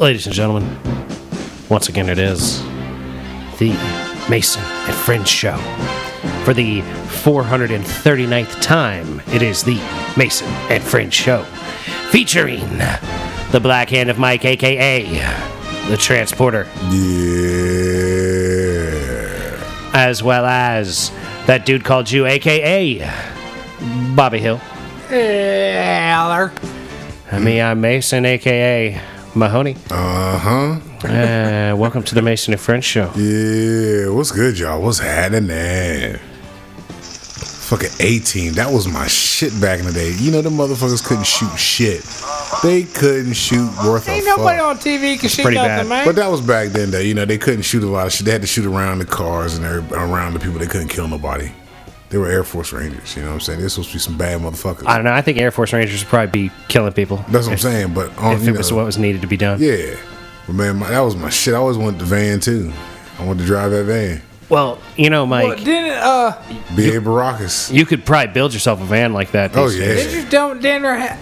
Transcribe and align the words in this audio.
Ladies 0.00 0.26
and 0.26 0.34
gentlemen, 0.34 0.78
once 1.68 1.88
again 1.88 2.08
it 2.08 2.18
is 2.18 2.60
the 3.58 3.70
Mason 4.28 4.62
and 4.62 4.94
Friends 4.94 5.28
Show. 5.30 5.56
For 6.44 6.52
the 6.52 6.80
439th 7.22 8.60
time, 8.60 9.22
it 9.32 9.40
is 9.42 9.62
the 9.62 9.76
Mason 10.16 10.48
and 10.68 10.82
Friends 10.82 11.14
Show. 11.14 11.44
Featuring 12.10 12.60
the 13.52 13.60
Black 13.62 13.88
Hand 13.90 14.10
of 14.10 14.18
Mike, 14.18 14.44
aka 14.44 15.04
the 15.88 15.96
Transporter, 15.96 16.66
Yeah. 16.90 18.30
as 19.94 20.22
well 20.22 20.44
as 20.46 21.10
that 21.46 21.64
dude 21.64 21.84
called 21.84 22.10
you, 22.10 22.26
aka 22.26 23.08
Bobby 24.14 24.38
Hill. 24.40 24.56
Heller. 25.08 26.52
And 27.30 27.44
me, 27.44 27.60
I'm 27.62 27.80
Mason, 27.80 28.24
aka 28.26 29.00
Mahoney. 29.34 29.76
Uh 29.90 30.38
huh. 30.38 31.08
Uh, 31.08 31.74
welcome 31.76 32.02
to 32.04 32.14
the 32.14 32.22
Mason 32.22 32.52
and 32.54 32.60
Friends 32.60 32.84
Show. 32.84 33.10
Yeah. 33.16 34.08
What's 34.10 34.30
good, 34.30 34.58
y'all? 34.58 34.80
What's 34.80 34.98
happening? 35.00 36.18
Fucking 37.68 37.90
18. 37.98 38.52
That 38.54 38.70
was 38.72 38.86
my 38.86 39.06
shit 39.06 39.58
back 39.60 39.80
in 39.80 39.86
the 39.86 39.92
day. 39.92 40.12
You 40.18 40.30
know, 40.30 40.42
the 40.42 40.50
motherfuckers 40.50 41.04
couldn't 41.04 41.26
shoot 41.26 41.50
shit. 41.58 42.02
They 42.62 42.84
couldn't 42.84 43.32
shoot 43.34 43.68
worth 43.84 44.08
Ain't 44.08 44.24
a 44.24 44.28
nobody 44.28 44.58
fuck. 44.58 44.66
on 44.68 44.76
TV 44.76 45.18
can 45.18 45.28
shoot 45.28 45.42
Pretty 45.42 45.56
nothing, 45.56 45.76
bad. 45.76 45.88
man. 45.88 46.06
But 46.06 46.16
that 46.16 46.30
was 46.30 46.40
back 46.40 46.68
then, 46.68 46.90
though. 46.90 47.00
You 47.00 47.14
know, 47.14 47.24
they 47.24 47.38
couldn't 47.38 47.62
shoot 47.62 47.82
a 47.82 47.86
lot 47.86 48.06
of 48.06 48.12
shit. 48.12 48.26
They 48.26 48.32
had 48.32 48.42
to 48.42 48.46
shoot 48.46 48.66
around 48.66 48.98
the 49.00 49.06
cars 49.06 49.56
and 49.56 49.64
every- 49.64 49.96
around 49.96 50.34
the 50.34 50.40
people. 50.40 50.58
They 50.58 50.66
couldn't 50.66 50.88
kill 50.88 51.08
nobody. 51.08 51.50
They 52.14 52.18
were 52.18 52.28
Air 52.30 52.44
Force 52.44 52.72
Rangers. 52.72 53.16
You 53.16 53.22
know 53.22 53.30
what 53.30 53.34
I'm 53.34 53.40
saying? 53.40 53.58
They're 53.58 53.68
supposed 53.68 53.88
to 53.88 53.96
be 53.96 53.98
some 53.98 54.16
bad 54.16 54.40
motherfuckers. 54.40 54.86
I 54.86 54.94
don't 54.94 55.04
know. 55.04 55.12
I 55.12 55.20
think 55.20 55.36
Air 55.36 55.50
Force 55.50 55.72
Rangers 55.72 56.00
would 56.04 56.08
probably 56.08 56.46
be 56.48 56.54
killing 56.68 56.92
people. 56.92 57.16
That's 57.28 57.46
what 57.46 57.54
I'm 57.54 57.58
saying. 57.58 57.92
But 57.92 58.16
on, 58.18 58.36
If 58.36 58.44
you 58.44 58.54
it 58.54 58.56
was 58.56 58.72
what 58.72 58.84
was 58.84 58.98
needed 58.98 59.22
to 59.22 59.26
be 59.26 59.36
done. 59.36 59.60
yeah. 59.60 59.96
But 60.46 60.52
man, 60.52 60.76
my, 60.76 60.90
that 60.90 61.00
was 61.00 61.16
my 61.16 61.28
shit. 61.28 61.54
I 61.54 61.56
always 61.56 61.76
wanted 61.76 61.98
the 61.98 62.04
van 62.04 62.38
too. 62.38 62.72
I 63.18 63.24
wanted 63.26 63.40
to 63.40 63.46
drive 63.46 63.72
that 63.72 63.82
van. 63.82 64.22
Well, 64.48 64.78
you 64.96 65.10
know, 65.10 65.26
Mike, 65.26 65.44
Well, 65.44 65.56
didn't 65.56 65.98
uh 65.98 66.40
B.A. 66.76 67.00
Baracus. 67.00 67.72
you 67.72 67.84
could 67.84 68.06
probably 68.06 68.32
build 68.32 68.52
yourself 68.54 68.80
a 68.80 68.84
van 68.84 69.12
like 69.12 69.32
that. 69.32 69.56
Oh 69.56 69.68
these 69.68 69.80
yeah. 69.80 69.86
days. 69.86 70.04
did 70.04 70.24
you 70.24 70.30
don't 70.30 70.62
dinner 70.62 70.96
ha- 70.96 71.18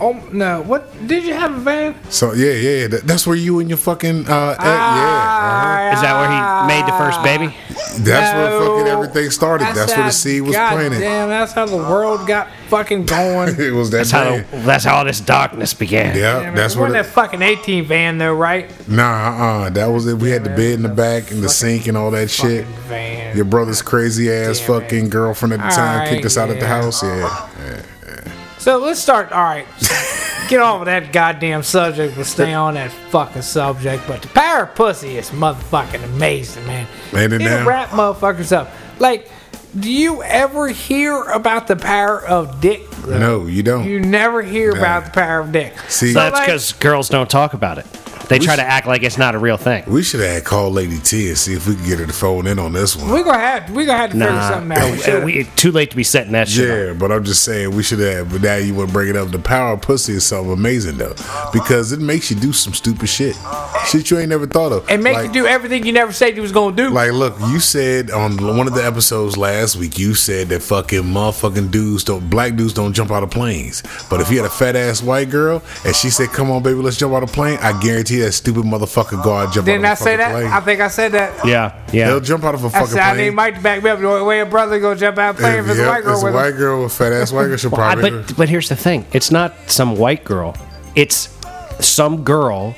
Oh 0.00 0.12
no! 0.32 0.62
What 0.62 1.06
did 1.06 1.24
you 1.24 1.34
have 1.34 1.54
a 1.54 1.58
van? 1.58 1.94
So 2.10 2.32
yeah, 2.34 2.52
yeah. 2.52 2.86
That, 2.86 3.02
that's 3.02 3.26
where 3.26 3.36
you 3.36 3.58
and 3.58 3.68
your 3.68 3.76
fucking 3.78 4.26
uh, 4.28 4.50
eh, 4.52 4.56
Ah, 4.58 5.80
yeah. 5.80 5.94
Is 5.94 6.00
that 6.00 6.14
where 6.20 6.30
he 6.30 6.68
made 6.72 6.86
the 6.86 6.96
first 6.96 7.22
baby? 7.22 7.54
That's 7.98 8.34
where 8.34 8.60
fucking 8.60 8.86
everything 8.86 9.30
started. 9.30 9.68
That's, 9.74 9.94
where 9.96 10.06
the 10.06 10.10
seed 10.12 10.42
was 10.42 10.54
God 10.54 10.72
planted. 10.72 11.00
Damn, 11.00 11.28
that's 11.28 11.52
how 11.52 11.66
the 11.66 11.76
world 11.76 12.26
got 12.26 12.48
fucking 12.68 13.06
going. 13.06 13.54
It 13.60 13.72
was 13.72 13.90
that 13.90 13.98
That's 13.98 14.10
how, 14.10 14.36
van. 14.38 14.64
that's 14.66 14.84
how 14.84 14.96
all 14.98 15.04
this 15.04 15.20
darkness 15.20 15.74
began. 15.74 16.16
Yeah, 16.16 16.40
Damn, 16.42 16.54
that's 16.54 16.74
it 16.74 16.78
where. 16.78 16.88
wasn't 16.88 17.04
The, 17.04 17.08
that 17.08 17.14
fucking 17.14 17.42
18 17.42 17.84
van 17.84 18.18
though, 18.18 18.34
right? 18.34 18.70
nah, 18.88 19.64
uh, 19.64 19.70
that 19.70 19.86
was 19.86 20.06
it. 20.06 20.16
We 20.18 20.30
had 20.30 20.44
the 20.44 20.50
bed 20.50 20.74
in 20.74 20.82
the 20.82 20.88
back 20.88 21.30
and 21.30 21.42
the 21.42 21.48
sink 21.48 21.86
and 21.86 21.96
all 21.96 22.10
that 22.12 22.30
shit. 22.30 22.64
Van. 22.88 23.36
Your 23.36 23.44
brother's 23.44 23.82
crazy 23.82 24.30
ass 24.32 24.58
Damn 24.60 24.76
it. 24.76 24.80
fucking 24.80 25.08
girlfriend 25.10 25.52
at 25.54 25.56
the 25.58 25.74
time 25.74 25.94
Alright, 26.00 26.08
kicked 26.10 26.26
us 26.26 26.36
out 26.38 26.48
of 26.50 26.56
the 26.56 26.62
yeah. 26.62 26.82
house. 26.82 27.02
Yeah. 27.02 27.82
So 28.60 28.78
let's 28.78 29.00
start. 29.00 29.32
All 29.32 29.42
right, 29.42 29.66
get 30.48 30.60
off 30.60 30.80
of 30.80 30.86
that 30.86 31.12
goddamn 31.12 31.62
subject. 31.62 32.14
But 32.16 32.26
stay 32.26 32.52
on 32.52 32.74
that 32.74 32.92
fucking 33.10 33.42
subject. 33.42 34.04
But 34.06 34.22
the 34.22 34.28
power 34.28 34.64
of 34.64 34.74
pussy 34.74 35.16
is 35.16 35.30
motherfucking 35.30 36.04
amazing, 36.04 36.66
man. 36.66 36.86
Ain't 37.14 37.32
it 37.32 37.40
It'll 37.40 37.58
now? 37.60 37.66
wrap 37.66 37.88
motherfuckers 37.88 38.54
up. 38.54 38.70
Like, 38.98 39.30
do 39.78 39.90
you 39.90 40.22
ever 40.22 40.68
hear 40.68 41.22
about 41.22 41.68
the 41.68 41.76
power 41.76 42.22
of 42.26 42.60
dick? 42.60 42.88
though? 43.02 43.18
No, 43.18 43.46
you 43.46 43.62
don't. 43.62 43.88
You 43.88 43.98
never 43.98 44.42
hear 44.42 44.72
about 44.76 45.06
the 45.06 45.10
power 45.12 45.40
of 45.40 45.52
dick. 45.52 45.72
See- 45.88 46.12
So, 46.12 46.20
That's 46.20 46.34
like, 46.34 46.46
because 46.46 46.72
girls 46.74 47.08
don't 47.08 47.30
talk 47.30 47.54
about 47.54 47.78
it. 47.78 47.86
They 48.30 48.38
try 48.38 48.56
to 48.56 48.62
act 48.62 48.86
like 48.86 49.02
it's 49.02 49.18
not 49.18 49.34
a 49.34 49.38
real 49.38 49.56
thing. 49.56 49.84
we 49.86 50.02
should 50.02 50.20
have 50.20 50.44
called 50.44 50.72
Lady 50.72 50.98
T 50.98 51.28
and 51.28 51.36
see 51.36 51.52
if 51.54 51.66
we 51.66 51.74
could 51.74 51.84
get 51.84 51.98
her 51.98 52.06
to 52.06 52.12
phone 52.12 52.46
in 52.46 52.58
on 52.58 52.72
this 52.72 52.96
one. 52.96 53.10
We're 53.10 53.24
gonna 53.24 53.38
have 53.38 53.70
we 53.70 53.84
gonna 53.84 53.98
have 53.98 54.10
to 54.12 54.18
figure 54.18 54.42
something 54.42 54.78
out. 54.78 54.90
We 54.90 54.98
should. 54.98 55.24
we, 55.24 55.44
too 55.56 55.72
late 55.72 55.90
to 55.90 55.96
be 55.96 56.04
setting 56.04 56.32
that 56.32 56.48
shit 56.48 56.70
up. 56.70 56.76
Yeah, 56.86 56.92
but 56.98 57.12
I'm 57.12 57.24
just 57.24 57.42
saying 57.44 57.74
we 57.74 57.82
should 57.82 57.98
have. 57.98 58.30
But 58.32 58.42
now 58.42 58.56
you 58.56 58.74
want 58.74 58.88
to 58.88 58.92
bring 58.92 59.08
it 59.08 59.16
up. 59.16 59.30
The 59.30 59.38
power 59.38 59.74
of 59.74 59.82
pussy 59.82 60.14
is 60.14 60.24
something 60.24 60.52
amazing 60.52 60.96
though, 60.96 61.14
because 61.52 61.92
it 61.92 62.00
makes 62.00 62.30
you 62.30 62.36
do 62.36 62.52
some 62.52 62.72
stupid 62.72 63.08
shit, 63.08 63.36
shit 63.88 64.10
you 64.10 64.18
ain't 64.18 64.28
never 64.28 64.46
thought 64.46 64.72
of. 64.72 64.88
It 64.88 64.98
make 65.00 65.14
like, 65.14 65.26
you 65.26 65.32
do 65.32 65.46
everything 65.46 65.84
you 65.84 65.92
never 65.92 66.12
said 66.12 66.36
you 66.36 66.42
was 66.42 66.52
gonna 66.52 66.74
do. 66.76 66.90
Like, 66.90 67.12
look, 67.12 67.38
you 67.48 67.60
said 67.60 68.10
on 68.10 68.36
one 68.56 68.66
of 68.66 68.74
the 68.74 68.84
episodes 68.84 69.36
last 69.36 69.76
week, 69.76 69.98
you 69.98 70.14
said 70.14 70.48
that 70.48 70.62
fucking 70.62 71.02
motherfucking 71.02 71.70
dudes 71.70 72.04
don't, 72.04 72.28
black 72.30 72.56
dudes 72.56 72.72
don't 72.72 72.92
jump 72.92 73.10
out 73.10 73.22
of 73.22 73.30
planes. 73.30 73.82
But 74.08 74.20
if 74.20 74.30
you 74.30 74.36
had 74.38 74.46
a 74.46 74.50
fat 74.50 74.76
ass 74.76 75.02
white 75.02 75.30
girl 75.30 75.62
and 75.84 75.94
she 75.94 76.10
said, 76.10 76.28
"Come 76.28 76.50
on, 76.50 76.62
baby, 76.62 76.76
let's 76.80 76.96
jump 76.96 77.14
out 77.14 77.22
of 77.22 77.32
plane," 77.32 77.58
I 77.60 77.78
guarantee 77.80 78.19
that 78.20 78.32
stupid 78.32 78.64
motherfucker 78.64 79.22
go 79.22 79.34
out 79.34 79.44
and 79.46 79.52
jump 79.52 79.66
Didn't 79.66 79.84
out 79.84 79.88
I 79.88 79.92
of 79.92 80.00
a 80.00 80.02
say 80.04 80.16
that? 80.16 80.30
plane. 80.32 80.46
I 80.46 80.60
think 80.60 80.80
I 80.80 80.88
said 80.88 81.12
that. 81.12 81.44
Yeah, 81.46 81.86
yeah. 81.92 82.06
They'll 82.08 82.20
jump 82.20 82.44
out 82.44 82.54
of 82.54 82.64
a 82.64 82.68
I 82.68 82.70
fucking 82.70 82.86
said 82.88 82.98
I 83.00 83.16
need. 83.16 83.30
Mike 83.30 83.54
to 83.56 83.60
back 83.60 83.82
me 83.82 83.90
up. 83.90 83.98
The 84.00 84.24
way 84.24 84.40
a 84.40 84.46
brother 84.46 84.78
gonna 84.80 84.96
jump 84.98 85.18
out 85.18 85.36
playing 85.36 85.58
If, 85.60 85.66
for 85.66 85.74
the 85.74 85.82
yeah, 85.82 85.88
white 85.88 86.04
girl 86.04 86.12
it's 86.14 86.22
a 86.22 86.24
with 86.26 86.34
him. 86.34 86.40
white 86.40 86.56
girl 86.56 86.82
with 86.84 86.92
fat 86.92 87.12
ass 87.12 87.32
white 87.32 87.46
girl. 87.46 87.56
She'll 87.56 87.74
I- 87.74 87.94
probably. 87.94 88.10
but 88.10 88.36
but 88.36 88.48
here's 88.48 88.68
the 88.68 88.76
thing: 88.76 89.04
it's 89.12 89.30
not 89.30 89.54
some 89.66 89.96
white 89.96 90.24
girl. 90.24 90.56
It's 90.94 91.28
some 91.80 92.24
girl 92.24 92.74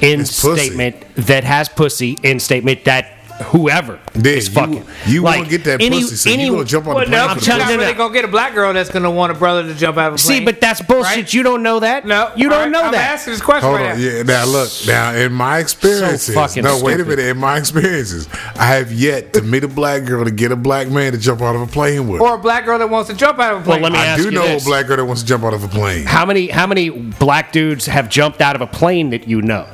in 0.00 0.20
It's 0.20 0.40
pussy. 0.40 0.66
statement 0.66 0.96
that 1.16 1.44
has 1.44 1.68
pussy 1.68 2.18
in 2.22 2.38
statement 2.40 2.84
that 2.84 3.17
whoever 3.46 3.98
Then 4.14 4.38
is 4.38 4.48
fucking. 4.48 4.84
you 5.06 5.22
like, 5.22 5.38
wanna 5.38 5.48
get 5.50 5.64
that 5.64 5.80
any- 5.80 6.00
pussy, 6.02 6.16
so 6.16 6.28
you 6.30 6.34
any- 6.34 6.48
gonna 6.50 6.64
jump 6.64 6.86
on 6.86 6.94
the 6.94 7.00
plane 7.06 7.10
no, 7.10 7.28
for 7.28 7.34
but 7.34 7.40
the 7.40 7.46
you're 7.46 7.58
pussy. 7.58 7.72
not 7.76 7.80
really 7.80 7.94
gonna 7.94 8.14
get 8.14 8.24
a 8.24 8.28
black 8.28 8.54
girl 8.54 8.72
that's 8.72 8.90
gonna 8.90 9.10
want 9.10 9.32
a 9.32 9.34
brother 9.34 9.62
to 9.64 9.74
jump 9.74 9.96
out 9.96 10.08
of 10.08 10.14
a 10.14 10.16
plane. 10.22 10.38
See, 10.40 10.44
but 10.44 10.60
that's 10.60 10.80
bullshit. 10.82 11.04
Right? 11.16 11.34
You 11.34 11.42
don't 11.42 11.62
know 11.62 11.80
that. 11.80 12.06
no, 12.06 12.30
you 12.36 12.48
don't 12.48 12.58
all 12.58 12.64
right, 12.64 12.70
know 12.70 12.82
I'm 12.82 12.92
that. 12.92 13.12
asking 13.12 13.34
this 13.34 13.42
question 13.42 13.68
Hold 13.68 13.80
right 13.80 13.92
on, 13.92 13.98
now. 14.00 14.04
yeah. 14.04 14.22
Now 14.22 14.44
look, 14.44 14.70
now 14.86 15.12
in 15.14 15.32
my 15.32 15.58
experiences, 15.58 16.34
fucking 16.34 16.62
no, 16.64 16.82
wait 16.82 17.00
a 17.00 17.04
minute. 17.04 17.20
In 17.26 17.38
my 17.38 17.56
experiences, 17.58 18.28
I 18.56 18.64
have 18.66 18.92
yet 18.92 19.32
to 19.34 19.42
meet 19.42 19.64
a 19.64 19.68
black 19.68 20.04
girl 20.04 20.24
to 20.24 20.30
get 20.30 20.52
a 20.52 20.56
black 20.56 20.88
man 20.90 21.12
to 21.12 21.18
jump 21.18 21.40
out 21.42 21.54
of 21.54 21.62
a 21.62 21.66
plane 21.66 22.08
with. 22.08 22.20
Or 22.20 22.34
a 22.34 22.38
black 22.38 22.64
girl 22.64 22.78
that 22.78 22.90
wants 22.90 23.08
to 23.10 23.16
jump 23.16 23.38
out 23.38 23.54
of 23.54 23.60
a 23.60 23.64
plane. 23.64 23.82
Well, 23.82 23.90
plane. 23.90 23.92
let 23.92 24.04
me 24.04 24.08
I 24.08 24.12
ask 24.12 24.22
do 24.22 24.28
you 24.28 24.30
know 24.34 24.42
this. 24.46 24.62
a 24.64 24.66
black 24.66 24.86
girl 24.86 24.96
that 24.96 25.04
wants 25.04 25.22
to 25.22 25.28
jump 25.28 25.44
out 25.44 25.54
of 25.54 25.62
a 25.64 25.68
plane. 25.68 26.04
How 26.06 26.24
many 26.26 26.48
how 26.48 26.66
many 26.66 26.90
black 26.90 27.52
dudes 27.52 27.86
have 27.86 28.08
jumped 28.08 28.40
out 28.40 28.56
of 28.56 28.62
a 28.62 28.66
plane 28.66 29.10
that 29.10 29.28
you 29.28 29.42
know? 29.42 29.66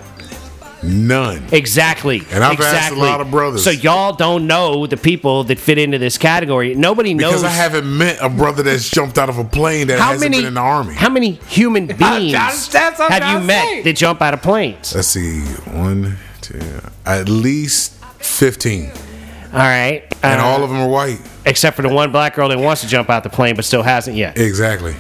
None. 0.85 1.45
Exactly. 1.51 2.23
And 2.31 2.45
I've 2.45 2.53
asked 2.53 2.61
a 2.61 2.65
exactly. 2.77 3.01
lot 3.01 3.21
of 3.21 3.31
brothers. 3.31 3.65
So 3.65 3.71
y'all 3.71 4.13
don't 4.13 4.47
know 4.47 4.87
the 4.87 4.97
people 4.99 5.45
that 5.45 5.59
fit 5.59 5.79
into 5.79 5.99
this 5.99 6.19
category. 6.19 6.75
Nobody 6.75 7.15
knows 7.15 7.41
Because 7.41 7.45
I 7.45 7.49
haven't 7.49 7.97
met 7.97 8.19
a 8.21 8.29
brother 8.29 8.63
that's 8.63 8.91
jumped 8.91 9.17
out 9.19 9.29
of 9.31 9.39
a 9.39 9.45
plane 9.45 9.87
that 9.87 9.99
how 9.99 10.13
hasn't 10.13 10.31
many 10.31 10.43
been 10.43 10.49
in 10.49 10.55
the 10.55 10.61
army. 10.61 10.95
How 10.95 11.09
many 11.09 11.33
human 11.49 11.87
beings 11.89 12.33
that's- 12.33 12.69
that's 12.69 13.01
I'm 13.01 13.11
have 13.11 13.41
you 13.41 13.47
met 13.47 13.65
say. 13.65 13.83
that 13.83 13.97
jump 13.97 14.21
out 14.21 14.35
of 14.35 14.43
planes? 14.43 14.95
Let's 14.95 15.09
see, 15.09 15.41
one, 15.73 16.17
two, 16.43 16.61
at 17.07 17.29
least 17.29 17.93
fifteen, 18.19 18.91
All 19.53 19.59
right. 19.61 20.03
and 20.23 20.41
Uh, 20.41 20.45
all 20.45 20.63
of 20.63 20.69
them 20.71 20.81
are 20.81 20.89
white. 20.89 21.21
except 21.47 21.77
for 21.77 21.83
the 21.83 21.89
one 21.89 22.13
black 22.13 22.35
girl 22.35 22.49
that 22.51 22.59
wants 22.59 22.83
to 22.83 22.89
jump 22.89 23.09
out 23.11 23.23
the 23.23 23.31
plane 23.31 23.55
but 23.57 23.65
still 23.65 23.83
hasn't 23.83 24.17
yet. 24.17 24.37
Exactly. 24.39 24.95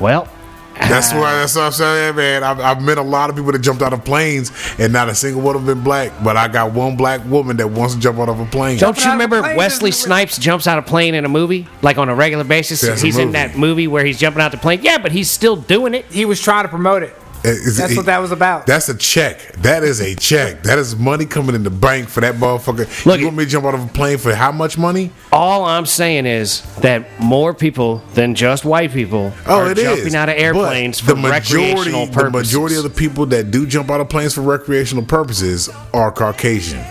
Well, 0.00 0.28
That's 0.74 1.12
why. 1.12 1.32
Ah. 1.32 1.40
That's 1.40 1.56
what 1.56 1.64
I'm 1.64 1.72
saying, 1.72 2.16
man. 2.16 2.44
I've, 2.44 2.60
I've 2.60 2.82
met 2.82 2.98
a 2.98 3.02
lot 3.02 3.30
of 3.30 3.36
people 3.36 3.52
that 3.52 3.60
jumped 3.60 3.82
out 3.82 3.92
of 3.92 4.04
planes, 4.04 4.52
and 4.78 4.92
not 4.92 5.08
a 5.08 5.14
single 5.14 5.42
one 5.42 5.56
of 5.56 5.64
them 5.64 5.76
been 5.76 5.84
black. 5.84 6.12
But 6.22 6.36
I 6.36 6.48
got 6.48 6.72
one 6.72 6.96
black 6.96 7.24
woman 7.26 7.56
that 7.58 7.68
wants 7.68 7.94
to 7.94 8.00
jump 8.00 8.18
out 8.18 8.28
of 8.28 8.40
a 8.40 8.46
plane. 8.46 8.78
don't 8.78 8.96
you 8.98 9.10
out 9.10 9.20
of 9.20 9.32
a 9.32 9.36
remember 9.36 9.56
Wesley 9.56 9.90
Snipes 9.90 10.38
jumps 10.38 10.66
out 10.66 10.78
of 10.78 10.84
a 10.84 10.88
plane 10.88 11.14
in 11.14 11.24
a 11.24 11.28
movie 11.28 11.66
like 11.82 11.98
on 11.98 12.08
a 12.08 12.14
regular 12.14 12.44
basis? 12.44 12.80
That's 12.80 13.00
he's 13.00 13.18
in 13.18 13.32
that 13.32 13.56
movie 13.56 13.86
where 13.88 14.04
he's 14.04 14.18
jumping 14.18 14.42
out 14.42 14.52
the 14.52 14.58
plane. 14.58 14.80
Yeah, 14.82 14.98
but 14.98 15.12
he's 15.12 15.30
still 15.30 15.56
doing 15.56 15.94
it. 15.94 16.06
he 16.06 16.24
was 16.24 16.40
trying 16.40 16.64
to 16.64 16.68
promote 16.68 17.02
it. 17.02 17.14
Is- 17.44 17.76
That's 17.76 17.96
what 17.96 18.06
that 18.06 18.18
was 18.20 18.32
about. 18.32 18.66
That's 18.66 18.88
a 18.88 18.96
check. 18.96 19.52
That 19.58 19.82
is 19.84 20.00
a 20.00 20.14
check. 20.14 20.62
That 20.62 20.78
is 20.78 20.96
money 20.96 21.26
coming 21.26 21.54
in 21.54 21.62
the 21.62 21.70
bank 21.70 22.08
for 22.08 22.20
that 22.22 22.36
motherfucker. 22.36 23.04
Look, 23.04 23.20
you 23.20 23.26
want 23.26 23.36
me 23.36 23.44
to 23.44 23.50
jump 23.50 23.66
out 23.66 23.74
of 23.74 23.84
a 23.84 23.88
plane 23.92 24.16
for 24.18 24.34
how 24.34 24.50
much 24.50 24.78
money? 24.78 25.10
All 25.30 25.64
I'm 25.64 25.84
saying 25.86 26.24
is 26.26 26.62
that 26.76 27.04
more 27.20 27.52
people 27.52 27.98
than 28.14 28.34
just 28.34 28.64
white 28.64 28.92
people 28.92 29.32
Oh, 29.46 29.60
are 29.60 29.70
it 29.70 29.78
is. 29.78 29.84
jumping 29.84 30.14
out 30.14 30.28
of 30.30 30.36
airplanes 30.36 31.00
But 31.02 31.18
for 31.18 31.28
recreational 31.28 32.06
purposes. 32.06 32.22
the 32.52 32.58
majority 32.58 32.76
of 32.76 32.82
the 32.84 32.90
people 32.90 33.26
that 33.26 33.50
do 33.50 33.66
jump 33.66 33.90
out 33.90 34.00
of 34.00 34.08
planes 34.08 34.34
for 34.34 34.40
recreational 34.40 35.04
purposes 35.04 35.68
are 35.92 36.10
Caucasian. 36.10 36.82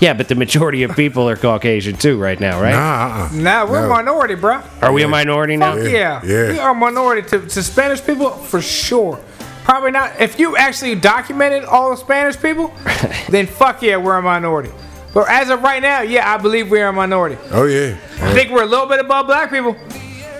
yeah, 0.00 0.12
but 0.14 0.28
the 0.28 0.34
majority 0.34 0.82
of 0.82 0.94
people 0.96 1.28
are 1.28 1.36
Caucasian 1.36 1.96
too 1.96 2.18
right 2.18 2.38
now, 2.40 2.60
right? 2.60 2.72
Nah, 2.72 3.24
uh-uh. 3.26 3.32
Nah, 3.34 3.64
we're 3.70 3.80
No. 3.80 3.86
a 3.86 3.88
minority, 3.90 4.34
bro. 4.34 4.60
Are 4.82 4.92
we 4.92 5.02
a 5.02 5.08
minority 5.08 5.56
now? 5.56 5.76
Fuck 5.76 5.84
yeah. 5.90 6.20
yeah. 6.24 6.52
We 6.52 6.58
are 6.58 6.70
a 6.70 6.74
minority 6.74 7.28
to, 7.30 7.40
to 7.46 7.62
Spanish 7.62 8.04
people 8.04 8.30
for 8.30 8.60
sure. 8.60 9.18
Probably 9.64 9.90
not. 9.90 10.20
If 10.20 10.38
you 10.38 10.56
actually 10.56 10.94
documented 10.94 11.64
all 11.64 11.90
the 11.90 11.96
Spanish 11.96 12.40
people, 12.40 12.68
then 13.30 13.46
fuck 13.46 13.82
yeah, 13.82 13.96
we're 13.96 14.16
a 14.16 14.22
minority. 14.22 14.70
But 15.14 15.28
as 15.30 15.48
of 15.48 15.62
right 15.62 15.80
now, 15.80 16.02
yeah, 16.02 16.32
I 16.32 16.36
believe 16.36 16.70
we're 16.70 16.86
a 16.88 16.92
minority. 16.92 17.36
Oh 17.50 17.64
yeah. 17.64 17.96
I 18.20 18.32
think 18.34 18.50
we're 18.50 18.62
a 18.64 18.66
little 18.66 18.86
bit 18.86 19.00
above 19.00 19.26
black 19.26 19.48
people, 19.50 19.76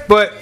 but 0.08 0.34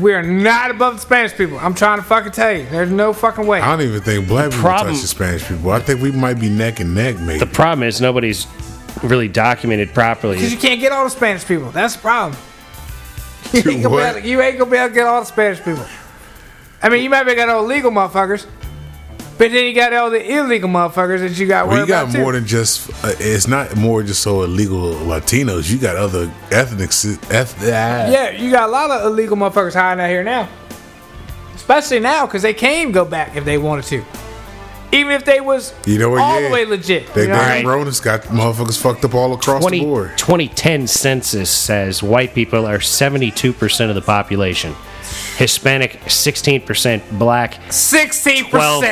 we 0.00 0.12
are 0.12 0.22
not 0.22 0.70
above 0.70 0.94
the 0.94 1.00
Spanish 1.00 1.32
people. 1.34 1.58
I'm 1.58 1.74
trying 1.74 1.98
to 1.98 2.04
fucking 2.04 2.32
tell 2.32 2.52
you. 2.52 2.66
There's 2.66 2.90
no 2.90 3.12
fucking 3.12 3.46
way. 3.46 3.60
I 3.60 3.74
don't 3.76 3.86
even 3.86 4.00
think 4.02 4.28
black 4.28 4.50
people 4.50 4.60
problem- 4.62 4.94
touch 4.94 5.02
the 5.02 5.08
Spanish 5.08 5.44
people. 5.46 5.70
I 5.70 5.80
think 5.80 6.02
we 6.02 6.10
might 6.10 6.34
be 6.40 6.48
neck 6.50 6.80
and 6.80 6.94
neck, 6.94 7.18
maybe. 7.20 7.38
The 7.38 7.46
problem 7.46 7.86
is 7.88 8.00
nobody's 8.00 8.46
really 9.02 9.28
documented 9.28 9.94
properly. 9.94 10.36
Because 10.36 10.52
you 10.52 10.58
can't 10.58 10.80
get 10.80 10.92
all 10.92 11.04
the 11.04 11.10
Spanish 11.10 11.46
people. 11.46 11.70
That's 11.70 11.94
the 11.94 12.00
problem. 12.02 12.38
You 13.52 13.58
ain't, 13.58 13.64
gonna 13.64 13.76
be 13.82 13.86
What? 13.88 14.10
able 14.16 14.20
to, 14.20 14.28
you 14.28 14.40
ain't 14.42 14.58
gonna 14.58 14.70
be 14.70 14.76
able 14.76 14.88
to 14.90 14.94
get 14.94 15.06
all 15.06 15.20
the 15.20 15.26
Spanish 15.26 15.58
people. 15.64 15.84
I 16.82 16.88
mean, 16.88 17.02
you 17.02 17.10
might 17.10 17.24
be 17.24 17.34
got 17.34 17.48
all 17.48 17.64
legal 17.64 17.90
motherfuckers, 17.90 18.46
But 19.38 19.50
then 19.52 19.64
you 19.66 19.74
got 19.74 19.92
all 19.92 20.10
the 20.10 20.22
illegal 20.38 20.68
motherfuckers 20.68 21.20
that 21.20 21.38
you 21.38 21.46
got 21.46 21.66
Well, 21.68 21.80
you 21.80 21.86
got 21.86 22.04
about 22.04 22.12
too. 22.14 22.20
more 22.22 22.32
than 22.32 22.46
just. 22.46 22.90
Uh, 23.04 23.12
it's 23.18 23.46
not 23.48 23.76
more 23.76 24.02
just 24.02 24.22
so 24.22 24.42
illegal 24.42 24.94
Latinos. 24.94 25.70
You 25.70 25.78
got 25.78 25.96
other 25.96 26.30
ethnic. 26.50 26.90
Eth- 27.30 27.56
ah. 27.62 27.64
Yeah, 28.10 28.30
you 28.30 28.50
got 28.50 28.68
a 28.68 28.72
lot 28.72 28.90
of 28.90 29.06
illegal 29.06 29.36
motherfuckers 29.36 29.74
hiding 29.74 30.02
out 30.02 30.08
here 30.08 30.24
now. 30.24 30.48
Especially 31.54 32.00
now, 32.00 32.26
because 32.26 32.42
they 32.42 32.54
can 32.54 32.92
go 32.92 33.04
back 33.04 33.36
if 33.36 33.44
they 33.44 33.58
wanted 33.58 33.84
to. 33.86 34.04
Even 34.92 35.12
if 35.12 35.24
they 35.24 35.40
was 35.40 35.72
You 35.86 35.98
know 35.98 36.10
what? 36.10 36.20
all 36.20 36.40
yeah. 36.40 36.48
the 36.48 36.52
way 36.52 36.64
legit. 36.66 37.14
They 37.14 37.22
you 37.22 37.28
know? 37.28 37.34
damn 37.36 37.64
Rona's 37.64 38.00
got 38.00 38.22
motherfuckers 38.22 38.80
fucked 38.80 39.04
up 39.04 39.14
all 39.14 39.32
across 39.34 39.62
20, 39.62 39.78
the 39.78 39.84
board. 39.84 40.18
2010 40.18 40.88
census 40.88 41.48
says 41.48 42.02
white 42.02 42.34
people 42.34 42.66
are 42.66 42.78
72% 42.78 43.88
of 43.88 43.94
the 43.94 44.02
population. 44.02 44.74
Hispanic 45.40 45.92
16%, 46.02 47.18
black 47.18 47.54
16%. 47.70 48.50
12 48.50 48.84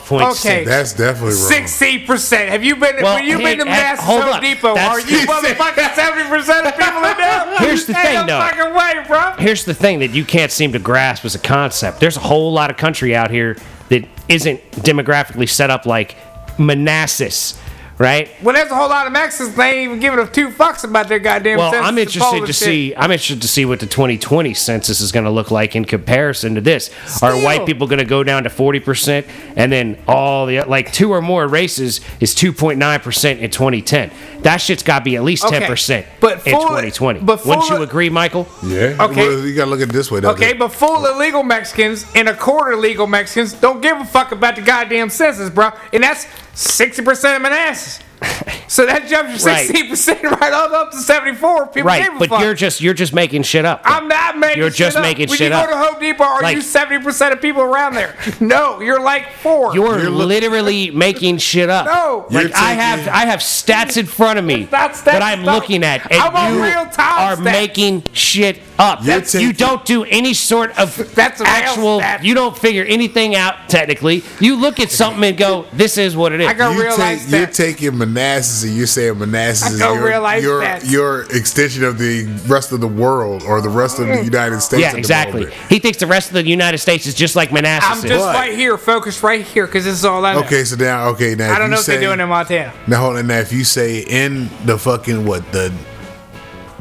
12.6. 0.00 0.30
Okay. 0.40 0.64
That's 0.64 0.94
definitely 0.94 1.34
wrong. 1.34 1.42
Sixteen 1.42 2.06
percent. 2.06 2.48
Have 2.48 2.64
you 2.64 2.74
been? 2.76 2.96
Well, 3.02 3.16
when 3.16 3.26
you 3.26 3.36
hey, 3.36 3.56
been 3.56 3.66
to 3.66 3.70
hey, 3.70 3.82
Mass 3.82 4.00
hold 4.00 4.22
Home 4.22 4.32
up. 4.32 4.40
Depot? 4.40 4.74
That's- 4.74 4.90
Are 4.90 5.00
you 5.10 5.18
motherfucking 5.26 5.94
seventy 5.94 6.26
percent 6.26 6.66
of 6.66 6.72
people 6.72 7.04
in 7.04 7.16
there? 7.18 7.58
Here's 7.58 7.84
the 7.84 7.92
Ain't 7.98 8.06
thing, 8.06 8.14
no 8.14 8.26
though. 8.26 8.40
fucking 8.40 8.74
way, 8.74 9.04
bro. 9.06 9.32
Here's 9.44 9.66
the 9.66 9.74
thing 9.74 9.98
that 9.98 10.12
you 10.14 10.24
can't 10.24 10.50
seem 10.50 10.72
to 10.72 10.78
grasp 10.78 11.26
as 11.26 11.34
a 11.34 11.38
concept. 11.38 12.00
There's 12.00 12.16
a 12.16 12.20
whole 12.20 12.50
lot 12.50 12.70
of 12.70 12.78
country 12.78 13.14
out 13.14 13.30
here 13.30 13.58
that 13.90 14.08
isn't 14.26 14.58
demographically 14.72 15.50
set 15.50 15.68
up 15.68 15.84
like 15.84 16.16
Manassas, 16.58 17.59
right? 18.00 18.30
Well, 18.42 18.54
there's 18.54 18.70
a 18.70 18.74
whole 18.74 18.88
lot 18.88 19.06
of 19.06 19.12
Mexicans. 19.12 19.54
They 19.54 19.70
ain't 19.70 19.84
even 19.84 20.00
giving 20.00 20.18
a 20.18 20.26
two 20.26 20.48
fucks 20.48 20.84
about 20.84 21.08
their 21.08 21.18
goddamn. 21.18 21.58
Well, 21.58 21.70
census 21.70 21.86
I'm 21.86 21.98
interested 21.98 22.20
polling 22.22 22.46
to 22.46 22.52
shit. 22.52 22.64
see. 22.64 22.94
I'm 22.96 23.10
interested 23.12 23.42
to 23.42 23.48
see 23.48 23.66
what 23.66 23.78
the 23.78 23.86
2020 23.86 24.54
census 24.54 25.02
is 25.02 25.12
going 25.12 25.24
to 25.26 25.30
look 25.30 25.50
like 25.50 25.76
in 25.76 25.84
comparison 25.84 26.54
to 26.54 26.62
this. 26.62 26.90
Are 27.22 27.34
white 27.44 27.66
people 27.66 27.86
going 27.86 27.98
to 27.98 28.06
go 28.06 28.24
down 28.24 28.44
to 28.44 28.50
40 28.50 28.80
percent, 28.80 29.26
and 29.54 29.70
then 29.70 29.98
all 30.08 30.46
the 30.46 30.62
like 30.62 30.92
two 30.92 31.12
or 31.12 31.20
more 31.20 31.46
races 31.46 32.00
is 32.20 32.34
2.9 32.34 33.02
percent 33.02 33.40
in 33.40 33.50
2010? 33.50 34.10
That 34.40 34.56
shit's 34.56 34.82
got 34.82 35.00
to 35.00 35.04
be 35.04 35.16
at 35.16 35.22
least 35.22 35.44
Okay, 35.44 35.58
10 35.58 35.68
percent 35.68 36.06
but 36.20 36.46
in 36.46 36.54
2020. 36.54 37.20
but 37.20 37.44
Wouldn't 37.44 37.68
you 37.68 37.82
agree, 37.82 38.08
Michael? 38.08 38.48
Yeah. 38.64 38.96
Okay. 38.98 39.28
Well, 39.28 39.46
you 39.46 39.54
gotta 39.54 39.70
look 39.70 39.82
at 39.82 39.90
it 39.90 39.92
this 39.92 40.10
way, 40.10 40.20
though. 40.20 40.30
Okay, 40.30 40.54
but 40.54 40.70
full 40.70 41.04
illegal 41.06 41.42
Mexicans 41.42 42.06
and 42.14 42.28
a 42.30 42.34
quarter 42.34 42.72
illegal 42.72 43.06
Mexicans 43.06 43.52
don't 43.52 43.82
give 43.82 43.98
a 43.98 44.04
fuck 44.06 44.32
about 44.32 44.56
the 44.56 44.62
goddamn 44.62 45.10
census, 45.10 45.50
bro. 45.50 45.70
And 45.92 46.02
that's 46.02 46.26
sixty 46.54 47.02
percent 47.02 47.36
of 47.36 47.42
Manassas. 47.42 47.89
So 48.70 48.86
that 48.86 49.08
jumps 49.08 49.44
your 49.44 49.52
Right. 49.52 49.66
sixteen 49.66 49.90
percent 49.90 50.22
right 50.22 50.52
on 50.52 50.72
up 50.72 50.92
to 50.92 50.98
seventy 50.98 51.34
four. 51.36 51.66
People 51.66 51.88
Right, 51.88 52.04
give 52.04 52.14
a 52.14 52.18
but 52.20 52.28
fuck. 52.28 52.40
you're 52.40 52.54
just 52.54 52.80
you're 52.80 52.94
just 52.94 53.12
making 53.12 53.42
shit 53.42 53.64
up. 53.64 53.80
I'm 53.84 54.06
not 54.06 54.38
making. 54.38 54.58
You're 54.58 54.70
shit 54.70 54.76
just 54.78 54.96
up. 54.96 55.02
making 55.02 55.28
when 55.28 55.38
shit 55.38 55.50
you 55.50 55.56
up. 55.56 55.66
go 55.68 55.72
to 55.72 55.76
Home 55.78 56.00
Depot, 56.00 56.22
are 56.22 56.40
Like- 56.40 56.54
you 56.54 56.62
seventy 56.62 57.02
percent 57.02 57.32
of 57.32 57.42
people 57.42 57.62
around 57.62 57.94
there? 57.94 58.14
No, 58.40 58.80
you're 58.80 59.00
like 59.00 59.32
four. 59.32 59.74
You're, 59.74 59.98
You're 60.02 60.10
look- 60.10 60.28
literally 60.28 60.92
making 60.92 61.38
shit 61.38 61.68
up. 61.68 61.86
No. 61.86 62.26
like 62.30 62.48
You're 62.48 62.56
I 62.56 62.72
have, 62.74 63.08
I 63.08 63.26
have 63.26 63.40
stats 63.40 63.96
in 63.96 64.06
front 64.06 64.38
of 64.38 64.44
me 64.44 64.62
It's 64.62 64.72
not 64.72 64.94
that 65.04 65.20
I'm 65.20 65.42
no. 65.44 65.52
looking 65.54 65.82
at, 65.82 66.08
and 66.10 66.20
I'm 66.22 66.36
on 66.36 66.54
you 66.54 66.62
real 66.62 66.86
time 66.86 67.32
are 67.32 67.36
stats. 67.36 67.42
making 67.44 68.04
shit 68.12 68.56
up. 68.80 69.00
You're 69.04 69.14
That's- 69.20 69.34
you 69.34 69.52
don't 69.52 69.84
do 69.84 70.04
any 70.04 70.34
sort 70.34 70.76
of 70.78 70.96
That's 71.14 71.40
actual. 71.40 72.00
stats. 72.00 72.24
You 72.24 72.34
don't 72.34 72.56
figure 72.56 72.84
anything 72.84 73.36
out 73.36 73.68
technically. 73.68 74.24
You 74.40 74.56
look 74.56 74.80
at 74.80 74.90
something 74.90 75.22
and 75.22 75.36
go, 75.38 75.66
"This 75.72 75.98
is 75.98 76.16
what 76.16 76.32
it 76.32 76.40
is." 76.40 76.48
I 76.48 76.54
go 76.54 76.70
you 76.72 76.82
real 76.82 76.98
life 76.98 77.20
take, 77.22 77.30
you're 77.30 77.46
taking 77.46 77.98
Manassas 77.98 78.64
and 78.64 78.74
you're 78.74 78.86
saying 78.86 79.18
Manassas 79.18 79.70
I 79.70 79.74
is 79.74 79.80
your, 79.80 80.04
real 80.04 80.22
life 80.22 80.42
your, 80.42 80.76
your 80.78 81.22
extension 81.36 81.84
of 81.84 81.98
the 81.98 82.24
rest 82.46 82.72
of 82.72 82.80
the 82.80 82.88
world 82.88 83.42
or 83.44 83.60
the 83.60 83.68
rest 83.68 83.98
of 83.98 84.06
Mm. 84.06 84.18
the 84.20 84.24
United 84.24 84.60
States. 84.60 84.80
yeah, 84.80 84.96
exactly. 84.96 85.42
moment. 85.42 85.60
He 85.68 85.78
thinks 85.78 85.98
the 85.98 86.06
rest 86.06 86.28
of 86.28 86.34
the 86.34 86.46
United 86.46 86.78
States 86.78 87.06
is 87.06 87.14
just 87.14 87.36
like 87.36 87.52
Manassas. 87.52 87.90
I'm 87.90 87.98
is. 87.98 88.04
just 88.10 88.24
But- 88.24 88.34
right 88.34 88.54
here, 88.54 88.78
focused 88.78 89.22
right 89.22 89.44
here, 89.44 89.66
because 89.66 89.84
this 89.84 89.94
is 89.94 90.04
all 90.06 90.24
I 90.24 90.32
know. 90.32 90.40
Okay, 90.40 90.64
so 90.64 90.76
now, 90.76 91.08
okay, 91.10 91.34
now 91.34 91.52
I 91.54 91.58
don't 91.58 91.66
you 91.68 91.72
know 91.72 91.78
if 91.78 91.84
say, 91.84 91.92
they're 91.98 92.08
doing 92.08 92.20
in 92.20 92.28
Montana. 92.28 92.72
Now 92.86 93.00
hold 93.00 93.16
on. 93.18 93.26
Now, 93.26 93.38
if 93.38 93.52
you 93.52 93.62
say 93.64 93.98
in 94.00 94.48
the 94.64 94.78
fucking 94.78 95.24
what 95.26 95.52
the 95.52 95.70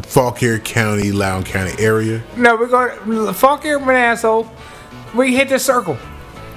Fauquier 0.03 0.59
County, 0.59 1.11
Loudoun 1.11 1.43
County 1.43 1.73
area, 1.83 2.21
No, 2.37 2.55
we're 2.55 2.67
going 2.67 3.33
fuck 3.33 3.63
your 3.63 3.79
asshole. 3.91 4.49
We 5.15 5.35
hit 5.35 5.49
the 5.49 5.59
circle. 5.59 5.97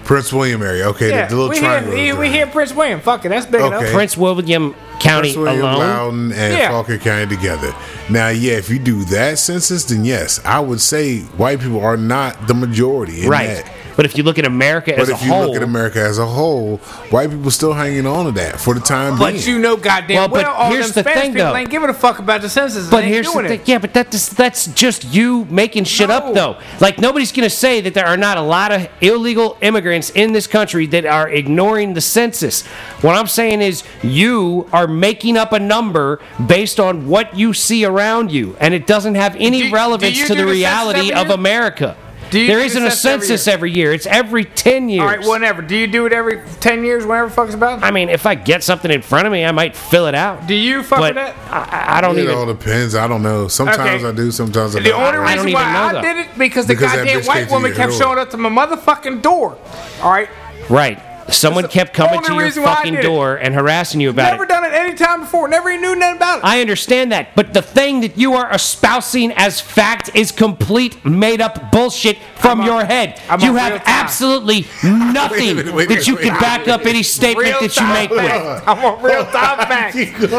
Prince 0.04 0.32
William 0.32 0.62
area, 0.62 0.88
okay, 0.88 1.10
Yeah, 1.10 1.26
the, 1.26 1.34
the 1.34 1.40
little 1.40 1.50
we 1.50 1.58
triangle. 1.60 1.92
hit, 1.92 2.18
we 2.18 2.28
hit 2.28 2.50
Prince 2.50 2.74
William. 2.74 3.00
Fuck 3.00 3.24
it, 3.24 3.28
that's 3.28 3.46
big 3.46 3.60
enough. 3.60 3.84
Prince 3.92 4.16
William 4.16 4.74
County 4.98 5.32
Prince 5.32 5.36
William, 5.36 5.62
alone. 5.64 5.78
Loudoun, 5.78 6.32
and 6.32 6.54
Yeah. 6.54 6.70
Fauquier 6.70 6.98
County 6.98 7.26
together. 7.36 7.72
Now, 8.10 8.28
yeah, 8.28 8.54
if 8.54 8.68
you 8.68 8.78
do 8.80 9.04
that 9.06 9.38
census, 9.38 9.84
then 9.84 10.04
yes, 10.04 10.40
I 10.44 10.58
would 10.60 10.80
say 10.80 11.20
white 11.20 11.60
people 11.60 11.80
are 11.80 11.96
not 11.96 12.48
the 12.48 12.54
majority 12.54 13.22
in 13.22 13.28
Right. 13.30 13.46
that. 13.64 13.72
But 13.96 14.06
if 14.06 14.16
you 14.16 14.22
look 14.22 14.38
at 14.38 14.44
America 14.46 14.92
But 14.96 15.02
as 15.02 15.08
a 15.10 15.14
whole, 15.16 15.20
if 15.20 15.26
you 15.26 15.32
whole, 15.32 15.46
look 15.48 15.56
at 15.56 15.62
America 15.62 16.00
as 16.00 16.18
a 16.18 16.26
whole, 16.26 16.78
white 17.10 17.30
people 17.30 17.50
still 17.50 17.72
hanging 17.72 18.06
on 18.06 18.24
to 18.26 18.32
that 18.32 18.58
for 18.60 18.74
the 18.74 18.80
time 18.80 19.18
But 19.18 19.34
being. 19.34 19.46
you 19.46 19.58
know, 19.58 19.76
goddamn 19.76 20.16
Well, 20.16 20.28
well, 20.30 20.42
but 20.44 20.50
all 20.50 20.70
here's 20.70 20.92
them 20.92 21.04
the 21.04 21.10
Spanish 21.10 21.22
thing, 21.24 21.32
people 21.34 21.48
though. 21.52 21.56
ain't 21.56 21.70
giving 21.70 21.90
a 21.90 21.94
fuck 21.94 22.18
about 22.18 22.40
the 22.40 22.48
census. 22.48 22.88
But 22.88 22.98
They 22.98 23.02
ain't 23.04 23.12
here's 23.14 23.26
the 23.26 23.32
doing 23.32 23.48
thing, 23.48 23.60
it. 23.60 23.68
yeah, 23.68 23.78
but 23.78 23.92
that's 23.92 24.28
that's 24.30 24.66
just 24.68 25.04
you 25.12 25.46
making 25.50 25.84
shit 25.84 26.08
No. 26.08 26.16
up, 26.16 26.34
though. 26.34 26.56
Like 26.80 26.98
nobody's 26.98 27.32
gonna 27.32 27.50
say 27.50 27.80
that 27.82 27.94
there 27.94 28.06
are 28.06 28.16
not 28.16 28.36
a 28.38 28.42
lot 28.42 28.72
of 28.72 28.88
illegal 29.00 29.58
immigrants 29.60 30.10
in 30.10 30.32
this 30.32 30.46
country 30.46 30.86
that 30.86 31.04
are 31.06 31.28
ignoring 31.28 31.94
the 31.94 32.00
census. 32.00 32.62
What 33.02 33.16
I'm 33.16 33.26
saying 33.26 33.60
is 33.62 33.82
you 34.02 34.68
are 34.72 34.86
making 34.86 35.36
up 35.36 35.52
a 35.52 35.58
number 35.58 36.20
based 36.46 36.80
on 36.80 37.08
what 37.08 37.36
you 37.36 37.52
see 37.52 37.84
around 37.84 38.32
you, 38.32 38.56
and 38.60 38.72
it 38.74 38.86
doesn't 38.86 39.16
have 39.16 39.36
any 39.38 39.62
Do- 39.62 39.68
do 39.68 39.74
relevance 39.74 40.16
you 40.18 40.26
to 40.26 40.34
the 40.34 40.42
the 40.42 40.46
reality 40.50 41.12
of? 41.12 41.30
America. 41.30 41.96
Do 42.32 42.40
you 42.40 42.46
There 42.46 42.56
do 42.56 42.61
the 42.62 42.67
isn't 42.67 42.84
a 42.87 42.90
census 42.90 43.46
every 43.46 43.70
year? 43.70 43.90
every 43.90 43.90
year. 43.90 43.93
It's 43.93 44.06
every 44.06 44.44
ten 44.46 44.88
years. 44.88 45.02
All 45.02 45.06
right, 45.06 45.20
whenever. 45.20 45.61
Do 45.62 45.76
you 45.76 45.87
do 45.87 46.06
it 46.06 46.12
every 46.14 46.40
ten 46.61 46.82
years? 46.84 47.05
Whenever 47.05 47.29
the 47.29 47.34
fuck 47.34 47.50
about. 47.50 47.82
I 47.84 47.90
mean, 47.90 48.08
if 48.08 48.25
I 48.26 48.34
get 48.34 48.62
something 48.64 48.90
in 48.90 49.02
front 49.02 49.26
of 49.26 49.32
me, 49.32 49.44
I 49.44 49.52
might 49.52 49.76
fill 49.76 50.06
it 50.06 50.14
out. 50.14 50.46
Do 50.46 50.55
you 50.55 50.82
fuck 50.82 50.99
but 51.00 51.14
with 51.14 51.25
that? 51.25 51.37
I, 51.52 51.99
I 51.99 52.00
don't 52.00 52.17
it 52.19 52.23
even. 52.23 52.34
It 52.34 52.38
all 52.38 52.46
depends. 52.46 52.94
I 52.94 53.06
don't 53.06 53.23
know. 53.23 53.49
Sometimes 53.49 54.02
Okay. 54.02 54.08
I 54.08 54.12
do. 54.12 54.31
Sometimes 54.32 54.75
I 54.75 54.81
The 54.81 54.88
don't. 54.88 54.99
The 55.00 55.06
only 55.06 55.19
I 55.31 55.37
don't 55.37 55.44
reason 55.44 55.49
even 55.50 55.52
why 55.62 55.73
know 55.75 55.82
I 55.82 55.93
that. 55.93 56.02
did 56.02 56.17
it 56.17 56.38
because 56.38 56.67
the 56.67 56.75
Because 56.75 56.93
goddamn 56.94 57.23
white 57.25 57.50
woman 57.50 57.75
kept 57.75 57.93
showing 57.93 58.19
up 58.19 58.31
to 58.31 58.38
my 58.38 58.49
motherfucking 58.49 59.20
door. 59.23 59.58
All 60.02 60.11
right, 60.11 60.28
Right. 60.70 60.99
Someone 61.30 61.69
kept 61.69 61.94
coming 61.94 62.20
to 62.22 62.32
your 62.34 62.42
reason 62.44 62.62
why 62.62 62.72
I 62.72 62.74
fucking 62.76 62.94
door 63.00 63.36
and 63.36 63.54
harassing 63.54 64.00
you 64.00 64.10
about 64.10 64.30
never 64.32 64.44
it. 64.44 64.48
Never 64.48 64.62
done 64.66 64.72
it 64.72 64.76
any 64.76 64.94
time 64.94 65.20
before. 65.20 65.48
Never 65.48 65.69
even 65.70 65.80
knew 65.82 65.94
nothing 65.96 66.16
about 66.16 66.38
it. 66.38 66.44
I 66.44 66.60
understand 66.60 67.12
that, 67.12 67.34
but 67.34 67.52
the 67.54 67.62
thing 67.62 68.00
that 68.00 68.16
you 68.19 68.34
are 68.34 68.52
espousing 68.52 69.32
as 69.32 69.60
fact 69.60 70.10
is 70.14 70.32
complete 70.32 71.04
made 71.04 71.40
up 71.40 71.70
bullshit 71.72 72.19
from 72.36 72.60
I'm 72.60 72.60
on- 72.60 72.66
your 72.66 72.84
head. 72.84 73.20
I'm 73.28 73.40
you 73.40 73.54
have 73.56 73.82
absolutely 73.86 74.66
nothing 74.84 75.56
minute, 75.56 75.74
wait 75.74 75.90
a 75.90 75.94
that 75.94 76.06
you 76.06 76.14
minute, 76.14 76.25
can 76.26 76.32
wait 76.35 76.38
a 76.38 76.40
back 76.40 76.68
up 76.68 76.87
any 76.87 77.02
statement 77.02 77.47
Real 77.49 77.61
that 77.61 77.76
you 77.76 77.87
make 77.88 78.11
with. 78.11 78.20
I'm 78.68 78.85
on 78.85 79.02
real 79.02 79.25
time 79.26 79.58
facts. 79.68 79.97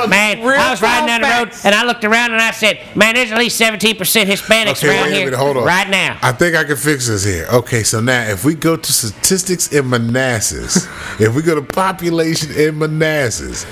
Man, 0.09 0.39
Real 0.45 0.59
I 0.59 0.71
was 0.71 0.81
riding 0.81 1.07
down 1.07 1.21
the 1.21 1.27
road 1.27 1.49
facts. 1.49 1.65
and 1.65 1.73
I 1.75 1.83
looked 1.85 2.03
around 2.03 2.31
and 2.33 2.41
I 2.41 2.51
said, 2.51 2.79
"Man, 2.95 3.15
there's 3.15 3.31
at 3.31 3.37
least 3.37 3.59
17% 3.59 3.97
Hispanics 3.97 4.83
Okay, 4.83 4.89
around 4.89 5.11
here 5.11 5.25
minute, 5.25 5.37
hold 5.39 5.57
on. 5.57 5.63
right 5.65 5.89
now." 5.89 6.17
I 6.21 6.31
think 6.31 6.55
I 6.55 6.63
can 6.63 6.75
fix 6.75 7.07
this 7.07 7.23
here. 7.23 7.47
Okay, 7.51 7.83
so 7.83 7.99
now 7.99 8.23
if 8.23 8.43
we 8.45 8.55
go 8.55 8.75
to 8.75 8.91
statistics 8.93 9.71
in 9.71 9.89
Manassas, 9.89 10.82
if 11.19 11.35
we 11.35 11.41
go 11.41 11.55
to 11.55 11.61
population 11.61 12.51
in 12.55 12.77
Manassas, 12.77 13.65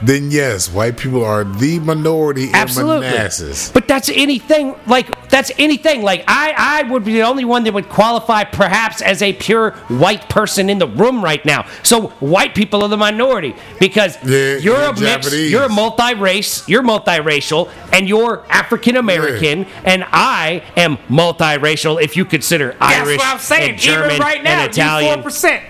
then 0.00 0.30
yes, 0.30 0.70
white 0.72 0.96
people 0.96 1.24
are 1.24 1.42
the 1.42 1.80
minority 1.80 2.50
Absolutely. 2.52 3.06
in 3.08 3.12
Manassas. 3.14 3.72
But 3.72 3.88
that's 3.88 4.08
anything 4.08 4.76
like 4.86 5.08
that's 5.28 5.50
anything. 5.58 6.02
Like 6.02 6.22
I, 6.28 6.54
I 6.56 6.82
would 6.88 7.04
be 7.04 7.14
the 7.14 7.22
only 7.22 7.44
one 7.44 7.64
that 7.64 7.74
would 7.74 7.88
qualify 7.88 8.44
perhaps 8.44 9.02
as 9.02 9.22
a 9.22 9.32
pure 9.32 9.72
white 9.88 10.28
person 10.28 10.70
in 10.70 10.78
the 10.78 10.86
room 10.86 11.22
right 11.24 11.44
now. 11.44 11.66
So 11.82 12.10
white 12.20 12.54
people 12.54 12.82
are 12.84 12.88
the 12.88 12.96
minority 12.96 13.56
because 13.80 14.16
Yeah, 14.24 14.58
you're 14.58 14.76
a 14.80 14.94
mix, 15.00 15.34
you're 15.34 15.64
a 15.64 15.68
multi-race, 15.68 16.68
you're 16.68 16.84
multiracial, 16.84 17.68
and 17.92 18.08
you're 18.08 18.46
African 18.50 18.96
American, 18.96 19.66
and 19.84 20.04
I 20.12 20.62
am 20.76 20.98
multiracial 21.08 22.00
if 22.00 22.16
you 22.16 22.24
consider 22.24 22.76
That's 22.78 23.00
Irish 23.08 23.18
what 23.18 23.26
I'm 23.26 23.38
saying. 23.40 23.70
and 23.70 23.78
German 23.80 24.10
Even 24.12 24.20
right 24.22 24.44
now, 24.44 24.62
and 24.62 24.70
Italian. 24.70 25.14
four 25.14 25.22
percent. 25.24 25.64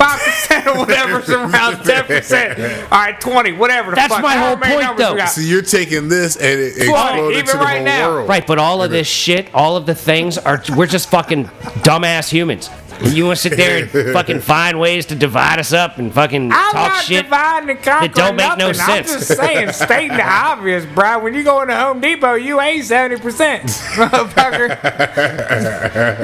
Five 0.00 0.18
percent 0.20 0.66
or 0.66 0.78
whatever's 0.78 1.28
around 1.30 1.84
ten 1.84 2.04
percent. 2.04 2.58
All 2.90 2.98
right, 2.98 3.20
twenty, 3.20 3.52
whatever. 3.52 3.94
That's 3.94 4.12
fuck. 4.14 4.22
my 4.22 4.34
whole 4.34 4.56
point, 4.56 4.96
though. 4.96 5.18
So 5.26 5.42
you're 5.42 5.60
taking 5.60 6.08
this 6.08 6.36
and 6.36 6.58
it 6.58 6.88
Well, 6.90 7.06
exploded 7.08 7.36
even 7.36 7.46
to 7.46 7.52
the 7.52 7.58
right 7.64 7.76
whole 7.76 7.84
now. 7.84 8.08
world. 8.14 8.28
Right, 8.30 8.46
but 8.46 8.58
all 8.58 8.82
of 8.82 8.90
this 8.90 9.06
shit, 9.06 9.54
all 9.54 9.76
of 9.76 9.84
the 9.84 9.94
things 9.94 10.38
are 10.38 10.62
we're 10.74 10.86
just 10.86 11.10
fucking 11.10 11.44
dumbass 11.84 12.30
humans. 12.30 12.70
And 13.02 13.12
you 13.14 13.24
want 13.26 13.38
to 13.38 13.48
sit 13.48 13.56
there 13.56 13.82
and 13.82 13.90
fucking 14.12 14.40
find 14.40 14.78
ways 14.78 15.06
to 15.06 15.14
divide 15.14 15.58
us 15.58 15.72
up 15.72 15.98
and 15.98 16.12
fucking 16.12 16.52
I'm 16.52 16.72
talk 16.72 16.92
not 16.92 17.04
shit. 17.04 17.24
dividing 17.24 17.70
and 17.70 17.82
conquering 17.82 18.10
don't 18.12 18.36
make 18.36 18.58
no 18.58 18.68
nothing. 18.72 18.82
I'm 18.94 19.04
just 19.04 19.26
saying, 19.36 19.72
stating 19.72 20.16
the 20.16 20.22
obvious, 20.26 20.84
bro. 20.86 21.18
When 21.20 21.34
you 21.34 21.42
go 21.42 21.62
into 21.62 21.74
Home 21.76 22.00
Depot, 22.00 22.34
you 22.34 22.60
ain't 22.60 22.84
seventy 22.84 23.20
percent, 23.20 23.64
motherfucker. 23.68 24.68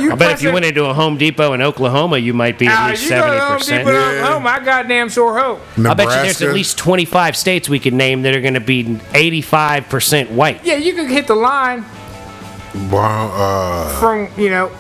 You 0.01 0.13
I 0.13 0.15
bet 0.17 0.33
if 0.33 0.43
you 0.43 0.53
went 0.53 0.65
into 0.65 0.85
a 0.85 0.95
Home 0.95 1.17
Depot 1.17 1.53
in 1.53 1.63
Oklahoma, 1.63 2.19
you 2.19 2.35
might 2.35 2.59
be 2.59 2.67
at 2.67 2.75
Nah, 2.79 2.89
least 2.91 3.05
you 3.05 3.11
go 3.11 3.17
to 3.17 3.23
seventy 3.23 3.41
Home 3.41 3.59
percent. 3.59 3.87
Depot, 3.87 3.93
Yeah. 3.99 4.11
Oklahoma, 4.23 4.49
I 4.51 4.65
goddamn 4.65 5.09
sure 5.09 5.39
hope. 5.39 5.61
I 5.79 5.95
bet 5.95 6.07
you 6.07 6.13
there's 6.23 6.43
at 6.43 6.53
least 6.55 6.79
twenty-five 6.79 7.37
states 7.37 7.69
we 7.69 7.79
could 7.79 7.95
name 7.95 8.23
that 8.23 8.35
are 8.35 8.41
going 8.41 8.55
to 8.55 8.61
be 8.61 8.99
eighty-five 9.15 9.89
percent 9.89 10.31
white. 10.31 10.65
Yeah, 10.65 10.77
you 10.77 10.95
could 10.95 11.09
hit 11.11 11.27
the 11.27 11.35
line 11.37 11.85
Wow, 12.91 13.31
uh, 13.33 13.99
from 14.01 14.29
you 14.39 14.51
know 14.51 14.71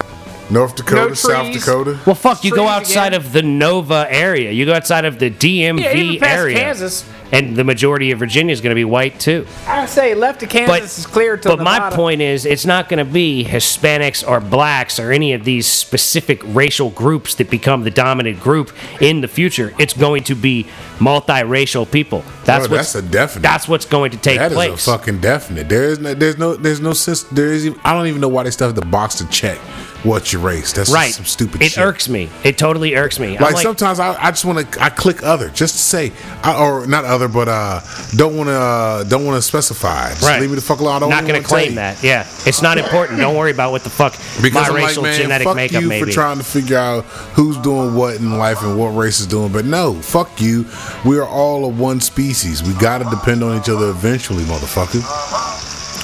North 0.48 0.76
Dakota, 0.76 1.08
No 1.08 1.14
South. 1.14 1.52
Dakota. 1.52 1.98
Well, 2.06 2.14
fuck, 2.14 2.44
you 2.44 2.52
go 2.54 2.68
outside 2.68 3.08
again. 3.14 3.20
of 3.26 3.32
the 3.32 3.42
Nova 3.42 4.06
area. 4.08 4.52
You 4.52 4.64
go 4.66 4.74
outside 4.74 5.04
of 5.04 5.18
the 5.18 5.30
DMV 5.30 5.80
Yeah, 5.80 5.94
even 5.94 6.20
past 6.20 6.38
area. 6.38 6.56
Kansas. 6.56 7.08
And 7.32 7.56
the 7.56 7.64
majority 7.64 8.12
of 8.12 8.20
Virginia 8.20 8.52
is 8.52 8.60
going 8.60 8.70
to 8.70 8.76
be 8.76 8.84
white 8.84 9.18
too. 9.18 9.48
I 9.66 9.86
say 9.86 10.14
left 10.14 10.44
of 10.44 10.48
Kansas 10.48 10.72
But, 10.72 10.82
is 10.84 11.06
clear 11.06 11.36
to 11.36 11.48
but 11.48 11.58
my 11.60 11.90
point 11.90 12.20
is, 12.20 12.46
it's 12.46 12.64
not 12.64 12.88
going 12.88 13.04
to 13.04 13.12
be 13.12 13.44
Hispanics 13.44 14.26
or 14.26 14.38
blacks 14.38 15.00
or 15.00 15.10
any 15.10 15.32
of 15.32 15.42
these 15.42 15.66
specific 15.66 16.40
racial 16.44 16.90
groups 16.90 17.34
that 17.34 17.50
become 17.50 17.82
the 17.82 17.90
dominant 17.90 18.38
group 18.38 18.70
in 19.02 19.22
the 19.22 19.26
future. 19.28 19.74
It's 19.76 19.92
going 19.92 20.22
to 20.24 20.36
be 20.36 20.68
multiracial 21.00 21.90
people. 21.90 22.24
That's 22.44 22.66
Oh, 22.66 22.70
what's, 22.70 22.92
that's 22.92 23.06
a 23.06 23.10
definite. 23.10 23.42
That's 23.42 23.66
what's 23.66 23.86
going 23.86 24.12
to 24.12 24.18
take 24.18 24.38
That 24.38 24.52
is 24.52 24.56
place. 24.56 24.70
That 24.70 24.78
is 24.78 24.86
a 24.86 24.90
fucking 24.98 25.20
definite. 25.20 25.68
There 25.68 25.84
is 25.84 25.98
no, 25.98 26.14
there's 26.14 26.38
no, 26.38 26.54
there's 26.54 26.80
no 26.80 26.92
sense. 26.92 27.24
There 27.24 27.52
is. 27.52 27.66
Even, 27.66 27.80
I 27.84 27.92
don't 27.92 28.06
even 28.06 28.20
know 28.20 28.28
why 28.28 28.44
they 28.44 28.50
still 28.52 28.68
have 28.68 28.76
the 28.76 28.86
box 28.86 29.16
to 29.16 29.28
check 29.30 29.58
what's 30.02 30.32
your 30.32 30.42
race. 30.42 30.72
That's 30.72 30.92
right. 30.92 31.12
some 31.12 31.24
stupid 31.24 31.62
it 31.62 31.72
shit. 31.72 31.84
irks 31.84 32.08
me. 32.08 32.28
It 32.44 32.58
totally 32.58 32.94
irks 32.94 33.18
me. 33.18 33.38
Like, 33.38 33.54
like, 33.54 33.62
sometimes 33.62 33.98
I, 34.00 34.14
I 34.22 34.30
just 34.30 34.44
want 34.44 34.70
to 34.72 34.82
I 34.82 34.90
click 34.90 35.22
other 35.22 35.48
just 35.50 35.74
to 35.74 35.80
say 35.80 36.12
I, 36.42 36.56
or 36.60 36.86
not 36.86 37.04
other 37.04 37.28
but 37.28 37.48
uh 37.48 37.80
don't 38.16 38.36
want 38.36 38.48
to 38.48 38.54
uh, 38.54 39.04
don't 39.04 39.24
want 39.24 39.36
to 39.36 39.42
specify 39.42 40.10
just 40.10 40.22
Right. 40.22 40.40
leave 40.40 40.50
me 40.50 40.56
the 40.56 40.62
fuck 40.62 40.80
alone 40.80 41.02
I'm 41.02 41.08
not 41.08 41.22
going 41.22 41.34
wanna 41.34 41.44
claim 41.46 41.74
that. 41.76 42.02
Yeah, 42.02 42.26
it's 42.46 42.62
not 42.62 42.78
important. 42.78 43.18
Don't 43.20 43.36
worry 43.36 43.50
about 43.52 43.70
what 43.72 43.82
the 43.84 43.90
fuck 43.90 44.12
because 44.42 44.68
my 44.68 44.76
I'm 44.78 44.84
racial 44.84 45.02
like 45.02 45.12
man 45.12 45.20
genetic 45.22 45.46
fuck 45.46 45.56
makeup 45.56 45.82
you 45.82 45.88
may 45.88 46.00
for 46.00 46.06
trying 46.10 46.38
to 46.38 46.44
figure 46.44 46.78
out 46.78 47.04
who's 47.34 47.56
doing 47.58 47.94
what 47.94 48.16
in 48.16 48.38
life 48.38 48.62
and 48.62 48.78
what 48.78 48.88
race 48.90 49.20
is 49.20 49.26
doing 49.26 49.52
but 49.52 49.64
no 49.64 49.94
fuck 49.94 50.40
you 50.40 50.64
we 51.04 51.18
are 51.18 51.26
all 51.26 51.68
of 51.68 51.78
one 51.78 52.00
species 52.00 52.62
we 52.62 52.72
got 52.74 52.98
to 52.98 53.04
depend 53.10 53.42
on 53.42 53.58
each 53.58 53.68
other 53.68 53.90
eventually 53.90 54.44
motherfucker 54.44 55.02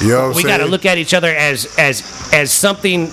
you 0.02 0.08
know 0.08 0.28
what 0.28 0.30
I'm 0.30 0.36
we 0.36 0.42
got 0.44 0.58
to 0.58 0.66
look 0.66 0.84
at 0.86 0.98
each 0.98 1.14
other 1.14 1.28
as 1.34 1.74
as 1.78 2.02
as 2.32 2.50
something 2.50 3.10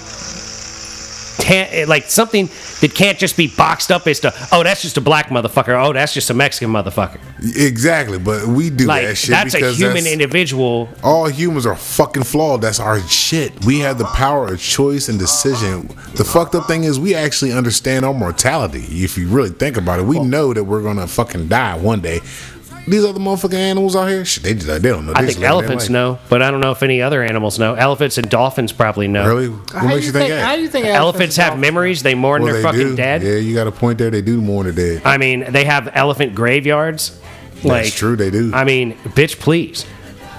tan- 1.50 1.68
eh, 1.72 1.86
like 1.88 2.04
something 2.10 2.48
that 2.82 2.92
can't 2.94 3.18
just 3.18 3.36
be 3.38 3.48
boxed 3.48 3.92
up 3.92 4.08
as 4.08 4.20
to 4.20 4.34
oh 4.52 4.64
that's 4.64 4.82
just 4.82 4.98
a 4.98 5.02
black 5.02 5.28
motherfucker 5.30 5.76
oh 5.84 5.94
that's 5.94 6.14
just 6.14 6.30
a 6.30 6.34
Mexican 6.34 6.72
motherfucker 6.72 7.20
exactly 7.56 8.20
but 8.20 8.46
we 8.48 8.70
do 8.70 8.86
like 8.86 9.06
that 9.06 9.16
shit 9.18 9.32
that's 9.32 9.56
a 9.56 9.72
human 9.72 10.04
that's- 10.04 10.14
individual 10.14 10.90
all 11.04 11.28
humans 11.28 11.66
are 11.66 11.76
fucking 11.76 12.24
flawed. 12.24 12.62
That's 12.62 12.80
our 12.80 13.00
shit. 13.02 13.66
We 13.66 13.80
have 13.80 13.98
the 13.98 14.06
power 14.06 14.48
of 14.54 14.60
choice 14.60 15.10
and 15.10 15.18
decision. 15.20 15.88
The 16.16 16.24
fucked 16.24 16.56
up 16.56 16.68
thing 16.68 16.84
is 16.84 17.00
we 17.00 17.16
actually 17.16 17.52
understand 17.54 18.06
our 18.06 18.14
mortality. 18.14 18.86
If 19.04 19.18
you 19.18 19.28
really 19.28 19.50
think 19.50 19.78
about 19.78 20.00
it, 20.00 20.06
we 20.06 20.20
know 20.20 20.54
that 20.54 20.64
we're 20.64 20.84
gonna 20.84 21.08
fucking 21.08 21.48
die 21.48 21.78
one 21.78 22.02
day. 22.02 22.20
These 22.88 23.06
other 23.06 23.20
motherfucking 23.20 23.54
animals 23.54 23.96
out 23.96 24.08
here, 24.08 24.26
shit, 24.26 24.42
they 24.44 24.56
just 24.56 24.66
they 24.68 24.80
don't 24.90 25.06
know. 25.06 25.14
They 25.14 25.20
I 25.20 25.26
just 25.26 25.38
think 25.38 25.48
elephants 25.48 25.86
life. 25.86 25.92
know 25.92 26.20
but 26.28 26.42
I 26.42 26.50
don't 26.50 26.60
know 26.60 26.72
if 26.72 26.82
any 26.82 27.02
other 27.04 27.22
animals 27.22 27.60
know 27.60 27.76
elephants 27.76 28.18
and 28.18 28.28
dolphins 28.30 28.72
probably 28.72 29.08
know 29.08 29.28
Really? 29.28 29.50
What 29.50 29.72
How 29.72 29.88
makes 29.88 30.00
do 30.02 30.06
you 30.08 30.12
think, 30.12 30.34
How 30.34 30.56
do 30.56 30.62
you 30.64 30.70
think 30.70 30.86
elephants 30.88 31.36
have 31.36 31.60
memories 31.60 32.02
they 32.02 32.16
mourn 32.16 32.42
Well, 32.42 32.54
their 32.54 32.62
they 32.62 32.68
fucking 32.68 32.88
do. 32.92 32.96
dead 32.96 33.22
Yeah, 33.22 33.36
you 33.36 33.54
got 33.54 33.68
a 33.68 33.72
point 33.72 34.00
there. 34.00 34.10
They 34.10 34.22
do 34.24 34.42
mourn 34.42 34.66
the 34.66 34.74
dead. 34.74 35.02
I 35.06 35.18
mean 35.18 35.52
they 35.52 35.66
have 35.66 35.90
elephant 35.94 36.34
graveyards 36.34 37.20
like 37.64 37.84
That's 37.84 37.96
true. 37.96 38.16
They 38.16 38.32
do. 38.32 38.52
I 38.54 38.64
mean 38.64 38.94
bitch 38.94 39.40
please 39.40 39.86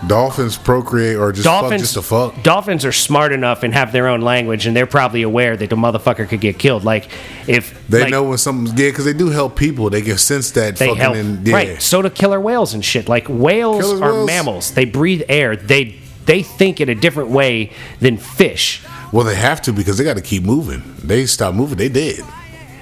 Dolphins 0.06 0.56
procreate 0.56 1.16
or 1.16 1.30
just 1.32 1.44
fuck 1.46 1.62
dolphins 1.62 1.82
just 1.82 1.94
to 1.94 2.02
fuck. 2.02 2.42
dolphins 2.42 2.84
are 2.84 2.92
smart 2.92 3.32
enough 3.32 3.62
and 3.62 3.74
have 3.74 3.92
their 3.92 4.08
own 4.08 4.20
language 4.22 4.66
and 4.66 4.74
they're 4.74 4.86
probably 4.86 5.22
aware 5.22 5.56
that 5.56 5.68
the 5.70 5.76
motherfucker 5.76 6.26
could 6.28 6.40
get 6.40 6.58
killed 6.58 6.84
like 6.84 7.08
if 7.46 7.86
They 7.88 8.02
like, 8.02 8.10
know 8.10 8.24
when 8.24 8.38
something's 8.38 8.70
yeah, 8.80 8.88
because 8.88 9.04
they 9.04 9.12
do 9.12 9.28
help 9.30 9.56
people. 9.56 9.90
They 9.90 10.02
can 10.02 10.16
sense 10.18 10.50
that 10.52 10.76
they 10.76 10.86
fucking 10.88 11.00
help 11.00 11.16
in, 11.16 11.44
yeah. 11.44 11.54
right 11.54 11.82
so 11.82 12.00
do 12.02 12.08
killer 12.10 12.40
whales 12.40 12.72
and 12.74 12.84
shit 12.84 13.08
like 13.08 13.26
whales 13.28 13.80
Killer 13.82 14.02
are 14.04 14.12
whales- 14.14 14.26
mammals 14.26 14.74
they 14.74 14.84
breathe 14.86 15.22
air 15.28 15.54
they 15.56 15.96
they 16.26 16.42
think 16.42 16.80
in 16.80 16.88
a 16.88 16.94
different 16.94 17.30
way 17.30 17.72
than 18.00 18.16
fish 18.16 18.82
Well, 19.12 19.24
they 19.24 19.34
have 19.34 19.60
to 19.62 19.72
because 19.72 19.98
they 19.98 20.04
got 20.04 20.14
to 20.16 20.22
keep 20.22 20.44
moving. 20.44 20.82
They 21.02 21.26
stop 21.26 21.54
moving, 21.54 21.76
they 21.78 21.88
dead. 21.88 22.20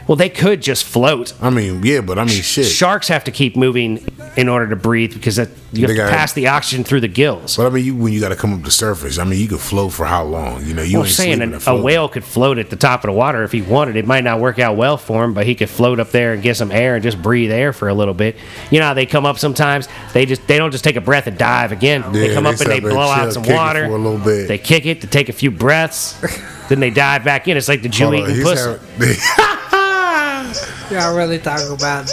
Well 0.09 0.17
they 0.17 0.29
could 0.31 0.61
just 0.63 0.85
float 0.85 1.35
I 1.41 1.51
mean, 1.51 1.83
yeah, 1.85 2.01
but 2.01 2.19
I 2.19 2.25
mean, 2.25 2.43
shit. 2.43 2.67
sharks 2.67 3.09
have 3.09 3.25
to 3.25 3.31
keep 3.31 3.55
moving 3.57 4.05
in 4.37 4.49
order 4.49 4.69
to 4.69 4.77
breathe 4.77 5.13
because 5.15 5.37
that, 5.37 5.49
you 5.73 5.83
have 5.83 5.89
They 5.89 5.95
to 5.95 5.95
gotta- 5.95 6.17
pass 6.17 6.33
the 6.33 6.47
oxygen 6.49 6.85
through 6.85 7.01
the 7.03 7.09
gills 7.09 7.57
But 7.57 7.67
I 7.67 7.71
mean, 7.71 7.85
you 7.85 7.95
when 7.95 8.13
you 8.13 8.21
got 8.21 8.29
to 8.31 8.37
come 8.37 8.53
up 8.55 8.61
to 8.61 8.65
the 8.65 8.71
surface, 8.71 9.19
I 9.19 9.25
mean, 9.25 9.39
you 9.41 9.49
could 9.49 9.61
float 9.61 9.93
for 9.93 10.07
how 10.07 10.25
long? 10.25 10.65
You 10.65 10.75
know, 10.75 10.83
you 10.83 10.99
ain't 11.01 11.09
saying 11.09 11.43
an, 11.43 11.59
a 11.67 11.77
whale 11.77 12.09
could 12.09 12.25
float 12.25 12.59
at 12.59 12.71
the 12.71 12.77
top 12.77 13.05
of 13.05 13.09
the 13.09 13.13
water 13.13 13.43
if 13.43 13.53
he 13.53 13.61
wanted. 13.63 13.97
It 13.97 14.07
might 14.07 14.25
not 14.25 14.41
work 14.41 14.59
out 14.59 14.77
well 14.77 14.97
for 14.97 15.25
him, 15.25 15.35
but 15.35 15.45
he 15.47 15.55
could 15.55 15.69
float 15.69 16.01
up 16.01 16.11
there 16.11 16.33
and 16.33 16.43
get 16.43 16.57
some 16.57 16.73
air 16.73 16.95
and 16.95 17.03
just 17.03 17.21
breathe 17.21 17.51
air 17.53 17.73
for 17.73 17.89
a 17.89 17.95
little 17.95 18.15
bit. 18.15 18.37
You 18.71 18.79
know 18.81 18.87
how 18.87 18.95
they 18.95 19.07
come 19.07 19.27
up 19.27 19.39
sometimes? 19.39 19.89
They 20.15 20.25
just 20.25 20.47
they 20.47 20.57
don't 20.57 20.71
just 20.71 20.85
take 20.85 20.97
a 20.97 21.01
breath 21.03 21.27
and 21.27 21.37
dive 21.37 21.71
again. 21.73 22.01
they 22.13 22.33
come 22.33 22.45
they 22.45 22.51
up 22.51 22.61
and 22.61 22.71
they 22.71 22.81
blow 22.81 23.11
and 23.13 23.23
out 23.23 23.33
some 23.35 23.43
kick 23.43 23.53
it 23.53 23.57
water 23.57 23.87
for 23.89 23.95
a 23.95 23.99
little 23.99 24.19
bit. 24.19 24.49
They 24.49 24.59
kick 24.59 24.87
it 24.87 25.01
to 25.03 25.07
take 25.07 25.29
a 25.29 25.33
few 25.35 25.51
breaths. 25.51 26.15
then 26.69 26.81
they 26.81 26.91
dive 26.91 27.25
back 27.25 27.47
in. 27.49 27.57
It's 27.59 27.69
like 27.69 27.83
the 27.83 27.89
Jew 27.91 28.15
eating 28.15 28.43
pussy. 28.43 28.63
having- 28.99 29.17
Y'all 30.91 31.15
really 31.17 31.39
talking 31.39 31.71
about 31.73 32.11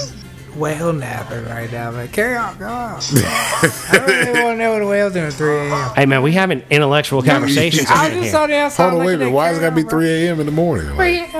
whale 0.56 0.92
napping 0.94 1.46
right 1.46 1.72
now, 1.72 1.92
man. 1.92 2.08
Carry 2.10 2.36
on, 2.36 2.58
go 2.58 2.66
on. 2.68 3.00
I 3.14 4.04
really 4.06 4.42
want 4.44 4.56
to 4.56 4.58
know 4.58 4.74
what 4.74 4.82
a 4.82 4.88
whale's 4.88 5.14
doing 5.14 5.26
at 5.26 5.34
3 5.34 5.50
a.m. 5.70 5.90
Hey 5.96 6.06
man, 6.06 6.22
we 6.22 6.32
having 6.34 6.62
intellectual 6.70 7.22
conversations 7.24 7.88
I 7.90 8.10
was 8.10 8.18
just 8.18 8.32
here. 8.32 8.40
on 8.42 8.50
the 8.50 8.56
outside. 8.58 8.90
Hold 8.90 9.02
on, 9.02 9.08
wait 9.08 9.16
a 9.16 9.18
minute. 9.20 9.32
Why 9.32 9.52
is 9.52 9.58
it 9.58 9.62
got 9.62 9.70
to 9.72 9.76
be 9.76 9.84
3 9.84 10.10
a.m. 10.10 10.40
in 10.42 10.46
the 10.46 10.52
morning? 10.52 10.96
Like, 10.96 11.32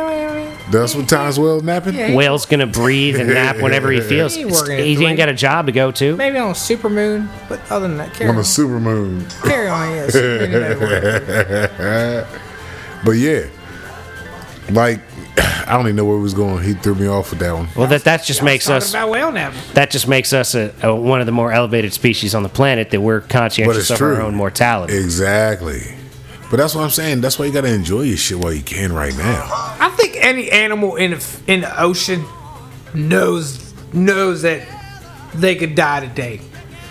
that's 0.72 0.96
what 0.96 1.08
time's 1.10 1.38
well 1.38 1.60
napping? 1.62 1.94
Yeah. 1.96 2.16
Whale's 2.16 2.46
gonna 2.46 2.68
breathe 2.68 3.18
and 3.18 3.30
nap 3.30 3.58
whenever 3.58 3.92
he 3.92 4.02
feels. 4.02 4.34
He 4.34 4.42
ain't 4.42 4.50
It's- 4.50 4.62
working 4.62 4.80
at 4.80 4.86
He 4.86 4.96
three. 4.96 5.06
ain't 5.08 5.18
got 5.18 5.30
a 5.30 5.34
job 5.34 5.66
to 5.68 5.72
go 5.72 5.92
to. 5.92 6.16
Maybe 6.16 6.38
on 6.38 6.52
a 6.52 6.56
super 6.56 6.90
moon, 6.90 7.30
but 7.50 7.60
other 7.72 7.88
than 7.88 7.98
that, 7.98 8.14
carry 8.14 8.30
On 8.30 8.36
on. 8.36 8.42
a 8.42 8.46
super 8.46 8.80
moon. 8.80 9.26
Carry 9.44 9.68
on, 9.68 9.92
yes. 9.92 10.16
Really 10.16 10.48
know 10.48 10.80
where- 10.80 12.28
But 13.06 13.12
yeah, 13.12 13.46
like, 14.72 15.00
I 15.68 15.72
don't 15.74 15.82
even 15.86 15.96
know 15.96 16.06
where 16.06 16.16
we 16.18 16.22
was 16.24 16.34
going. 16.34 16.64
He 16.64 16.74
threw 16.74 16.96
me 16.96 17.08
off 17.08 17.30
with 17.32 17.40
that 17.40 17.54
one. 17.54 17.68
Well, 17.76 17.88
that 17.88 18.04
that 18.06 18.24
just 18.24 18.42
makes 18.44 18.66
Talking 18.66 18.78
us 18.78 18.90
about 18.92 19.10
whale 19.10 19.32
napping. 19.32 19.60
that 19.74 19.90
just 19.92 20.08
makes 20.08 20.32
us 20.34 20.56
a, 20.56 20.74
a, 20.84 20.96
one 20.96 21.20
of 21.20 21.26
the 21.26 21.32
more 21.32 21.52
elevated 21.52 21.94
species 21.94 22.34
on 22.36 22.44
the 22.44 22.50
planet 22.50 22.92
that 22.92 23.02
we're 23.02 23.22
But 23.22 23.30
conscientious 23.30 23.78
it's 23.78 23.90
of 23.92 23.98
true. 23.98 24.16
our 24.16 24.22
own 24.22 24.36
mortality. 24.36 24.96
Exactly. 24.96 25.96
But 26.52 26.58
that's 26.58 26.76
what 26.76 26.84
I'm 26.84 26.90
saying. 26.92 27.22
That's 27.22 27.40
why 27.40 27.46
you 27.46 27.52
got 27.52 27.62
to 27.62 27.74
enjoy 27.74 28.02
your 28.02 28.18
shit 28.18 28.38
while 28.40 28.54
you 28.54 28.62
can 28.62 28.94
right 28.94 29.16
now. 29.18 29.48
I 29.50 29.90
think 29.98 30.16
any 30.18 30.52
animal 30.52 30.96
in 30.96 31.12
the, 31.12 31.40
in 31.48 31.62
the 31.62 31.82
ocean 31.82 32.24
knows 32.94 33.74
knows 33.94 34.42
that 34.44 34.68
they 35.34 35.56
could 35.56 35.76
die 35.76 36.02
today. 36.02 36.40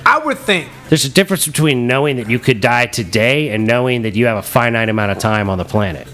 I 0.07 0.19
would 0.19 0.39
think. 0.39 0.69
There's 0.89 1.05
a 1.05 1.11
difference 1.11 1.47
between 1.47 1.87
knowing 1.87 2.17
that 2.17 2.29
you 2.29 2.39
could 2.39 2.61
die 2.61 2.87
today 2.87 3.51
and 3.51 3.67
knowing 3.67 4.03
that 4.03 4.15
you 4.15 4.27
have 4.27 4.37
a 4.37 4.43
finite 4.43 4.89
amount 4.91 5.13
of 5.13 5.19
time 5.19 5.49
on 5.49 5.57
the 5.57 5.65
planet. 5.65 6.07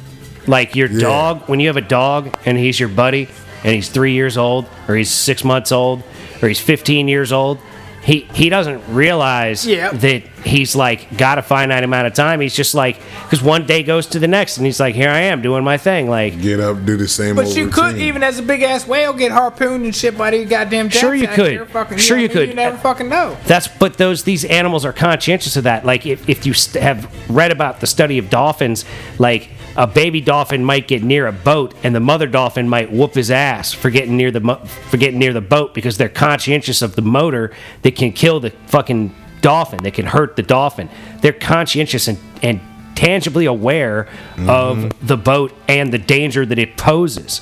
Like 0.47 0.75
your 0.77 0.89
Yeah. 0.89 1.01
dog, 1.01 1.43
when 1.49 1.61
you 1.61 1.69
have 1.69 1.77
a 1.77 1.81
dog 1.83 2.35
and 2.47 2.57
he's 2.59 2.79
your 2.81 2.89
buddy 2.89 3.29
and 3.65 3.75
he's 3.75 3.89
three 3.89 4.13
years 4.15 4.37
old 4.37 4.67
or 4.89 4.97
he's 4.97 5.11
six 5.11 5.45
months 5.45 5.71
old 5.73 6.03
or 6.43 6.49
he's 6.49 6.61
15 6.61 7.09
years 7.09 7.31
old, 7.33 7.59
he, 8.03 8.21
he 8.33 8.49
doesn't 8.49 8.83
realize 8.89 9.67
Yeah. 9.67 9.91
that 9.91 10.23
he's 10.43 10.75
like 10.75 11.19
got 11.19 11.37
a 11.37 11.43
finite 11.43 11.85
amount 11.85 12.07
of 12.07 12.15
time. 12.15 12.41
He's 12.41 12.55
just 12.55 12.75
like, 12.75 12.99
because 13.25 13.43
one 13.43 13.67
day 13.67 13.83
goes 13.83 14.07
to 14.07 14.19
the 14.19 14.27
next 14.27 14.57
and 14.57 14.65
he's 14.65 14.81
like, 14.81 14.95
here 14.95 15.11
I 15.11 15.21
am 15.21 15.43
doing 15.43 15.63
my 15.65 15.77
thing. 15.77 16.09
Like, 16.09 16.41
Get 16.41 16.61
up, 16.61 16.87
do 16.87 16.97
the 16.97 17.07
same. 17.07 17.37
But 17.37 17.45
old 17.45 17.57
you 17.57 17.69
could, 17.69 17.99
even 17.99 18.23
as 18.23 18.39
a 18.39 18.43
big 18.43 18.63
ass 18.63 18.87
whale, 18.87 19.13
get 19.13 19.33
harpooned 19.33 19.85
and 19.85 19.95
shit 19.95 20.17
by 20.17 20.31
these 20.31 20.49
goddamn 20.49 20.89
jacks 20.89 21.01
Sure 21.01 21.15
you 21.15 21.27
out 21.29 21.35
could. 21.35 21.51
here 21.53 21.67
Fucking, 21.67 21.99
Sure 21.99 22.17
know 22.17 22.23
you 22.23 22.29
what 22.29 22.37
I 22.37 22.41
mean? 22.41 22.47
could. 22.47 22.49
You 22.49 22.55
never 22.57 22.79
fucking 22.79 23.09
know. 23.11 23.37
That's 23.45 23.69
but 23.69 23.99
those 23.99 24.25
these 24.25 24.47
animals 24.47 24.87
are 24.87 24.95
conscientious 24.95 25.57
of 25.59 25.65
that. 25.65 25.85
Like 25.85 26.07
if, 26.07 26.27
if 26.27 26.47
you 26.47 26.55
st- 26.55 26.83
have 26.83 27.07
read 27.31 27.53
about 27.53 27.81
the 27.81 27.87
study 27.87 28.17
of 28.17 28.31
dolphins, 28.31 28.87
like 29.19 29.51
a 29.77 29.87
baby 29.87 30.21
dolphin 30.21 30.65
might 30.65 30.89
get 30.89 31.03
near 31.03 31.27
a 31.27 31.33
boat 31.33 31.75
and 31.83 31.95
the 31.95 32.01
mother 32.01 32.27
dolphin 32.27 32.69
might 32.69 32.91
whoop 32.91 33.15
his 33.15 33.31
ass 33.31 33.73
for 33.73 33.91
getting 33.91 34.17
near 34.17 34.31
the 34.31 34.41
mo- 34.41 34.65
for 34.65 34.97
getting 34.97 35.19
near 35.19 35.33
the 35.33 35.41
boat 35.41 35.75
because 35.75 35.97
they're 35.97 36.09
conscientious 36.09 36.83
of 36.83 36.97
the 36.97 37.03
motor 37.03 37.53
that 37.83 37.97
can 37.97 38.13
kill 38.13 38.41
the 38.41 38.51
fucking 38.67 39.15
dolphin, 39.41 39.83
that 39.85 39.95
can 39.95 40.07
hurt 40.07 40.37
the 40.37 40.43
dolphin. 40.43 40.89
They're 41.21 41.33
conscientious 41.33 42.09
and 42.09 42.19
and 42.43 42.61
tangibly 42.95 43.47
aware 43.47 44.09
of 44.39 44.77
mm-hmm. 44.77 45.07
the 45.07 45.17
boat 45.17 45.55
and 45.69 45.93
the 45.93 45.99
danger 45.99 46.45
that 46.45 46.59
it 46.59 46.77
poses. 46.77 47.41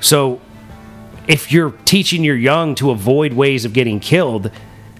So 0.00 0.40
if 1.26 1.52
you're 1.52 1.70
teaching 1.84 2.24
your 2.24 2.36
young 2.36 2.74
to 2.76 2.90
avoid 2.90 3.32
ways 3.32 3.64
of 3.64 3.72
getting 3.72 4.00
killed, 4.00 4.50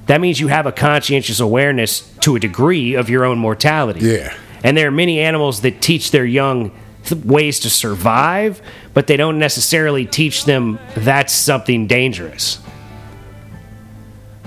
that 0.07 0.21
means 0.21 0.41
you 0.41 0.49
have 0.49 0.67
a 0.67 0.73
conscientious 0.73 1.41
awareness 1.41 2.11
to 2.21 2.37
a 2.37 2.41
degree 2.41 2.95
of 2.95 3.11
your 3.11 3.25
own 3.25 3.39
mortality. 3.39 4.01
Yeah. 4.01 4.35
And 4.65 4.77
there 4.77 4.89
are 4.89 4.93
many 4.93 5.21
animals 5.21 5.61
that 5.63 5.81
teach 5.81 6.11
their 6.11 6.25
young 6.25 6.73
th- 7.05 7.25
ways 7.25 7.61
to 7.61 7.71
survive, 7.71 8.61
but 8.95 9.07
they 9.07 9.17
don't 9.17 9.39
necessarily 9.39 10.05
teach 10.05 10.45
them 10.45 10.79
that's 10.97 11.33
something 11.33 11.87
dangerous. 11.87 12.61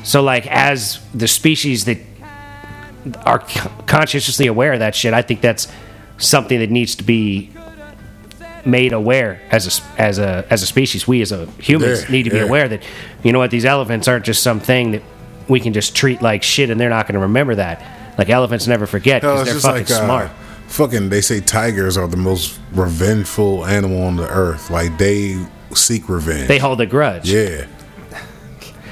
So, 0.03 0.21
like, 0.23 0.47
as 0.47 0.99
the 1.13 1.27
species 1.27 1.85
that 1.85 1.99
are 3.25 3.39
con- 3.39 3.71
conscientiously 3.85 4.47
aware 4.47 4.73
of 4.73 4.79
that 4.79 4.95
shit, 4.95 5.13
I 5.13 5.21
think 5.21 5.41
that's 5.41 5.67
something 6.17 6.59
that 6.59 6.69
needs 6.71 6.95
to 6.95 7.03
be 7.03 7.51
made 8.63 8.93
aware 8.93 9.41
as 9.49 9.65
a 9.97 10.01
as 10.01 10.19
a 10.19 10.45
as 10.49 10.61
a 10.61 10.67
species. 10.67 11.07
We 11.07 11.21
as 11.21 11.31
a 11.31 11.45
humans 11.59 12.03
Yeah, 12.03 12.11
need 12.11 12.23
to 12.23 12.29
be 12.31 12.37
yeah. 12.37 12.43
aware 12.43 12.67
that 12.67 12.83
you 13.23 13.31
know 13.31 13.39
what 13.39 13.51
these 13.51 13.65
elephants 13.65 14.07
aren't 14.07 14.25
just 14.25 14.43
something 14.43 14.91
that 14.91 15.01
we 15.47 15.59
can 15.59 15.73
just 15.73 15.95
treat 15.95 16.21
like 16.21 16.43
shit, 16.43 16.69
and 16.69 16.79
they're 16.79 16.89
not 16.89 17.05
going 17.07 17.15
to 17.15 17.21
remember 17.21 17.55
that. 17.55 17.81
Like 18.21 18.29
elephants 18.29 18.67
never 18.67 18.85
forget 18.85 19.21
because 19.23 19.41
it's 19.47 19.63
they're 19.63 19.71
fucking 19.73 19.87
like 19.87 19.91
uh, 19.91 20.05
smart. 20.05 20.31
fucking 20.67 21.09
they 21.09 21.21
say 21.21 21.39
tigers 21.41 21.97
are 21.97 22.07
the 22.07 22.17
most 22.17 22.59
revengeful 22.71 23.65
animal 23.65 24.03
on 24.03 24.15
the 24.17 24.29
earth. 24.29 24.69
Like 24.69 24.95
they 24.99 25.43
seek 25.73 26.07
revenge. 26.07 26.47
They 26.47 26.59
hold 26.59 26.79
a 26.81 26.85
grudge. 26.85 27.27
yeah. 27.31 27.65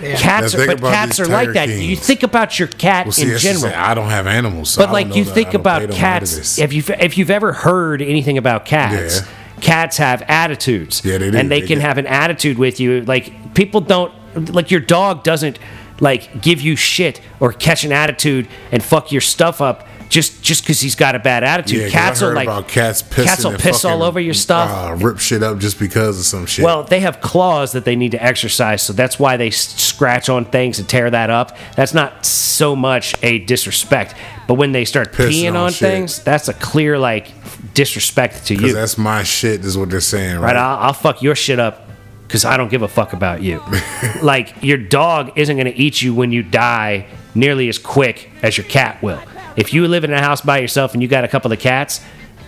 Cats, 0.01 0.55
are, 0.55 0.65
but 0.65 0.79
cats 0.79 1.19
are 1.19 1.25
like 1.25 1.51
that. 1.53 1.67
kings. 1.67 1.85
You 1.85 1.95
think 1.97 2.23
about 2.23 2.57
your 2.57 2.69
cat 2.69 3.05
Well, 3.05 3.11
see, 3.11 3.31
in 3.33 3.37
general. 3.37 3.65
it. 3.65 3.75
I 3.77 3.93
don't 3.93 4.09
have 4.09 4.27
animals, 4.27 4.69
so 4.71 4.81
I 4.81 4.85
But 4.85 4.85
don't 4.87 4.93
like 4.93 5.07
know 5.09 5.15
you 5.15 5.23
that. 5.25 5.33
Think 5.33 5.53
about 5.53 5.91
cats, 5.91 6.57
if 6.57 6.71
you 6.71 6.81
if 6.99 7.17
you've 7.17 7.29
ever 7.29 7.51
heard 7.51 8.01
anything 8.01 8.37
about 8.37 8.63
cats, 8.65 9.19
Yeah. 9.21 9.27
cats 9.59 9.97
have 9.97 10.21
attitudes. 10.23 11.01
Yeah, 11.03 11.17
they 11.17 11.29
do. 11.31 11.37
And 11.37 11.51
they, 11.51 11.59
They 11.59 11.67
can 11.67 11.79
get- 11.79 11.85
have 11.87 11.97
an 11.97 12.07
attitude 12.07 12.57
with 12.57 12.79
you. 12.79 13.01
Like 13.01 13.53
people 13.53 13.81
don't 13.81 14.13
like 14.53 14.71
your 14.71 14.79
dog 14.79 15.23
doesn't 15.23 15.59
like 15.99 16.41
give 16.41 16.61
you 16.61 16.75
shit 16.75 17.21
or 17.39 17.53
catch 17.53 17.83
an 17.83 17.91
attitude 17.91 18.47
and 18.71 18.83
fuck 18.83 19.11
your 19.11 19.21
stuff 19.21 19.61
up 19.61 19.87
just 20.09 20.41
just 20.41 20.63
because 20.63 20.81
he's 20.81 20.95
got 20.95 21.13
a 21.15 21.19
bad 21.19 21.43
attitude. 21.43 21.81
Yeah, 21.81 21.89
cats 21.89 22.21
I 22.23 22.27
are 22.27 22.33
like 22.33 22.47
about 22.47 22.67
cats 22.67 23.03
cats 23.03 23.43
will 23.45 23.57
piss 23.57 23.85
all 23.85 24.01
over 24.01 24.19
your 24.19 24.33
stuff. 24.33 24.69
Uh, 24.71 24.95
rip 24.95 25.19
shit 25.19 25.43
up 25.43 25.59
just 25.59 25.79
because 25.79 26.17
of 26.19 26.25
some 26.25 26.47
shit. 26.47 26.65
Well, 26.65 26.83
they 26.83 27.01
have 27.01 27.21
claws 27.21 27.73
that 27.73 27.85
they 27.85 27.95
need 27.95 28.11
to 28.11 28.23
exercise, 28.23 28.81
so 28.81 28.91
that's 28.91 29.19
why 29.19 29.37
they 29.37 29.51
scratch 29.51 30.27
on 30.27 30.45
things 30.45 30.79
and 30.79 30.89
tear 30.89 31.09
that 31.11 31.29
up. 31.29 31.55
That's 31.75 31.93
not 31.93 32.25
so 32.25 32.75
much 32.75 33.13
a 33.21 33.39
disrespect, 33.39 34.15
but 34.47 34.55
when 34.55 34.71
they 34.71 34.83
start 34.83 35.13
Pissing 35.13 35.43
peeing 35.43 35.49
on 35.49 35.55
on, 35.57 35.71
things, 35.71 36.23
that's 36.23 36.47
a 36.47 36.53
clear 36.55 36.97
like 36.97 37.31
disrespect 37.75 38.47
to 38.47 38.55
you. 38.55 38.73
that's 38.73 38.97
my 38.97 39.21
shit. 39.23 39.63
Is 39.63 39.77
what 39.77 39.89
they're 39.91 40.01
saying, 40.01 40.37
Right? 40.39 40.47
right? 40.47 40.55
I'll, 40.55 40.77
I'll 40.87 40.93
fuck 40.93 41.21
your 41.21 41.35
shit 41.35 41.59
up 41.59 41.88
because 42.29 42.45
I 42.45 42.57
don't 42.57 42.69
give 42.69 42.83
a 42.83 42.87
fuck 42.87 43.13
about 43.13 43.41
you. 43.41 43.59
like 44.21 44.53
your 44.61 44.77
dog 44.77 45.31
isn't 45.35 45.55
going 45.57 45.65
to 45.65 45.75
eat 45.75 45.99
you 46.01 46.13
when 46.13 46.31
you 46.31 46.43
die 46.43 47.07
nearly 47.33 47.69
as 47.69 47.79
quick 47.79 48.29
as 48.43 48.55
your 48.55 48.67
cat 48.67 49.01
will. 49.01 49.19
If 49.55 49.73
you 49.73 49.87
live 49.87 50.03
in 50.03 50.13
a 50.13 50.21
house 50.21 50.41
by 50.41 50.59
yourself 50.59 50.93
and 50.93 51.01
you 51.01 51.07
got 51.07 51.23
a 51.23 51.27
couple 51.27 51.51
of 51.51 51.59
cats 51.59 52.01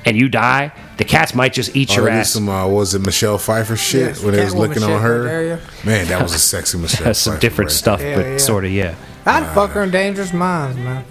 and 0.06 0.16
you 0.16 0.30
die, 0.30 0.72
the 0.98 1.04
cats 1.04 1.34
might 1.34 1.54
just 1.54 1.76
eat 1.76 1.90
Oh, 1.92 1.96
your 1.96 2.06
they 2.06 2.12
did 2.12 2.18
ass. 2.20 2.30
some 2.30 2.48
uh, 2.48 2.68
was 2.68 2.94
it 2.94 3.00
Michelle 3.00 3.40
Pfeiffer 3.40 3.76
shit 3.76 4.02
Yes, 4.10 4.24
when 4.24 4.36
they 4.36 4.44
was 4.46 4.54
looking 4.54 4.84
on 4.84 5.02
her? 5.02 5.60
Man, 5.84 6.08
that 6.10 6.22
was 6.22 6.34
a 6.36 6.40
sexy 6.54 6.78
Michelle. 6.78 7.06
That's 7.06 7.18
some 7.20 7.34
Pfeiffer 7.34 7.42
different 7.42 7.70
right 7.72 7.76
stuff, 7.78 8.02
Yeah, 8.02 8.16
but 8.18 8.26
yeah. 8.26 8.38
sort 8.38 8.66
of 8.66 8.72
yeah. 8.72 8.96
I'd 9.26 9.52
fuck 9.54 9.72
her 9.72 9.84
in 9.84 9.92
Dangerous 9.92 10.32
Minds, 10.34 10.78
man. 10.78 11.06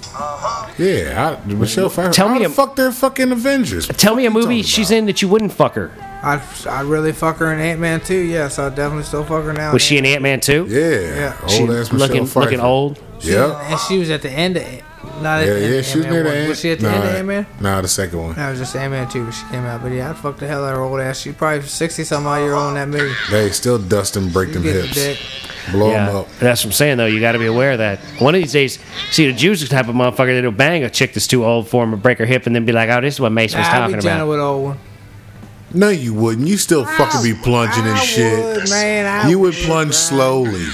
Yeah, 0.79 1.37
I, 1.45 1.47
Michelle 1.53 1.89
Pfeiffer. 1.89 2.13
Tell 2.13 2.29
How 2.29 2.35
me 2.35 2.41
the 2.41 2.47
a- 2.47 2.51
fuck 2.51 2.75
they're 2.77 2.91
fucking 2.93 3.31
Avengers. 3.33 3.87
Tell 3.89 4.15
me 4.17 4.27
a 4.27 4.31
movie 4.31 4.63
she's 4.63 4.91
about? 4.91 4.99
in 4.99 5.07
that 5.07 5.23
you 5.23 5.29
wouldn't 5.29 5.53
fuck 5.53 5.75
her. 5.75 5.93
I'd, 6.23 6.43
I'd 6.69 6.85
really 6.87 7.13
fuck 7.13 7.37
her 7.39 7.53
in 7.53 7.61
Ant 7.61 7.81
Man 7.81 8.01
too. 8.01 8.15
Yes, 8.21 8.59
I'd 8.59 8.75
definitely 8.75 9.05
still 9.05 9.25
fuck 9.25 9.45
her 9.45 9.53
now. 9.53 9.73
Was 9.73 9.83
she 9.83 9.97
in 9.99 10.05
Ant 10.07 10.23
Man 10.23 10.41
too? 10.41 10.67
Yeah, 10.69 11.15
Yeah. 11.41 11.47
She 11.47 11.61
old 11.63 11.71
ass 11.71 11.91
Michelle 11.93 11.99
looking 11.99 12.27
Pfeiffer. 12.27 12.41
looking 12.41 12.61
old. 12.61 13.01
Yep. 13.21 13.51
And 13.63 13.81
she 13.81 13.99
was 13.99 14.11
at 14.11 14.23
the 14.23 14.31
end 14.31 14.57
of 14.57 14.63
it. 14.63 14.83
Not 15.23 15.41
Yeah, 15.41 15.47
the 15.55 15.61
end 15.65 15.75
yeah, 15.75 15.83
she 15.83 15.97
was 15.99 16.07
Ant-Man 16.07 16.13
near 16.13 16.23
the 16.23 16.29
one. 16.29 16.39
end. 16.39 16.49
Was 16.49 16.61
she 16.61 16.71
at 16.73 16.79
the 16.81 16.89
nah, 16.89 16.95
end 16.95 17.05
of 17.05 17.15
Ant 17.15 17.27
Man? 17.27 17.47
Nah, 17.61 17.81
the 17.81 17.89
second 17.89 18.19
one. 18.19 18.37
No, 18.37 18.47
it 18.49 18.51
was 18.51 18.59
just 18.59 18.77
Ant 18.77 18.91
Man 18.93 19.09
2 19.09 19.23
when 19.23 19.33
she 19.33 19.45
came 19.47 19.65
out. 19.65 19.83
But 19.83 19.93
yeah, 19.93 20.11
I'd 20.11 20.17
fuck 20.19 20.39
the 20.39 20.47
hell 20.47 20.65
out 20.65 20.73
of 20.73 20.77
her 20.79 20.83
old 20.83 21.01
ass. 21.01 21.21
She's 21.21 21.35
probably 21.35 21.63
60 21.67 22.05
some 22.05 22.27
odd 22.27 22.39
year 22.39 22.53
old 22.55 22.69
in 22.69 22.75
that 22.75 22.89
movie. 22.89 23.15
They 23.31 23.51
still 23.51 23.79
dust 23.79 24.17
and 24.17 24.31
break 24.33 24.53
them 24.53 24.63
Get 24.63 24.73
the 24.75 24.83
hips, 24.83 24.95
dick. 24.95 25.19
blow 25.73 25.91
Yeah, 25.91 26.07
them 26.07 26.17
up. 26.17 26.29
that's 26.39 26.63
what 26.65 26.69
I'm 26.69 26.73
saying 26.73 26.97
though. 26.99 27.07
You 27.07 27.21
got 27.21 27.33
to 27.33 27.39
be 27.39 27.47
aware 27.47 27.73
of 27.73 27.79
that. 27.79 27.99
One 28.19 28.35
of 28.35 28.41
these 28.43 28.53
days, 28.53 28.79
see 29.11 29.27
the 29.27 29.33
Jews 29.37 29.67
type 29.69 29.89
of 29.89 29.95
motherfucker 29.95 30.35
that'll 30.35 30.53
bang 30.53 30.85
a 30.85 30.91
chick 30.91 31.13
that's 31.15 31.27
too 31.27 31.45
old 31.47 31.69
for 31.69 31.83
him 31.85 31.93
and 31.95 32.03
break 32.03 32.19
her 32.19 32.27
hip, 32.27 32.47
and 32.47 32.55
then 32.55 32.65
be 32.67 32.73
like, 32.73 32.89
"Oh, 32.91 33.01
this 33.01 33.15
is 33.15 33.21
what 33.21 33.33
Mace 33.33 33.55
was 33.55 33.67
Nah, 33.67 33.73
I'd 33.73 33.79
talking 33.81 33.97
be 33.97 34.03
gentle 34.03 34.21
about." 34.23 34.31
with 34.31 34.41
old 34.41 34.65
one. 34.65 34.79
No, 35.73 35.89
you 35.89 36.13
wouldn't. 36.15 36.49
You 36.49 36.57
still 36.57 36.85
fucking 36.85 37.23
be 37.23 37.35
plunging 37.35 37.85
and 37.85 37.93
I 37.93 38.01
shit. 38.01 38.39
would, 38.57 38.69
man, 38.71 39.07
I 39.07 39.29
you 39.31 39.39
would 39.39 39.55
would, 39.55 39.65
plunge 39.65 39.91
bro. 39.91 39.93
slowly. 39.93 40.67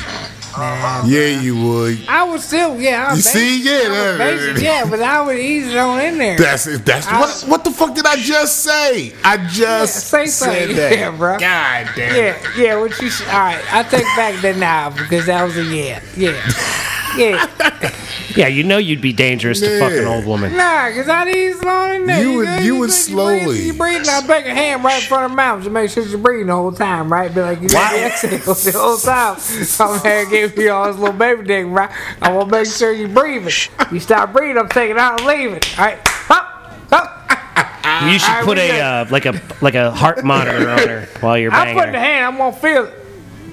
Nah, 0.57 1.05
Yeah, 1.05 1.39
you 1.43 1.55
would. 1.63 1.99
I 2.09 2.25
would 2.25 2.41
still, 2.41 2.81
yeah. 2.81 3.09
I 3.09 3.11
You 3.11 3.17
would 3.17 3.25
see? 3.25 3.63
basic- 3.63 3.67
Yeah, 3.67 4.15
I 4.15 4.17
basic, 4.19 4.63
yeah, 4.65 4.87
but 4.89 5.03
I 5.03 5.21
would 5.21 5.37
ease 5.39 5.67
it 5.69 5.77
on 5.77 6.01
in 6.01 6.17
there. 6.17 6.39
That's 6.39 6.65
that's 6.79 7.07
I- 7.07 7.21
what. 7.21 7.45
What 7.47 7.65
the 7.65 7.71
fuck 7.71 7.95
did 7.95 8.07
I 8.07 8.17
just 8.17 8.61
say? 8.65 9.13
I 9.23 9.37
just 9.49 9.59
Yeah, 9.61 9.85
say 9.85 10.27
said 10.27 10.29
something. 10.31 10.77
that. 10.77 10.93
Yeah, 10.97 11.11
bro. 11.11 11.39
God 11.39 11.91
damn. 11.95 12.17
Yeah, 12.17 12.39
yeah. 12.57 12.81
What 12.81 12.99
you? 13.03 13.11
All 13.27 13.39
right, 13.39 13.63
I 13.75 13.83
take 13.83 14.05
back 14.17 14.41
the 14.41 14.55
now 14.55 14.89
because 14.89 15.27
that 15.27 15.45
was 15.45 15.59
a 15.59 15.63
yeah, 15.65 16.01
yeah, 16.17 16.33
yeah. 17.19 17.91
Yeah, 18.37 18.49
you 18.49 18.63
know 18.65 18.79
you'd 18.79 19.01
be 19.01 19.13
dangerous 19.13 19.61
to 19.61 19.79
fuck 19.81 19.93
an 19.93 20.05
old 20.07 20.27
woman. 20.27 20.57
Nah, 20.57 20.91
cause 20.93 21.09
I 21.09 21.29
ease 21.29 21.59
it 21.61 21.67
on 21.67 21.93
in 21.95 22.07
there. 22.07 22.23
You 22.23 22.37
would- 22.37 22.45
know, 22.47 22.57
you 22.59 22.75
would 22.77 22.87
breathe- 22.89 22.93
slowly. 22.93 23.63
You 23.67 23.73
breathe. 23.73 24.07
I 24.09 24.27
break 24.27 24.47
a 24.47 24.55
hand 24.55 24.85
right 24.85 25.01
in 25.03 25.09
front 25.09 25.25
of 25.25 25.31
her 25.31 25.37
mouth 25.37 25.65
to 25.65 25.71
make 25.71 25.91
sure 25.91 26.05
she's 26.05 26.17
breathing 26.17 26.47
the 26.49 26.55
whole 26.55 26.73
time, 26.73 27.11
right? 27.13 27.35
Be 27.35 27.41
like 27.41 27.63
you 27.63 27.69
got 27.69 27.93
the 27.93 28.05
exhale 28.07 28.55
the 28.73 28.79
whole 28.79 28.97
time. 28.99 29.37
I'm 29.81 30.01
here 30.03 30.27
giving 30.49 30.65
you 30.65 30.71
all 30.73 30.87
this 30.87 30.97
little 30.97 31.17
baby 31.17 31.45
dick, 31.45 31.67
right? 31.69 31.91
I 32.23 32.33
want 32.33 32.51
to 32.51 32.59
make 32.59 32.67
sure 32.67 32.93
you 32.93 33.09
breathing. 33.09 33.53
You 33.93 34.01
stop 34.01 34.33
breathing, 34.33 34.59
I'm 34.59 34.69
taking 34.69 34.99
out 34.99 35.21
and 35.21 35.29
leaving. 35.29 35.61
All 35.79 35.85
right, 35.85 35.99
up, 36.31 36.73
up. 36.93 37.13
You 38.05 38.19
should 38.19 38.29
Alright, 38.29 38.45
put 38.45 38.59
a 38.59 38.69
good. 38.69 38.81
uh, 38.81 39.07
like 39.11 39.27
a 39.27 39.41
like 39.63 39.75
a 39.75 39.91
heart 39.91 40.23
monitor 40.25 40.69
on 40.69 40.79
her 40.87 41.09
while 41.21 41.39
you're 41.39 41.51
banging. 41.51 41.79
I 41.79 41.81
banging 41.81 41.83
put 41.85 41.93
the 41.93 41.99
her. 41.99 42.05
hand. 42.05 42.25
I'm 42.27 42.37
gonna 42.37 42.53
feel 42.57 42.85
it. 42.85 42.95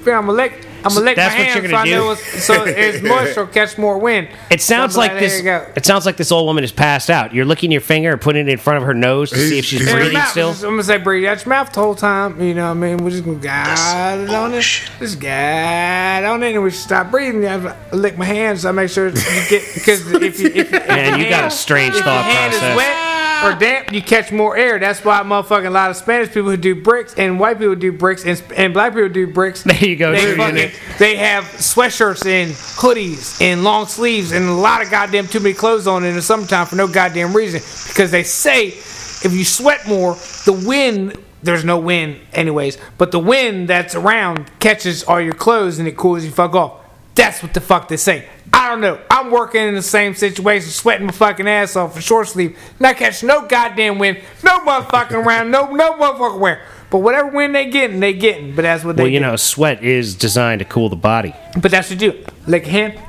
Feel, 0.04 0.16
I'm 0.16 0.26
gonna 0.26 0.34
lick. 0.34 0.66
I'm 0.86 0.94
gonna 0.94 1.06
lick 1.06 1.16
That's 1.16 1.34
my 1.34 1.40
what 1.40 1.48
hand 1.48 1.64
you're 1.64 1.72
so 1.72 1.78
I 1.78 1.84
gonna 1.86 1.96
know 1.96 2.06
do? 2.06 2.12
it's, 2.22 2.44
so 2.44 2.64
it's 2.68 3.02
mush 3.04 3.38
or 3.38 3.48
catch 3.48 3.78
more 3.78 3.98
wind. 3.98 4.28
It 4.52 4.62
sounds 4.62 4.94
So 4.96 5.02
I'm 5.02 5.08
like 5.08 5.12
there 5.14 5.22
this. 5.30 5.38
you 5.38 5.44
go. 5.44 5.66
It 5.76 5.86
sounds 5.86 6.06
like 6.06 6.18
this 6.18 6.32
old 6.32 6.46
woman 6.46 6.64
is 6.64 6.72
passed 6.72 7.10
out. 7.10 7.34
You're 7.34 7.46
licking 7.46 7.72
your 7.72 7.82
finger 7.82 8.12
and 8.12 8.20
putting 8.22 8.48
it 8.48 8.52
in 8.52 8.58
front 8.58 8.78
of 8.78 8.84
her 8.84 8.94
nose 8.94 9.30
to 9.32 9.38
see 9.38 9.60
if 9.60 9.66
she's 9.66 9.88
her 9.88 9.96
breathing 9.96 10.14
mouth, 10.14 10.30
still. 10.30 10.52
just- 10.52 10.64
I'm 10.64 10.72
gonna 10.72 10.84
say 10.84 10.98
breathe 10.98 11.26
out 11.26 11.44
your 11.46 11.50
mouth 11.50 11.72
the 11.72 11.80
whole 11.82 11.96
time. 11.96 12.42
You 12.42 12.54
know 12.54 12.66
what 12.66 12.72
I 12.72 12.74
mean? 12.74 12.98
We're 13.04 13.12
just 13.12 13.26
gonna 13.26 13.38
guide 13.38 14.20
it 14.22 14.30
on 14.30 14.54
it. 14.54 14.62
Just 15.00 15.20
guide 15.20 16.24
on 16.26 16.44
it, 16.44 16.54
and 16.54 16.64
we 16.64 16.72
should 16.72 16.80
stop 16.82 17.12
breathing. 17.12 17.48
I 17.48 17.76
lick 17.92 18.18
my 18.18 18.26
hands 18.26 18.62
so 18.62 18.70
I 18.70 18.72
make 18.72 18.90
sure 18.90 19.08
you 19.08 19.14
get 19.50 19.64
because 19.74 20.12
if 20.12 20.40
you 20.40 20.48
if, 20.54 20.72
if 20.74 20.88
Man, 20.88 21.18
your 21.18 21.18
you 21.20 21.30
got 21.30 21.40
a 21.40 21.42
hand- 21.44 21.54
strange 21.54 21.90
if 21.90 21.96
your 21.98 22.04
thought 22.06 22.26
hand 22.26 22.52
process. 22.52 22.72
is 22.72 22.76
wet 22.78 22.96
or 23.44 23.54
damp, 23.54 23.92
you 23.92 24.02
catch 24.02 24.32
more 24.32 24.56
air. 24.56 24.80
That's 24.80 25.04
why 25.04 25.22
motherfucking 25.22 25.68
a 25.68 25.70
lot 25.70 25.90
of 25.90 25.98
Spanish 25.98 26.30
people 26.30 26.50
who 26.50 26.58
do 26.58 26.82
bricks 26.82 27.14
and 27.16 27.40
white 27.40 27.60
people 27.60 27.76
do 27.76 27.92
bricks 27.92 28.26
and, 28.26 28.42
and 28.56 28.74
black 28.74 28.94
people 28.94 29.10
do 29.10 29.28
bricks. 29.28 29.64
There 29.64 29.78
you 29.84 29.96
go, 29.96 30.12
They, 30.12 30.36
fucking, 30.36 30.72
they 31.00 31.16
have 31.18 31.44
sweatshirts 31.46 32.26
and 32.26 32.52
hoodies 32.52 33.42
and 33.42 33.64
long 33.64 33.88
sleeves 33.88 34.32
and 34.32 34.46
a 34.48 34.54
lot 34.54 34.82
of 34.84 34.90
goddamn 34.92 35.28
too 35.28 35.40
many 35.40 35.54
clothes 35.54 35.88
on 35.88 36.04
in 36.04 36.16
the 36.16 36.22
summertime 36.22 36.66
for 36.68 36.76
no 36.76 36.88
goddamn 36.88 37.36
reason 37.36 37.60
because 37.88 38.12
they 38.12 38.24
say 38.24 38.68
if 38.68 39.32
you 39.34 39.46
sweat 39.46 39.88
more, 39.88 40.16
the 40.46 40.64
wind. 40.66 41.18
There's 41.42 41.66
no 41.66 41.78
wind, 41.78 42.22
anyways, 42.32 42.78
but 42.98 43.12
the 43.12 43.20
wind 43.20 43.68
that's 43.68 43.96
around 43.96 44.50
catches 44.62 45.04
all 45.04 45.20
your 45.20 45.34
clothes 45.34 45.78
and 45.78 45.86
it 45.90 45.98
cools 45.98 46.24
you 46.24 46.32
fuck 46.32 46.56
off. 46.56 46.83
That's 47.16 47.44
what 47.44 47.54
the 47.54 47.62
fuck 47.62 47.88
they 47.90 47.98
say. 47.98 48.28
I 48.52 48.70
don't 48.70 48.82
know. 48.82 49.00
I'm 49.10 49.30
working 49.30 49.62
in 49.68 49.76
the 49.76 49.82
same 49.84 50.16
situation, 50.16 50.70
sweating 50.72 51.06
my 51.06 51.12
fucking 51.12 51.48
ass 51.48 51.76
off 51.76 51.94
for 51.94 52.02
short 52.02 52.28
sleeve, 52.28 52.58
not 52.80 52.98
catching 52.98 53.28
no 53.28 53.46
goddamn 53.48 54.00
wind, 54.00 54.20
no 54.44 54.60
motherfucking 54.60 55.12
around, 55.26 55.52
no 55.52 55.72
no 55.72 55.94
motherfucking 55.94 56.40
where. 56.40 56.62
But 56.90 57.00
whatever 57.00 57.30
wind 57.30 57.54
they 57.56 57.70
getting, 57.70 58.00
they 58.00 58.14
getting. 58.14 58.56
But 58.56 58.64
that's 58.64 58.84
what 58.84 58.96
they 58.98 59.04
Well, 59.04 59.12
you 59.12 59.20
do. 59.20 59.26
know, 59.26 59.36
sweat 59.36 59.84
is 59.84 60.16
designed 60.16 60.60
to 60.60 60.66
cool 60.66 60.90
the 60.90 60.96
body. 60.96 61.36
But 61.60 61.72
that's 61.72 61.90
what 61.92 62.02
you 62.02 62.12
do. 62.12 62.26
Lick 62.48 62.66
a 62.68 62.70
hand, 62.70 63.00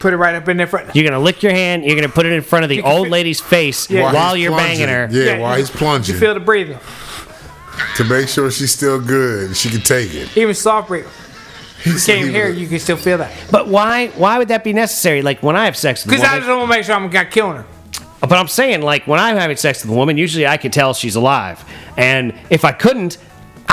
put 0.00 0.12
it 0.12 0.16
right 0.16 0.34
up 0.34 0.48
in 0.48 0.56
there 0.56 0.66
front. 0.66 0.94
You're 0.96 1.04
gonna 1.08 1.22
lick 1.22 1.42
your 1.42 1.52
hand. 1.52 1.84
You're 1.84 1.96
gonna 1.96 2.08
put 2.08 2.26
it 2.26 2.32
in 2.32 2.42
front 2.42 2.64
of 2.64 2.68
the 2.68 2.82
old 2.82 3.08
lady's 3.08 3.40
face 3.40 3.88
Yeah. 3.90 4.12
while 4.12 4.34
he's 4.34 4.42
you're 4.44 4.52
plunging. 4.52 4.86
banging 4.86 4.88
her. 4.88 5.08
Yeah, 5.12 5.38
while 5.38 5.56
he's 5.56 5.70
plunging. 5.70 6.14
You 6.14 6.20
feel 6.20 6.34
the 6.34 6.40
breathing, 6.40 6.78
to 7.96 8.04
make 8.04 8.28
sure 8.28 8.50
she's 8.50 8.72
still 8.72 9.00
good. 9.00 9.56
She 9.56 9.68
can 9.70 9.80
take 9.80 10.12
it. 10.14 10.36
even 10.36 10.54
soft 10.54 10.88
breathing. 10.88 11.10
You 11.84 11.98
said 11.98 12.14
can't 12.16 12.26
he 12.26 12.32
hear, 12.32 12.48
was- 12.48 12.58
you 12.60 12.66
can 12.68 12.78
still 12.78 12.96
feel 12.96 13.18
that. 13.18 13.32
But 13.50 13.68
why? 13.68 14.08
Why 14.08 14.38
would 14.38 14.48
that 14.48 14.64
be 14.64 14.72
necessary? 14.72 15.22
Like 15.22 15.42
when 15.42 15.56
I 15.56 15.64
have 15.66 15.76
sex 15.76 16.04
with 16.04 16.14
a 16.14 16.16
Because 16.16 16.28
I 16.28 16.36
just 16.38 16.48
want 16.48 16.62
to 16.62 16.66
make 16.76 16.84
sure 16.84 16.94
I'm 16.94 17.10
not 17.10 17.30
killing 17.30 17.56
her. 17.58 17.66
But 18.20 18.32
I'm 18.32 18.48
saying, 18.48 18.82
like, 18.82 19.06
when 19.06 19.20
I'm 19.20 19.36
having 19.36 19.56
sex 19.56 19.82
with 19.84 19.92
a 19.92 19.94
woman, 19.96 20.18
usually 20.18 20.44
I 20.44 20.56
can 20.56 20.72
tell 20.72 20.92
she's 20.92 21.14
alive. 21.14 21.64
And 21.96 22.34
if 22.50 22.64
I 22.64 22.72
couldn't, 22.72 23.16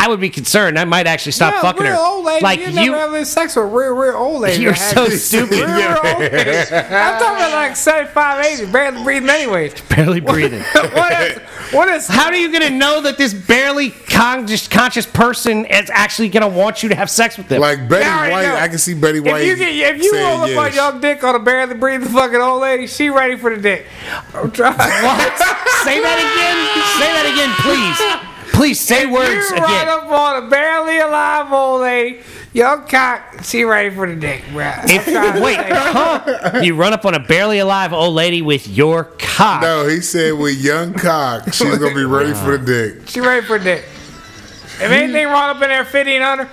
I 0.05 0.07
would 0.07 0.19
be 0.19 0.29
concerned. 0.29 0.77
I 0.77 0.85
might 0.85 1.07
actually 1.07 1.31
stop 1.31 1.55
Yeah, 1.55 1.61
fucking 1.63 1.81
real 1.81 1.93
her. 1.93 1.99
old 1.99 2.25
lady. 2.25 2.43
like 2.43 2.59
you, 2.59 2.67
you, 2.67 2.91
never 2.91 2.97
having 2.97 3.25
sex 3.25 3.55
with 3.55 3.65
a 3.65 3.67
real, 3.67 3.93
real 3.93 4.15
old 4.15 4.41
lady. 4.41 4.61
You're 4.61 4.75
so 4.75 5.09
stupid. 5.09 5.53
Real, 5.53 5.65
real 5.67 5.97
old 5.97 6.19
lady. 6.19 6.47
I'm 6.47 7.19
talking 7.19 7.37
about 7.37 7.53
like 7.53 7.75
75, 7.75 8.45
80, 8.45 8.71
barely 8.71 9.03
breathing 9.03 9.29
anyways. 9.29 9.81
barely 9.89 10.19
breathing. 10.19 10.61
what 10.73 11.21
is? 11.21 11.37
What 11.73 11.89
is? 11.89 12.07
How 12.07 12.25
are 12.27 12.35
you 12.35 12.51
gonna 12.51 12.69
know 12.69 13.01
that 13.01 13.17
this 13.17 13.33
barely 13.33 13.89
conscious 13.89 14.67
conscious 14.67 15.07
person 15.07 15.65
is 15.65 15.89
actually 15.89 16.29
gonna 16.29 16.47
want 16.47 16.83
you 16.83 16.89
to 16.89 16.95
have 16.95 17.09
sex 17.09 17.35
with 17.35 17.47
them? 17.47 17.61
Like 17.61 17.89
Betty 17.89 18.05
I 18.05 18.17
already 18.17 18.31
White, 18.31 18.43
know. 18.43 18.55
I 18.57 18.67
can 18.67 18.77
see 18.77 18.93
Betty 18.93 19.21
White. 19.21 19.41
If 19.41 19.47
you 19.47 19.55
get, 19.55 19.95
if 19.95 20.03
you 20.03 20.13
roll 20.13 20.41
up 20.41 20.49
on 20.49 20.71
yes. 20.71 20.75
your 20.75 21.01
dick 21.01 21.23
on 21.23 21.33
a 21.33 21.39
barely 21.39 21.73
breathing 21.73 22.09
fucking 22.09 22.39
old 22.39 22.61
lady, 22.61 22.85
she 22.85 23.09
ready 23.09 23.37
for 23.37 23.55
the 23.55 23.59
dick. 23.59 23.87
I'm 24.35 24.51
trying. 24.51 24.77
what? 24.77 25.37
say 25.81 25.99
that 25.99 26.19
again. 26.21 26.57
Say 27.01 27.09
that 27.09 27.25
again, 27.25 27.49
please. 27.65 28.34
Please 28.55 28.79
say 28.79 29.05
words 29.05 29.49
you 29.49 29.57
run 29.57 29.87
up 29.89 30.09
on 30.09 30.43
a 30.45 30.49
barely 30.49 30.97
alive 30.97 31.51
old 31.51 31.81
lady, 31.81 32.21
your 32.53 32.77
cock, 32.83 33.43
she 33.43 33.65
ready 33.65 33.93
for 33.93 34.07
the 34.07 34.15
dick, 34.15 34.43
bro. 34.53 34.71
If, 34.85 35.03
trying 35.03 35.43
wait, 35.43 35.57
huh? 35.59 36.61
You 36.63 36.75
run 36.75 36.93
up 36.93 37.03
on 37.05 37.13
a 37.13 37.19
barely 37.19 37.59
alive 37.59 37.91
old 37.91 38.15
lady 38.15 38.41
with 38.41 38.67
your 38.67 39.03
cock. 39.19 39.61
No, 39.61 39.85
he 39.87 39.99
said 39.99 40.33
with 40.33 40.57
young 40.57 40.93
cock, 40.93 41.53
she's 41.53 41.77
gonna 41.77 41.93
be 41.93 42.05
ready 42.05 42.33
for 42.33 42.57
the 42.57 42.65
dick. 42.65 43.09
She 43.09 43.19
ready 43.19 43.45
for 43.45 43.57
the 43.57 43.65
dick. 43.65 43.83
If 43.83 44.81
anything 44.83 45.25
run 45.27 45.55
up 45.55 45.61
in 45.61 45.69
there 45.69 45.83
50 45.83 46.15
and 46.15 46.23
under, 46.23 46.49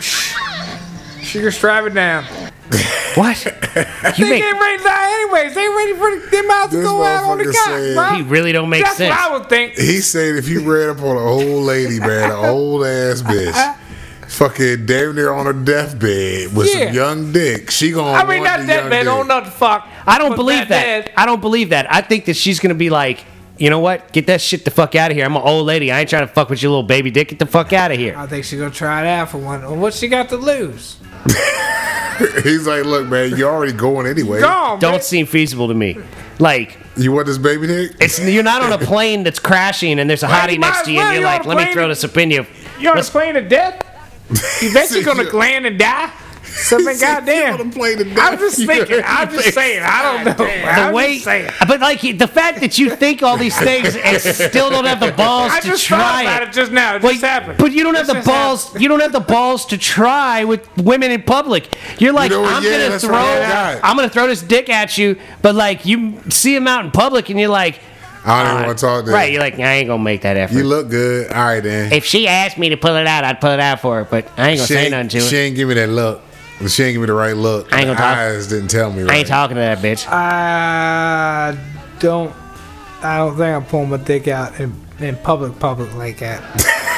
she 0.00 1.40
can 1.40 1.50
strap 1.50 1.84
it 1.84 1.94
down. 1.94 2.24
What? 3.16 3.44
You 4.16 4.24
They 4.26 4.30
make 4.30 4.42
getting 4.42 4.60
ready 4.60 4.78
to 4.78 4.84
die 4.84 5.13
anyways. 5.24 5.54
They 5.54 5.68
ready 5.68 5.92
for 5.94 6.30
them 6.30 6.50
out 6.50 6.70
to 6.70 6.82
go 6.82 7.02
out 7.02 7.24
on 7.24 7.38
the 7.38 7.44
motherfucker 7.44 7.94
cock, 7.94 8.10
bro. 8.10 8.16
he 8.16 8.22
really 8.22 8.52
don't 8.52 8.68
make 8.68 8.84
That's 8.84 8.96
sense. 8.96 9.10
what 9.16 9.30
I 9.30 9.36
would 9.36 9.48
think. 9.48 9.74
He 9.74 10.00
said 10.00 10.36
if 10.36 10.48
you 10.48 10.60
ran 10.70 10.90
up 10.90 11.02
on 11.02 11.16
an 11.16 11.22
old 11.22 11.64
lady, 11.64 11.98
man, 12.00 12.30
an 12.30 12.44
old 12.46 12.84
ass 12.86 13.22
bitch, 13.22 13.76
fucking 14.28 14.86
damn 14.86 15.14
near 15.14 15.32
on 15.32 15.46
her 15.46 15.52
deathbed 15.52 16.54
with 16.54 16.68
Yeah. 16.74 16.86
some 16.86 16.94
young 16.94 17.32
dick, 17.32 17.70
she 17.70 17.92
gonna. 17.92 18.12
I 18.12 18.24
mean, 18.28 18.42
not 18.44 18.60
the 18.60 18.66
that 18.66 18.80
young 18.82 18.90
bad. 18.90 18.96
dick. 18.98 19.04
Don't 19.04 19.28
know 19.28 19.40
the 19.40 19.50
fuck. 19.50 19.86
I 20.06 20.18
don't 20.18 20.36
believe 20.36 20.68
that. 20.68 21.04
dead. 21.06 21.12
I 21.16 21.26
don't 21.26 21.40
believe 21.40 21.70
that. 21.70 21.92
I 21.92 22.00
think 22.00 22.24
that 22.26 22.36
she's 22.36 22.60
gonna 22.60 22.74
be 22.74 22.90
like, 22.90 23.24
you 23.56 23.70
know 23.70 23.78
what? 23.80 24.12
Get 24.12 24.26
that 24.26 24.40
shit 24.40 24.64
the 24.64 24.70
fuck 24.72 24.94
out 24.96 25.10
of 25.12 25.16
here. 25.16 25.24
I'm 25.24 25.36
an 25.36 25.42
old 25.42 25.66
lady. 25.66 25.92
I 25.92 26.00
ain't 26.00 26.10
trying 26.10 26.26
to 26.26 26.32
fuck 26.32 26.50
with 26.50 26.60
your 26.62 26.70
little 26.70 26.82
baby 26.82 27.10
dick. 27.12 27.28
Get 27.28 27.38
the 27.38 27.46
fuck 27.46 27.72
out 27.72 27.92
of 27.92 27.98
here. 27.98 28.16
I 28.16 28.26
think 28.26 28.44
she 28.44 28.56
gonna 28.58 28.70
try 28.70 29.02
it 29.02 29.06
out 29.06 29.30
for 29.30 29.38
one. 29.38 29.62
Well, 29.62 29.76
What 29.76 29.94
she 29.94 30.08
got 30.08 30.28
to 30.30 30.36
lose? 30.36 30.96
He's 32.42 32.66
like, 32.66 32.84
look, 32.84 33.08
man, 33.08 33.36
you're 33.36 33.50
already 33.52 33.72
going 33.72 34.06
anyway. 34.06 34.40
Gone. 34.40 34.78
Don't 34.78 34.92
man. 34.92 35.02
seem 35.02 35.26
feasible 35.26 35.68
to 35.68 35.74
me. 35.74 35.98
Like 36.38 36.78
You 36.96 37.12
want 37.12 37.26
this 37.26 37.38
baby 37.38 37.66
dick? 37.66 37.92
it's 38.00 38.18
you're 38.20 38.42
not 38.42 38.62
on 38.62 38.72
a 38.72 38.78
plane 38.78 39.22
that's 39.24 39.38
crashing 39.38 39.98
and 39.98 40.08
there's 40.10 40.22
a 40.22 40.26
Well, 40.26 40.40
hottie 40.48 40.58
might 40.58 40.68
next 40.68 40.84
to 40.84 40.92
you 40.92 40.98
well. 40.98 41.06
and 41.08 41.14
you're 41.14 41.22
You're 41.22 41.30
on 41.30 41.38
like, 41.38 41.44
a 41.44 41.48
let 41.48 41.56
me 41.58 41.64
plane. 41.64 41.74
throw 41.74 41.88
this 41.88 42.04
up 42.04 42.16
in 42.16 42.30
you. 42.30 42.46
You 42.78 42.88
on 42.88 42.94
a 42.94 42.98
Let's- 42.98 43.10
plane 43.10 43.36
of 43.36 43.48
death? 43.48 43.80
You 44.62 44.72
bet 44.72 44.90
you're 44.90 45.02
gonna 45.04 45.22
land 45.36 45.66
and 45.66 45.78
die? 45.78 46.10
Something 46.54 46.86
You 46.98 47.06
on 47.06 47.14
goddamn. 47.24 47.60
a 47.68 47.72
plane 47.72 47.98
I'm 48.00 48.14
death? 48.14 48.38
just 48.40 48.58
You 48.60 48.66
thinking. 48.68 49.02
I'm 49.04 49.28
me? 49.28 49.34
just 49.36 49.54
saying. 49.54 49.82
I 49.84 50.02
don't 50.02 50.24
know. 50.24 50.32
the 50.44 50.66
I'm 50.70 50.94
way, 50.94 51.14
just 51.14 51.24
saying. 51.24 51.50
but 51.66 51.80
like 51.80 52.00
the 52.00 52.28
fact 52.28 52.60
that 52.60 52.78
you 52.78 52.90
think 52.94 53.22
all 53.22 53.36
these 53.36 53.58
things 53.70 53.96
and 53.96 54.20
still 54.20 54.70
don't 54.70 54.84
have 54.84 55.00
the 55.00 55.12
balls 55.16 55.52
I 55.52 55.60
to 55.60 55.66
just 55.68 55.84
try 55.84 55.98
thought 55.98 56.22
about 56.22 56.42
it. 56.42 56.48
it 56.48 56.52
just 56.52 56.72
now. 56.72 56.96
It 56.96 57.02
Well, 57.02 57.12
just 57.12 57.24
happened. 57.24 57.58
But 57.58 57.72
you 57.72 57.82
don't 57.82 57.94
have 57.94 58.06
This 58.06 58.14
the 58.14 58.20
just 58.22 58.26
balls. 58.28 58.80
You 58.80 58.88
don't 58.88 59.00
have 59.00 59.12
the 59.12 59.20
balls 59.20 59.66
to 59.66 59.78
try 59.78 60.44
with 60.44 60.66
women 60.78 61.10
in 61.10 61.22
public. 61.22 61.68
You're 61.98 62.12
like, 62.12 62.30
know? 62.30 62.44
I'm 62.44 62.62
Yeah, 62.62 62.86
gonna 62.88 62.98
throw, 62.98 63.10
what 63.12 63.20
I 63.42 63.74
got. 63.74 63.80
I'm 63.84 63.96
gonna 63.96 64.08
throw 64.08 64.26
this 64.28 64.42
dick 64.42 64.68
at 64.70 64.96
you. 64.96 65.16
But 65.42 65.54
like, 65.56 65.84
you 65.84 66.14
see 66.30 66.54
him 66.54 66.68
out 66.68 66.84
in 66.84 66.90
public, 66.92 67.30
and 67.30 67.38
you're 67.38 67.48
like, 67.48 67.80
I 68.24 68.42
don't 68.42 68.54
even 68.54 68.66
want 68.66 68.78
to 68.78 68.84
talk 68.86 69.04
to 69.04 69.10
right? 69.10 69.24
you. 69.26 69.32
You're 69.34 69.42
like, 69.42 69.58
I 69.58 69.74
ain't 69.74 69.88
gonna 69.88 70.02
make 70.02 70.22
that 70.22 70.36
effort. 70.36 70.54
You 70.54 70.64
look 70.64 70.88
good. 70.88 71.30
All 71.30 71.44
right, 71.44 71.60
then. 71.62 71.92
if 71.92 72.04
she 72.06 72.26
asked 72.26 72.56
me 72.58 72.70
to 72.70 72.76
pull 72.76 72.96
it 72.96 73.06
out, 73.06 73.22
I'd 73.24 73.40
pull 73.40 73.50
it 73.50 73.60
out 73.60 73.80
for 73.80 73.96
her. 73.96 74.04
But 74.04 74.26
I 74.38 74.50
ain't 74.50 74.58
gonna 74.58 74.66
she, 74.66 74.74
say 74.74 74.82
ain't, 74.84 74.90
nothing 74.92 75.08
to 75.10 75.20
she 75.20 75.36
her. 75.36 75.42
ain't 75.42 75.56
give 75.56 75.68
me 75.68 75.74
that 75.74 75.88
look. 75.90 76.22
She 76.68 76.82
ain't 76.84 76.94
give 76.94 77.00
me 77.00 77.06
the 77.06 77.14
right 77.14 77.36
look. 77.36 77.72
I 77.72 77.78
ain't 77.80 77.86
gonna 77.86 77.94
the 77.94 77.96
talk- 77.96 78.16
eyes 78.16 78.48
didn't 78.48 78.68
tell 78.68 78.92
me 78.92 79.02
right. 79.02 79.12
I 79.12 79.16
ain't 79.16 79.28
talking 79.28 79.56
to 79.56 79.60
that 79.60 79.78
bitch. 79.78 80.06
I 80.08 81.58
don't. 81.98 82.34
I 83.02 83.18
don't 83.18 83.36
think 83.36 83.54
I'm 83.54 83.64
pulling 83.66 83.90
my 83.90 83.96
dick 83.98 84.28
out 84.28 84.58
in, 84.58 84.74
in 84.98 85.16
public, 85.16 85.58
public 85.58 85.92
like 85.94 86.20
that. 86.20 86.42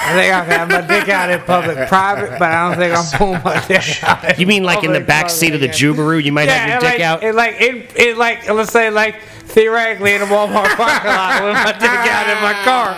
I 0.09 0.15
think 0.15 0.33
I 0.33 0.45
can 0.45 0.69
have 0.69 0.69
my 0.69 0.81
dick 0.87 1.09
out 1.09 1.31
in 1.31 1.41
public, 1.41 1.89
private, 1.89 2.39
but 2.39 2.43
I 2.43 2.69
don't 2.69 2.79
think 2.79 2.97
I'm 2.97 3.19
pulling 3.19 3.43
my 3.43 3.61
dick 3.67 4.05
out. 4.05 4.39
You 4.39 4.47
mean 4.47 4.63
like 4.63 4.85
in 4.85 4.93
the 4.93 5.01
public, 5.01 5.07
back 5.09 5.31
seat 5.31 5.55
of 5.55 5.61
the 5.61 5.67
like. 5.67 5.75
Jubaru, 5.77 6.23
you 6.23 6.31
might 6.31 6.49
have 6.49 6.69
your 6.69 6.79
dick 6.79 7.01
like, 7.01 7.01
out? 7.01 7.25
And 7.25 7.37
like, 7.37 7.57
it, 7.61 7.93
it 7.97 8.17
like, 8.17 8.49
let's 8.49 8.71
say, 8.71 8.91
like, 8.91 9.17
theoretically 9.57 10.13
in 10.13 10.21
a 10.21 10.27
Walmart 10.27 10.77
parking 10.77 11.11
lot 11.11 11.43
with 11.43 11.55
my 11.55 11.73
dick 11.73 11.89
out 11.89 12.29
in 12.29 12.43
my 12.43 12.53
car. 12.63 12.93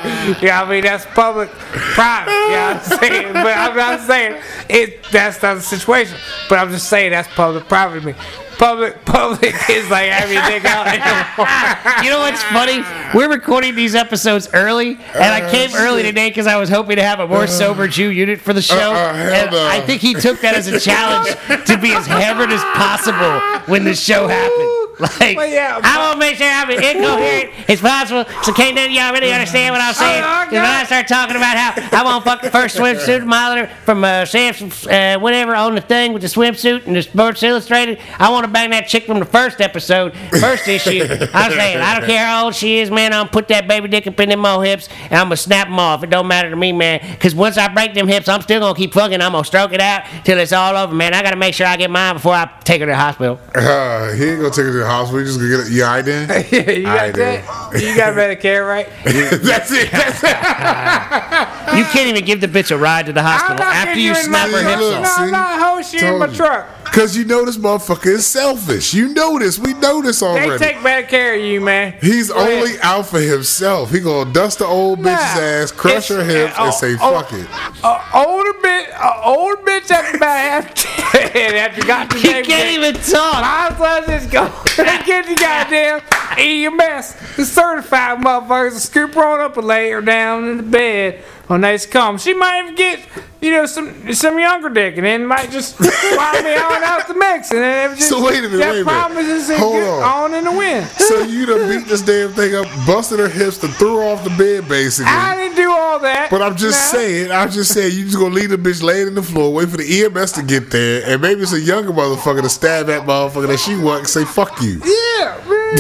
Yeah, 0.45 0.61
I 0.61 0.69
mean, 0.69 0.83
that's 0.83 1.07
public, 1.07 1.51
private. 1.51 2.33
Yeah, 2.33 2.83
I'm 2.83 2.99
saying, 2.99 3.33
but 3.33 3.57
I'm 3.57 3.77
not 3.77 4.01
saying 4.01 4.43
it. 4.69 5.05
That's 5.13 5.41
not 5.41 5.55
the 5.55 5.61
situation. 5.61 6.19
But 6.49 6.59
I'm 6.59 6.71
just 6.71 6.91
saying 6.91 7.13
that's 7.13 7.29
public, 7.29 7.69
private 7.69 8.01
to 8.01 8.07
me. 8.07 8.15
Public, 8.59 9.05
public 9.05 9.55
is 9.71 9.89
like 9.89 10.11
having 10.11 10.35
your 10.35 10.45
dick 10.49 10.65
out. 10.65 10.89
In 10.89 10.99
the 10.99 12.05
You 12.05 12.11
know 12.11 12.19
what's 12.19 12.43
funny? 12.43 12.83
We're 13.17 13.31
recording 13.31 13.77
these 13.77 13.95
episodes 13.95 14.49
early, 14.53 14.99
and 15.15 15.33
I 15.33 15.47
oh, 15.47 15.51
came 15.53 15.71
early 15.77 16.03
today 16.03 16.29
because 16.29 16.49
I 16.49 16.57
was 16.57 16.69
hoping 16.69 16.97
to 16.97 17.05
have 17.05 17.21
a 17.21 17.29
more 17.29 17.45
uh-huh. 17.45 17.47
sober 17.47 17.87
Jew 17.87 18.09
unit 18.09 18.41
for 18.41 18.53
the 18.53 18.59
uh, 18.59 18.63
show. 18.63 18.93
Uh-uh, 18.95 19.15
and 19.15 19.53
no. 19.53 19.69
I 19.69 19.81
think 19.81 20.03
he 20.03 20.13
took 20.13 20.41
that 20.41 20.57
as 20.57 20.67
a 20.67 20.81
challenge 20.81 21.29
to 21.67 21.79
be 21.79 21.93
as 21.93 22.09
hammered 22.09 22.51
as 22.51 22.65
possible 22.75 23.63
when 23.73 23.85
the 23.85 23.95
show 23.95 24.27
happened. 24.27 24.78
Like, 25.21 25.37
Well, 25.37 25.47
yeah, 25.47 25.81
I 25.83 25.99
want 25.99 26.15
to 26.15 26.19
make 26.19 26.37
sure 26.37 26.47
I'm 26.49 26.71
as 26.71 26.81
incoherent 26.81 27.71
as 27.71 27.81
possible, 27.81 28.25
so 28.43 28.53
can't 28.53 28.75
none 28.75 28.87
of 28.87 28.91
y'all 28.91 29.13
really 29.13 29.33
understand 29.33 29.73
what 29.73 29.81
I'm 29.81 29.95
saying. 29.95 30.23
Oh, 30.25 30.45
Because 30.45 30.53
when 30.55 30.65
I 30.65 30.85
start 30.85 31.07
talking 31.09 31.37
about 31.37 31.57
how 31.57 32.01
I 32.01 32.03
want 32.05 32.25
to 32.25 32.31
fuck 32.31 32.43
the 32.43 32.51
first 32.51 32.77
swimsuit 32.77 33.25
model 33.25 33.67
from 33.85 34.03
uh, 34.05 34.25
Samson's, 34.25 34.87
uh, 34.87 35.17
whatever, 35.21 35.55
on 35.55 35.75
the 35.77 35.81
thing 35.81 36.13
with 36.13 36.23
the 36.23 36.29
swimsuit 36.29 36.87
and 36.87 36.97
the 36.97 37.03
Sports 37.03 37.43
Illustrated, 37.43 38.01
I 38.19 38.31
want 38.31 38.45
to 38.47 38.51
bang 38.53 38.71
that 38.71 38.89
chick 38.89 39.05
from 39.07 39.19
the 39.21 39.25
first 39.25 39.61
episode, 39.61 40.15
first 40.41 40.67
issue. 40.69 41.05
I'm 41.33 41.53
saying, 41.53 41.79
I 41.79 41.99
don't 41.99 42.09
care 42.09 42.27
how 42.27 42.47
old 42.47 42.55
she 42.55 42.79
is, 42.79 42.91
man. 42.91 43.13
I'm 43.13 43.21
gonna 43.21 43.31
put 43.31 43.49
that 43.49 43.69
baby 43.69 43.89
dick 43.89 44.07
up 44.07 44.19
in 44.21 44.29
them 44.31 44.45
old 44.45 44.65
hips 44.65 44.89
and 45.05 45.15
I'm 45.15 45.27
gonna 45.27 45.37
snap 45.37 45.69
them 45.69 45.79
off. 45.79 46.03
It 46.03 46.11
don't 46.11 46.27
matter 46.27 46.51
to 46.51 46.57
me, 46.57 46.73
man. 46.73 47.01
Because 47.13 47.35
once 47.35 47.57
I 47.57 47.69
break 47.69 47.95
them 47.95 48.09
hips, 48.09 48.29
I'm 48.29 48.41
still 48.43 48.61
gonna 48.61 48.75
keep 48.75 48.93
fucking. 48.95 49.21
I'm 49.21 49.33
gonna 49.33 49.45
stroke 49.45 49.73
it 49.73 49.81
out 49.81 50.03
till 50.25 50.39
it's 50.39 50.53
all 50.53 50.77
over, 50.77 50.95
man. 50.95 51.15
I 51.15 51.23
gotta 51.23 51.37
make 51.37 51.55
sure 51.55 51.67
I 51.67 51.77
get 51.77 51.91
mine 51.91 52.15
before 52.17 52.35
I 52.35 52.51
take 52.65 52.81
her 52.81 52.87
to 52.87 52.93
the 52.93 52.97
hospital. 52.97 53.39
Uh, 53.55 54.13
he 54.15 54.25
ain't 54.25 54.41
gonna 54.41 54.51
take 54.51 54.65
her 54.67 54.73
to 54.73 54.79
the 54.79 54.87
hospital. 54.87 54.88
We 54.89 55.23
just 55.25 55.39
gonna 55.39 55.51
get 55.51 55.67
it. 55.67 55.71
You 55.73 55.85
all 55.85 55.91
right 55.91 56.05
then? 56.05 56.29
yeah, 56.51 56.71
you 56.71 56.83
got 56.83 56.99
Alright, 56.99 57.15
that? 57.15 57.83
You 57.83 57.95
got 57.97 58.15
Medicare, 58.15 58.67
right? 58.67 58.89
That's 59.05 59.71
it. 59.71 59.91
That's 59.93 60.23
it. 60.25 61.77
You 61.79 61.85
can't 61.85 62.09
even 62.09 62.25
give 62.25 62.41
the 62.41 62.47
bitch 62.49 62.71
a 62.71 62.79
ride 62.79 63.07
to 63.07 63.13
the 63.13 63.23
hospital 63.23 63.63
after 63.63 63.99
you 64.01 64.15
snap 64.15 64.49
her 64.49 64.59
See, 64.59 64.65
hips 64.65 64.81
look, 64.81 64.93
No, 64.95 65.01
off. 65.03 65.07
see? 65.09 65.23
I'm 65.25 65.31
not 65.31 65.61
host 65.61 65.93
you 65.95 66.07
in 66.07 66.19
my 66.19 66.27
truck. 66.29 66.67
Cause 66.93 67.17
you 67.17 67.25
know 67.25 67.45
this 67.45 67.57
motherfucker 67.57 68.07
is 68.15 68.27
selfish. 68.27 68.93
You 68.93 69.09
know 69.11 69.39
this. 69.39 69.59
We 69.59 69.75
know 69.75 70.03
this 70.03 70.23
already. 70.23 70.41
They 70.41 70.51
already. 70.51 70.65
take 70.65 70.83
better 70.83 71.07
care 71.07 71.35
of 71.35 71.41
you, 71.43 71.61
man. 71.61 71.95
He's 72.01 72.29
Go 72.31 72.39
ahead. 72.39 72.53
only 72.59 72.81
out 72.81 73.07
for 73.07 73.21
himself. 73.21 73.91
He 73.93 74.01
gonna 74.01 74.33
dust 74.33 74.59
the 74.59 74.67
old 74.67 74.99
bitch's 75.01 75.39
ass, 75.39 75.71
crush 75.73 76.09
her 76.09 76.25
hips, 76.25 76.59
uh, 76.59 76.65
and 76.65 76.75
say 76.75 76.97
oh, 77.01 77.21
fuck 77.21 77.33
it. 77.33 77.47
A 77.85 78.27
older 78.27 78.53
bitch, 78.59 78.89
a 78.91 79.23
older 79.25 79.63
bitch 79.63 79.91
after 79.91 80.17
about 80.17 80.39
half 80.75 81.13
dead 81.33 81.55
after 81.55 81.87
got 81.87 82.11
the 82.11 82.19
He 82.19 82.29
baby. 82.33 82.47
can't 82.49 82.71
even 82.71 82.95
talk. 82.95 83.43
Might 83.43 83.69
as 83.73 83.79
well 83.79 84.07
just 84.07 84.31
go 84.31 84.45
and 84.83 85.05
get 85.07 85.27
the 85.27 85.35
goddamn 85.37 86.01
eat 86.39 86.63
your 86.63 86.75
mess. 86.75 87.15
The 87.37 87.45
certified 87.45 88.19
motherfuckers 88.19 88.73
will 88.73 88.81
scoop 88.81 89.15
her 89.15 89.25
on 89.25 89.41
up 89.41 89.57
and 89.57 89.67
lay 89.67 89.91
her 89.91 90.01
down 90.01 90.49
in 90.49 90.57
the 90.57 90.63
bed 90.65 91.23
when 91.49 91.61
they 91.63 91.77
come. 91.79 92.19
She 92.19 92.33
might 92.35 92.63
even 92.63 92.75
get, 92.75 93.01
you 93.41 93.51
know, 93.51 93.67
some 93.67 94.13
some 94.15 94.39
younger 94.39 94.69
dick 94.69 94.97
and 94.97 95.05
then 95.07 95.27
might 95.27 95.51
just 95.51 95.77
fly 95.77 96.41
me 96.45 96.55
on 96.57 96.83
out 96.85 97.09
the 97.09 97.15
mix. 97.15 97.51
And 97.51 97.61
then 97.61 97.97
just, 97.97 98.09
So 98.09 98.25
wait 98.25 98.39
a 98.39 98.43
minute, 98.43 98.59
that 98.59 98.71
wait 98.73 98.81
a 98.81 98.85
minute. 98.85 98.87
promises 98.87 99.51
it 99.51 99.59
Hold 99.59 99.75
get 99.75 99.89
on. 99.89 100.03
on 100.33 100.35
in 100.35 100.45
the 100.45 100.53
wind. 100.53 100.87
So 100.89 101.23
you 101.23 101.47
done 101.47 101.69
beat 101.69 101.87
this 101.89 102.03
damn 102.03 102.33
thing 102.33 102.55
up, 102.55 102.67
busted 102.87 103.19
her 103.19 103.29
hips, 103.29 103.63
and 103.63 103.73
threw 103.75 103.97
her 103.97 104.05
off 104.05 104.23
the 104.25 104.31
bed, 104.31 104.69
basically. 104.69 105.11
I 105.13 105.37
didn't 105.37 105.57
do 105.57 105.71
all 105.71 105.99
that. 106.01 106.31
But 106.31 106.43
I'm 106.43 106.57
just 106.57 106.93
Nah. 106.93 106.99
saying, 106.99 107.33
I'm 107.33 107.51
just 107.51 107.73
saying, 107.73 107.97
you 107.97 108.05
just 108.05 108.19
gonna 108.19 108.35
leave 108.35 108.51
the 108.51 108.57
bitch 108.59 108.83
laying 108.83 109.09
in 109.09 109.15
the 109.15 109.23
floor, 109.23 109.53
wait 109.53 109.69
for 109.71 109.77
the 109.79 110.05
EMS 110.05 110.33
to 110.33 110.43
get 110.43 110.71
there, 110.71 111.03
and 111.07 111.21
maybe 111.23 111.41
it's 111.43 111.53
a 111.53 111.61
younger 111.61 111.93
motherfucker 111.93 112.43
to 112.43 112.49
stab 112.49 112.87
that 112.87 113.03
motherfucker 113.07 113.47
that 113.49 113.59
she 113.59 113.77
want 113.77 114.01
and 114.01 114.09
say 114.09 114.25
fuck 114.25 114.61
you. 114.61 114.81
Yeah, 114.85 115.37
man. 115.49 115.77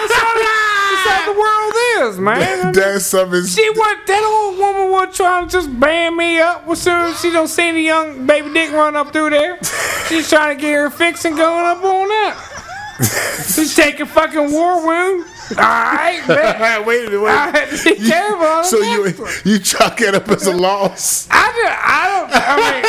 That's 0.00 0.14
how, 0.14 0.34
that's 0.34 1.08
how 1.08 1.32
the 1.32 1.38
world 1.38 1.72
is, 2.00 2.18
man. 2.18 2.72
That's 2.72 3.06
something. 3.06 3.44
She 3.46 3.68
what 3.70 4.06
that 4.06 4.24
old 4.24 4.58
woman 4.58 4.90
was 4.92 5.16
trying 5.16 5.46
to 5.48 5.52
just 5.52 5.78
band 5.80 6.16
me 6.16 6.38
up 6.40 6.66
as 6.68 6.82
soon 6.82 6.94
as 7.12 7.20
she 7.20 7.30
don't 7.30 7.48
see 7.48 7.70
the 7.72 7.80
young 7.80 8.26
baby 8.26 8.52
dick 8.52 8.72
run 8.72 8.96
up 8.96 9.12
through 9.12 9.30
there. 9.30 9.58
She's 10.08 10.28
trying 10.30 10.56
to 10.56 10.60
get 10.60 10.72
her 10.74 10.90
fix 10.90 11.24
and 11.24 11.36
going 11.36 11.66
up 11.66 11.82
on 11.84 12.08
that. 12.08 12.46
She's 13.54 13.74
taking 13.74 14.06
fucking 14.06 14.50
war 14.52 14.84
wound. 14.86 15.24
Alright, 15.52 16.28
man. 16.28 16.84
wait 16.86 17.08
a 17.08 17.10
minute, 17.10 17.26
I 17.26 17.46
wait. 17.50 17.54
had 17.56 17.76
to 17.76 17.84
be 17.96 18.08
careful. 18.08 18.46
on 18.46 18.64
So 18.64 18.78
you 18.78 19.02
one. 19.14 19.30
you 19.44 19.58
chalk 19.58 20.00
it 20.00 20.14
up 20.14 20.28
as 20.28 20.46
a 20.46 20.52
loss? 20.52 21.26
I 21.30 21.46
just, 21.50 21.78
I 21.82 22.08
don't, 22.08 22.30
I 22.32 22.56
mean, 22.56 22.84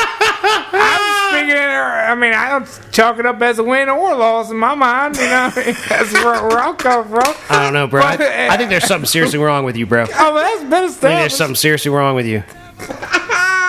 I'm 0.73 1.01
speaking 1.31 1.57
I 1.57 2.15
mean, 2.15 2.33
I 2.33 2.49
don't 2.49 2.79
chalk 2.91 3.19
it 3.19 3.25
up 3.25 3.41
as 3.41 3.59
a 3.59 3.63
win 3.63 3.89
or 3.89 4.15
loss 4.15 4.51
in 4.51 4.57
my 4.57 4.75
mind, 4.75 5.15
you 5.17 5.23
know, 5.23 5.49
that's 5.89 6.13
where, 6.13 6.47
where 6.47 6.59
I'm 6.59 6.75
coming 6.75 7.09
from. 7.09 7.33
I 7.49 7.63
don't 7.63 7.73
know, 7.73 7.87
bro. 7.87 8.01
I, 8.03 8.17
But, 8.17 8.25
uh, 8.27 8.47
I 8.51 8.57
think 8.57 8.69
there's 8.69 8.85
something 8.85 9.07
seriously 9.07 9.39
wrong 9.39 9.63
with 9.65 9.75
you, 9.77 9.85
bro. 9.85 10.03
I 10.03 10.05
think 10.05 10.17
Oh, 10.19 10.33
that's 10.35 10.63
been 10.63 10.83
established. 10.83 11.01
there's 11.01 11.35
something 11.35 11.55
seriously 11.55 11.91
wrong 11.91 12.15
with 12.15 12.25
you. 12.25 12.43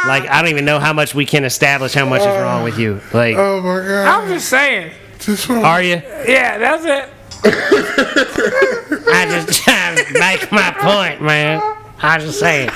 Like 0.04 0.28
I 0.28 0.42
don't 0.42 0.50
even 0.50 0.64
know 0.64 0.80
how 0.80 0.92
much 0.92 1.14
we 1.14 1.24
can 1.24 1.44
establish 1.44 1.94
how 1.94 2.04
much 2.04 2.22
is 2.22 2.26
wrong 2.26 2.64
with 2.64 2.76
you. 2.76 3.00
Like, 3.12 3.36
Oh 3.36 3.60
my 3.62 3.86
god! 3.86 4.06
I'm 4.08 4.28
just 4.28 4.48
saying. 4.48 4.90
Just 5.20 5.48
are 5.48 5.80
you? 5.80 6.02
Yeah, 6.26 6.58
that's 6.58 6.84
it. 6.84 7.08
I 9.06 9.26
just 9.30 9.62
trying 9.62 9.96
to 9.96 10.12
make 10.18 10.50
my 10.50 10.72
point, 10.72 11.22
man. 11.22 11.60
I 12.02 12.18
just 12.18 12.38
saying. 12.40 12.68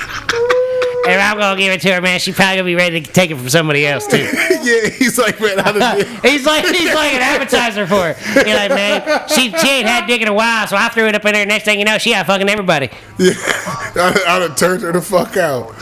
If 1.09 1.21
I'm 1.21 1.37
gonna 1.37 1.57
give 1.57 1.71
it 1.71 1.79
to 1.81 1.93
her, 1.93 2.01
man, 2.01 2.19
she 2.19 2.33
probably 2.33 2.55
gonna 2.57 2.65
be 2.65 2.75
ready 2.75 2.99
to 2.99 3.11
take 3.11 3.31
it 3.31 3.35
from 3.37 3.47
somebody 3.47 3.87
else 3.87 4.05
too. 4.07 4.17
yeah, 4.61 4.89
he's 4.89 5.17
like, 5.17 5.39
man, 5.39 5.55
did- 5.55 6.05
He's 6.25 6.45
like 6.45 6.65
he's 6.65 6.93
like 6.93 7.13
an 7.13 7.21
appetizer 7.21 7.87
for 7.87 8.11
her. 8.13 8.43
You're 8.45 8.55
like, 8.57 8.71
man, 8.71 9.27
she 9.29 9.51
she 9.57 9.69
ain't 9.69 9.87
had 9.87 10.05
dick 10.07 10.21
in 10.21 10.27
a 10.27 10.33
while, 10.33 10.67
so 10.67 10.75
I 10.75 10.89
threw 10.89 11.07
it 11.07 11.15
up 11.15 11.23
in 11.23 11.31
there. 11.33 11.45
Next 11.45 11.63
thing 11.63 11.79
you 11.79 11.85
know, 11.85 11.97
she 11.97 12.13
out 12.13 12.25
fucking 12.25 12.49
everybody. 12.49 12.89
Yeah, 13.17 13.31
I, 13.37 14.23
I 14.27 14.39
done 14.39 14.55
turned 14.55 14.81
her 14.83 14.91
the 14.91 15.01
fuck 15.01 15.37
out. 15.37 15.73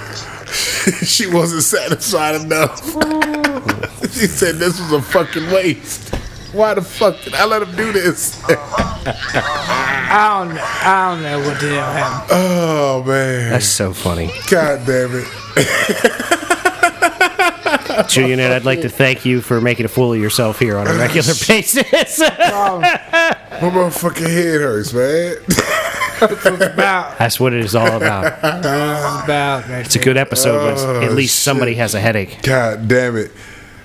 she 1.04 1.26
wasn't 1.26 1.64
satisfied 1.64 2.36
enough. 2.42 2.80
she 4.14 4.28
said 4.28 4.56
this 4.58 4.80
was 4.80 4.92
a 4.92 5.02
fucking 5.02 5.48
waste. 5.52 6.14
Why 6.56 6.74
the 6.74 6.82
fuck 6.82 7.22
did 7.24 7.34
I 7.36 7.46
let 7.46 7.62
him 7.62 7.76
do 7.76 7.92
this? 7.92 8.42
I 8.48 8.54
don't, 10.48 10.58
I 10.58 11.10
don't 11.12 11.22
know 11.24 11.40
what 11.48 11.60
the 11.60 11.68
hell 11.70 11.92
happened. 11.92 12.30
oh 12.32 13.04
man, 13.06 13.50
That's 13.52 13.66
so 13.66 13.94
funny. 13.94 14.32
god 14.50 14.86
damn 14.86 15.12
it! 15.14 15.28
Julian, 18.10 18.40
I'd 18.52 18.66
like 18.66 18.82
to 18.82 18.90
thank 18.90 19.26
you 19.26 19.42
for 19.42 19.60
making 19.62 19.86
a 19.86 19.90
fool 19.90 20.14
of 20.14 20.20
yourself 20.20 20.60
here 20.60 20.78
on 20.78 20.88
a 20.88 20.94
regular 20.94 21.34
basis. 21.48 22.22
Um, 22.22 22.82
My 22.82 23.70
motherfucking 23.72 24.28
head 24.30 24.62
hurts, 24.62 24.94
man. 24.94 25.36
About, 26.62 27.18
That's 27.18 27.40
what 27.40 27.54
it 27.54 27.60
is 27.66 27.76
all 27.76 27.88
about. 27.98 28.26
about. 28.40 29.70
It's 29.70 29.96
a 29.96 30.00
good 30.00 30.16
episode 30.18 30.66
when 30.66 30.78
oh, 30.78 31.02
at 31.02 31.12
least 31.14 31.42
somebody 31.44 31.76
has 31.76 31.94
a 31.96 32.00
headache. 32.00 32.40
God 32.44 32.88
damn 32.88 33.18
it. 33.18 33.32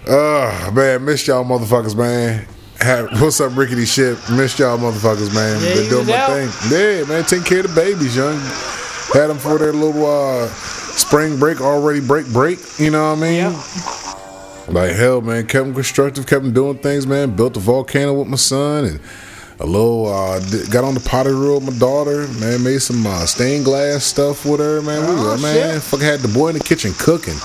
Oh, 0.06 0.70
man, 0.72 1.04
missed 1.04 1.26
y'all 1.26 1.44
motherfuckers, 1.44 1.96
man. 1.96 2.46
What's 2.82 3.40
up, 3.42 3.54
rickety 3.56 3.84
shit? 3.84 4.16
Missed 4.30 4.58
y'all 4.58 4.78
motherfuckers, 4.78 5.34
man. 5.34 5.60
Yeah, 5.62 5.74
Been 5.74 5.90
doing 5.90 6.06
my 6.06 6.14
out. 6.16 6.28
thing. 6.30 6.48
Yeah, 6.72 7.04
man, 7.04 7.24
taking 7.24 7.44
care 7.44 7.60
of 7.60 7.74
the 7.74 7.80
babies, 7.80 8.16
young. 8.16 8.38
Had 9.12 9.26
them 9.26 9.38
for 9.38 9.58
their 9.58 9.72
little 9.74 10.06
uh, 10.06 10.46
spring 10.48 11.38
break, 11.38 11.60
already 11.60 12.00
break, 12.00 12.26
break. 12.32 12.58
You 12.78 12.90
know 12.90 13.10
what 13.10 13.18
I 13.18 13.20
mean? 13.20 13.34
Yeah. 13.36 14.64
Like 14.68 14.92
hell, 14.92 15.20
man. 15.20 15.46
Kept 15.46 15.66
them 15.66 15.74
constructive, 15.74 16.26
kept 16.26 16.42
them 16.42 16.54
doing 16.54 16.78
things, 16.78 17.06
man. 17.06 17.36
Built 17.36 17.56
a 17.56 17.60
volcano 17.60 18.14
with 18.14 18.28
my 18.28 18.36
son 18.36 18.84
and 18.86 19.00
a 19.58 19.66
little 19.66 20.06
uh 20.08 20.40
got 20.70 20.84
on 20.84 20.94
the 20.94 21.00
pottery 21.00 21.34
wheel 21.34 21.60
with 21.60 21.74
my 21.74 21.78
daughter, 21.78 22.26
man. 22.38 22.62
Made 22.62 22.80
some 22.80 23.06
uh, 23.06 23.26
stained 23.26 23.66
glass 23.66 24.04
stuff 24.04 24.46
with 24.46 24.60
her, 24.60 24.80
man. 24.80 25.00
We 25.02 25.14
Oh, 25.20 25.36
man, 25.42 25.80
fucking 25.80 26.06
had 26.06 26.20
the 26.20 26.28
boy 26.28 26.48
in 26.48 26.54
the 26.58 26.64
kitchen 26.64 26.92
cooking. 26.98 27.36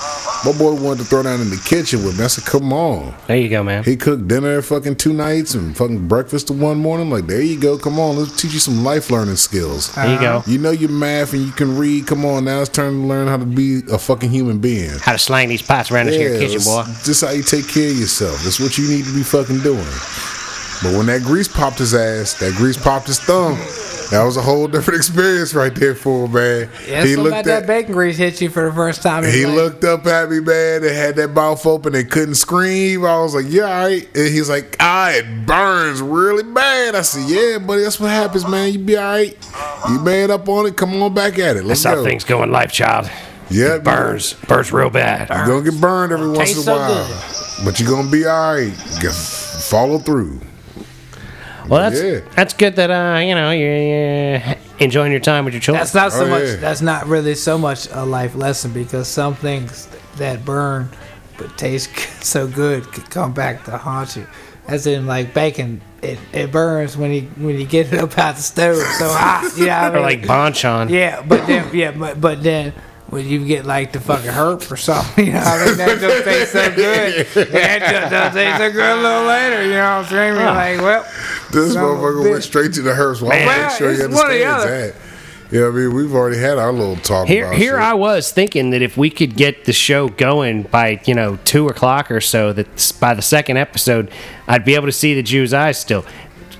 My 0.44 0.52
boy 0.56 0.74
wanted 0.74 0.98
to 0.98 1.04
throw 1.04 1.22
down 1.22 1.40
in 1.40 1.50
the 1.50 1.56
kitchen 1.56 2.04
with 2.04 2.18
me. 2.18 2.24
I 2.24 2.28
said, 2.28 2.44
come 2.44 2.72
on. 2.72 3.14
There 3.26 3.36
you 3.36 3.48
go, 3.48 3.62
man. 3.62 3.82
He 3.84 3.96
cooked 3.96 4.28
dinner 4.28 4.62
fucking 4.62 4.96
two 4.96 5.12
nights 5.12 5.54
and 5.54 5.76
fucking 5.76 6.06
breakfast 6.08 6.48
the 6.48 6.52
one 6.52 6.78
morning. 6.78 7.06
I'm 7.06 7.12
like, 7.12 7.26
there 7.26 7.42
you 7.42 7.58
go. 7.58 7.78
Come 7.78 7.98
on, 7.98 8.16
let's 8.16 8.40
teach 8.40 8.52
you 8.52 8.60
some 8.60 8.84
life 8.84 9.10
learning 9.10 9.36
skills. 9.36 9.94
There 9.94 10.12
you 10.12 10.20
go. 10.20 10.42
You 10.46 10.58
know 10.58 10.70
your 10.70 10.90
math 10.90 11.32
and 11.32 11.42
you 11.42 11.52
can 11.52 11.76
read. 11.76 12.06
Come 12.06 12.24
on, 12.24 12.44
now 12.44 12.60
it's 12.60 12.70
time 12.70 13.02
to 13.02 13.06
learn 13.06 13.26
how 13.28 13.38
to 13.38 13.46
be 13.46 13.80
a 13.90 13.98
fucking 13.98 14.30
human 14.30 14.58
being. 14.58 14.90
How 15.00 15.12
to 15.12 15.18
slang 15.18 15.48
these 15.48 15.62
pots 15.62 15.90
around 15.90 16.06
this 16.06 16.16
here 16.16 16.38
kitchen, 16.38 16.60
boy. 16.62 16.84
Just 17.04 17.24
how 17.24 17.30
you 17.30 17.42
take 17.42 17.68
care 17.68 17.90
of 17.90 17.98
yourself. 17.98 18.42
That's 18.44 18.60
what 18.60 18.78
you 18.78 18.88
need 18.88 19.04
to 19.04 19.14
be 19.14 19.22
fucking 19.22 19.60
doing. 19.60 19.86
But 20.82 20.94
when 20.94 21.06
that 21.06 21.22
grease 21.22 21.48
popped 21.48 21.78
his 21.78 21.94
ass, 21.94 22.34
that 22.40 22.54
grease 22.54 22.76
popped 22.76 23.06
his 23.06 23.18
thumb. 23.18 23.56
That 24.10 24.22
was 24.22 24.36
a 24.36 24.42
whole 24.42 24.68
different 24.68 24.98
experience 24.98 25.52
right 25.52 25.74
there 25.74 25.94
for 25.94 26.26
him, 26.26 26.32
man. 26.32 26.70
Yeah, 26.86 27.04
something 27.04 27.26
about 27.26 27.44
that 27.46 27.66
bacon 27.66 27.92
grease 27.92 28.16
hit 28.16 28.40
you 28.40 28.50
for 28.50 28.68
the 28.68 28.72
first 28.72 29.02
time. 29.02 29.24
he 29.24 29.46
life. 29.46 29.54
looked 29.56 29.84
up 29.84 30.06
at 30.06 30.30
me, 30.30 30.38
man, 30.38 30.84
and 30.84 30.94
had 30.94 31.16
that 31.16 31.32
mouth 31.32 31.64
open 31.66 31.94
and 31.94 32.08
couldn't 32.08 32.36
scream. 32.36 33.04
I 33.04 33.18
was 33.18 33.34
like, 33.34 33.46
yeah, 33.48 33.62
all 33.62 33.86
right. 33.86 34.04
And 34.14 34.28
he's 34.28 34.48
like, 34.48 34.76
ah, 34.78 35.10
it 35.10 35.46
burns 35.46 36.00
really 36.00 36.44
bad. 36.44 36.94
I 36.94 37.02
said, 37.02 37.28
yeah, 37.28 37.58
buddy, 37.58 37.82
that's 37.82 37.98
what 37.98 38.10
happens, 38.10 38.46
man. 38.46 38.72
You 38.72 38.78
be 38.78 38.96
all 38.96 39.04
right. 39.04 39.36
You 39.88 39.98
mad 40.00 40.30
up 40.30 40.48
on 40.48 40.66
it, 40.66 40.76
come 40.76 41.02
on 41.02 41.12
back 41.12 41.38
at 41.40 41.56
it. 41.56 41.64
Let's 41.64 41.82
That's 41.82 41.96
how 41.96 42.04
things 42.04 42.22
go 42.22 42.44
in 42.44 42.52
life, 42.52 42.70
child. 42.70 43.10
Yeah, 43.50 43.76
it 43.76 43.84
Burns. 43.84 44.34
Burns 44.34 44.72
real 44.72 44.90
bad. 44.90 45.28
You're 45.30 45.46
gonna 45.46 45.70
get 45.70 45.80
burned 45.80 46.12
every 46.12 46.28
once 46.28 46.50
Tastes 46.50 46.66
in 46.66 46.72
a 46.72 46.76
so 46.76 46.76
while, 46.76 47.64
but 47.64 47.80
you're 47.80 47.88
gonna 47.88 48.10
be 48.10 48.26
all 48.26 48.54
right. 48.54 48.72
Get- 49.00 49.14
follow 49.14 49.98
through. 49.98 50.40
Well, 51.68 51.90
that's 51.90 52.02
Yeah. 52.02 52.20
that's 52.34 52.54
good 52.54 52.76
that 52.76 52.90
uh 52.90 53.18
you 53.20 53.34
know 53.34 53.50
you're, 53.50 53.76
you're 53.76 54.42
enjoying 54.78 55.10
your 55.12 55.20
time 55.20 55.44
with 55.44 55.54
your 55.54 55.60
children. 55.60 55.80
That's 55.80 55.94
not 55.94 56.12
so 56.12 56.24
Oh, 56.26 56.28
much. 56.28 56.44
yeah. 56.44 56.56
That's 56.56 56.80
not 56.82 57.06
really 57.06 57.34
so 57.34 57.58
much 57.58 57.88
a 57.92 58.04
life 58.04 58.34
lesson 58.34 58.72
because 58.72 59.08
some 59.08 59.34
things 59.34 59.88
that 60.16 60.44
burn 60.44 60.88
but 61.38 61.56
taste 61.58 61.90
so 62.22 62.46
good 62.46 62.84
could 62.92 63.10
come 63.10 63.32
back 63.32 63.64
to 63.64 63.76
haunt 63.76 64.16
you. 64.16 64.26
As 64.68 64.84
in, 64.88 65.06
like 65.06 65.32
bacon, 65.32 65.80
it, 66.02 66.18
it 66.32 66.50
burns 66.50 66.96
when 66.96 67.12
you 67.12 67.22
when 67.36 67.58
you 67.58 67.64
get 67.66 67.92
it 67.92 68.00
up 68.00 68.18
out 68.18 68.34
the 68.36 68.42
stove 68.42 68.76
so 68.98 69.08
hot. 69.08 69.52
You 69.56 69.66
know 69.66 69.72
what 69.72 69.94
I 69.94 69.98
or 69.98 70.00
like 70.00 70.22
Bonchon. 70.22 70.90
yeah, 70.90 71.22
but 71.22 71.46
then 71.46 71.74
yeah, 71.74 71.92
but 71.92 72.20
but 72.20 72.42
then. 72.42 72.72
When 73.08 73.24
you 73.24 73.46
get 73.46 73.64
like 73.64 73.92
the 73.92 74.00
fucking 74.00 74.32
herp 74.32 74.68
or 74.68 74.76
something, 74.76 75.26
you 75.26 75.32
know, 75.34 75.38
what 75.38 75.46
I 75.46 75.64
mean, 75.66 75.76
that 75.76 76.00
just 76.00 76.24
tastes 76.24 76.52
so 76.52 76.74
good. 76.74 77.26
That 77.52 77.78
just 77.80 78.10
does 78.10 78.34
taste 78.34 78.56
so 78.58 78.72
good 78.72 78.98
a 78.98 79.00
little 79.00 79.26
later, 79.26 79.62
you 79.64 79.70
know 79.74 79.98
what 79.98 80.04
I'm 80.04 80.04
saying? 80.06 80.34
You're 80.34 80.44
like, 80.44 80.80
well, 80.80 81.04
This 81.52 81.72
Son 81.74 81.82
motherfucker 81.84 82.30
went 82.30 82.42
straight 82.44 82.72
to 82.74 82.82
the 82.82 82.94
hearse. 82.94 83.20
Well, 83.20 83.32
I 83.32 83.36
Man. 83.36 83.46
want 83.46 83.60
make 83.62 83.70
sure 83.78 83.92
he 83.92 83.98
Well, 83.98 84.06
it's 84.10 84.14
one 84.16 84.26
or 84.30 84.34
the 84.34 84.44
understands 84.46 84.94
that. 84.96 85.02
Yeah, 85.56 85.68
I 85.68 85.70
mean, 85.70 85.94
we've 85.94 86.12
already 86.12 86.38
had 86.38 86.58
our 86.58 86.72
little 86.72 86.96
talk 86.96 87.28
Here, 87.28 87.46
about 87.46 87.56
here 87.56 87.74
shit. 87.74 87.80
I 87.80 87.94
was 87.94 88.32
thinking 88.32 88.70
that 88.70 88.82
if 88.82 88.96
we 88.96 89.10
could 89.10 89.36
get 89.36 89.64
the 89.64 89.72
show 89.72 90.08
going 90.08 90.64
by 90.64 91.00
you 91.06 91.14
know 91.14 91.38
two 91.44 91.68
o'clock 91.68 92.10
or 92.10 92.20
so, 92.20 92.52
that 92.52 92.92
by 93.00 93.14
the 93.14 93.22
second 93.22 93.56
episode, 93.56 94.10
I'd 94.48 94.64
be 94.64 94.74
able 94.74 94.86
to 94.86 94.92
see 94.92 95.14
the 95.14 95.22
Jew's 95.22 95.54
eyes 95.54 95.78
still. 95.78 96.04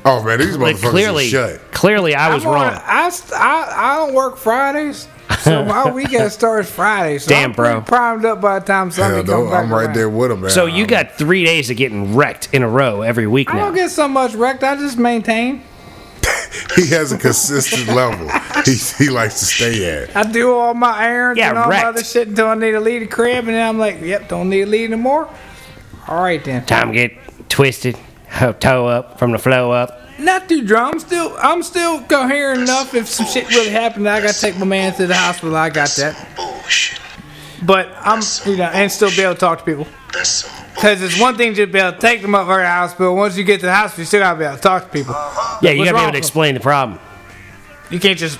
oh 0.04 0.22
man, 0.22 0.38
these 0.38 0.56
Like 0.56 0.76
motherfuckers 0.76 0.90
clearly, 0.90 1.26
are 1.26 1.30
shut. 1.58 1.72
clearly, 1.72 2.14
I 2.14 2.32
was 2.32 2.44
I'm 2.44 2.50
on- 2.50 2.54
wrong. 2.54 2.80
I, 2.84 3.10
I 3.34 3.72
I 3.76 3.96
don't 3.96 4.14
work 4.14 4.36
Fridays, 4.36 5.08
so 5.40 5.64
my 5.64 5.90
weekend 5.90 6.30
starts 6.32 6.70
Friday. 6.70 7.18
So 7.18 7.28
Damn, 7.28 7.50
I'm 7.50 7.56
bro. 7.56 7.80
primed 7.82 8.24
up 8.24 8.40
by 8.40 8.58
the 8.58 8.64
time 8.66 8.90
Sunday 8.90 9.16
Hell 9.16 9.24
comes 9.24 9.44
no, 9.46 9.50
back 9.50 9.64
I'm 9.64 9.72
right 9.72 9.84
around. 9.86 9.94
there 9.94 10.08
with 10.08 10.30
him, 10.30 10.40
man. 10.42 10.50
So 10.50 10.66
you 10.66 10.86
got 10.86 11.12
three 11.12 11.44
days 11.44 11.70
of 11.70 11.76
getting 11.76 12.14
wrecked 12.14 12.48
in 12.52 12.62
a 12.62 12.68
row 12.68 13.02
every 13.02 13.26
week 13.26 13.50
I 13.50 13.54
now. 13.58 13.64
don't 13.66 13.74
get 13.74 13.90
so 13.90 14.08
much 14.08 14.34
wrecked. 14.34 14.62
I 14.64 14.76
just 14.76 14.98
maintain. 14.98 15.62
he 16.76 16.88
has 16.88 17.12
a 17.12 17.18
consistent 17.18 17.86
level. 17.94 18.28
He 18.64 18.74
he 19.04 19.10
likes 19.10 19.38
to 19.40 19.44
stay 19.46 20.02
at. 20.02 20.16
I 20.16 20.24
do 20.30 20.52
all 20.54 20.74
my 20.74 21.04
errands 21.06 21.38
Yeah, 21.38 21.50
and 21.50 21.58
all 21.58 21.68
wrecked. 21.70 21.82
my 21.84 21.88
other 21.90 22.04
shit 22.04 22.28
until 22.28 22.48
I 22.48 22.54
need 22.54 22.72
to 22.72 22.80
leave 22.80 23.02
the 23.02 23.06
crib, 23.06 23.46
and 23.46 23.48
then 23.54 23.68
I'm 23.68 23.78
like, 23.78 24.00
yep, 24.00 24.28
don't 24.28 24.48
need 24.48 24.64
to 24.64 24.70
leave 24.70 24.90
anymore. 24.92 25.28
All 26.08 26.22
right 26.22 26.42
then. 26.44 26.64
Time 26.66 26.88
to 26.88 26.94
get 26.94 27.12
twisted, 27.48 27.96
ho- 28.30 28.52
toe 28.52 28.86
up 28.86 29.18
from 29.18 29.32
the 29.32 29.38
flow 29.38 29.70
up. 29.72 30.00
Not 30.18 30.48
too 30.48 30.62
drunk. 30.64 30.94
I'm 30.94 31.00
still 31.00 31.36
I'm 31.38 31.62
still 31.62 32.02
coherent 32.02 32.62
enough. 32.62 32.94
If 32.94 33.08
some 33.08 33.26
shit 33.26 33.48
really 33.50 33.70
happened, 33.70 34.08
I 34.08 34.20
gotta 34.20 34.38
take 34.38 34.58
my 34.58 34.64
man 34.64 34.94
to 34.94 35.06
the 35.06 35.14
hospital. 35.14 35.54
I 35.56 35.68
got 35.70 35.90
that. 35.90 36.28
Bullshit. 36.36 37.00
But 37.62 37.92
I'm 38.00 38.22
you 38.44 38.56
know, 38.56 38.64
and 38.64 38.90
still 38.90 39.10
be 39.10 39.20
able 39.22 39.34
to 39.34 39.40
talk 39.40 39.58
to 39.58 39.64
people. 39.64 39.86
That's 40.12 40.28
some 40.28 40.66
Because 40.74 41.02
it's 41.02 41.20
one 41.20 41.36
thing 41.36 41.54
to 41.54 41.66
be 41.66 41.78
able 41.78 41.92
to 41.92 41.98
take 41.98 42.22
them 42.22 42.34
up 42.34 42.46
to 42.46 42.54
the 42.54 42.66
hospital. 42.66 43.16
Once 43.16 43.36
you 43.36 43.44
get 43.44 43.60
to 43.60 43.66
the 43.66 43.74
hospital, 43.74 44.02
you 44.02 44.06
still 44.06 44.20
gotta 44.20 44.38
be 44.38 44.44
able 44.44 44.56
to 44.56 44.62
talk 44.62 44.84
to 44.84 44.88
people. 44.88 45.14
Yeah, 45.60 45.70
you 45.72 45.78
What's 45.80 45.90
gotta 45.90 45.92
be 45.92 45.92
wrong 45.92 46.02
able 46.04 46.12
to 46.12 46.16
with 46.18 46.24
explain 46.24 46.54
the 46.54 46.60
problem. 46.60 46.98
You 47.90 48.00
can't 48.00 48.18
just 48.18 48.38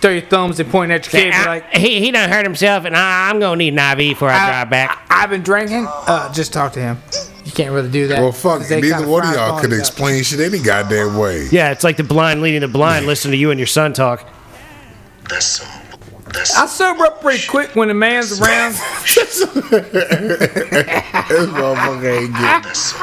throw 0.00 0.10
your 0.10 0.22
thumbs 0.22 0.60
and 0.60 0.70
point 0.70 0.92
at 0.92 1.06
your 1.06 1.10
kid. 1.12 1.32
and 1.32 1.44
be 1.44 1.48
I- 1.48 1.54
like, 1.54 1.72
he 1.72 2.00
he 2.00 2.10
done 2.10 2.28
hurt 2.28 2.44
himself, 2.44 2.84
and 2.84 2.96
I, 2.96 3.30
I'm 3.30 3.38
gonna 3.40 3.56
need 3.56 3.72
an 3.72 3.78
IV 3.78 3.98
before 3.98 4.30
I, 4.30 4.34
I, 4.36 4.46
drive 4.50 4.70
back. 4.70 5.06
I, 5.10 5.20
have 5.20 5.30
been 5.30 5.42
drinking. 5.42 5.86
Uh, 5.88 6.32
just 6.32 6.52
talk 6.52 6.72
to 6.72 6.80
him. 6.80 6.98
You 7.44 7.52
can't 7.52 7.72
really 7.72 7.90
do 7.90 8.06
that. 8.08 8.20
Well, 8.20 8.32
fuck. 8.32 8.66
they 8.66 8.80
neither 8.80 9.06
one 9.06 9.26
of 9.26 9.34
y'all 9.34 9.50
upon 9.50 9.60
could 9.62 9.72
explain 9.78 10.22
shit 10.22 10.40
any 10.40 10.58
goddamn 10.60 11.16
way. 11.18 11.46
yeah, 11.50 11.70
it's 11.72 11.84
like 11.84 11.96
the 11.98 12.02
blind 12.04 12.40
leading 12.42 12.60
the 12.62 12.68
blind. 12.68 13.06
Listen 13.06 13.30
to 13.32 13.36
you 13.36 13.50
and 13.50 13.60
your 13.60 13.66
son 13.66 13.92
talk. 13.92 14.26
that's 15.28 15.46
some 15.46 15.68
that's 16.32 16.56
I 16.56 16.66
sober 16.66 17.04
up 17.04 17.20
pretty 17.20 17.46
quick 17.46 17.76
when 17.76 17.88
the 17.88 17.94
man's 17.94 18.40
around. 18.40 18.74
This 19.04 19.42
motherfucker 21.50 22.18
ain't 22.22 22.32
getting. 22.32 22.62
that's 22.62 22.78
some 22.78 23.00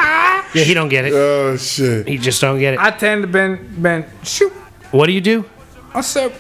Yeah, 0.54 0.64
he 0.64 0.74
don't 0.74 0.90
get 0.90 1.06
it. 1.06 1.14
Oh 1.14 1.56
shit. 1.58 2.08
He 2.08 2.18
just 2.18 2.42
don't 2.42 2.60
get 2.60 2.74
it. 2.74 2.80
I 2.80 2.92
tend 2.92 3.22
to 3.24 3.28
been 3.28 3.76
been 3.82 4.06
shoot. 4.24 4.52
What 4.92 5.08
do 5.08 5.14
you 5.14 5.22
do? 5.22 5.46
I 5.94 6.02
sober 6.02 6.36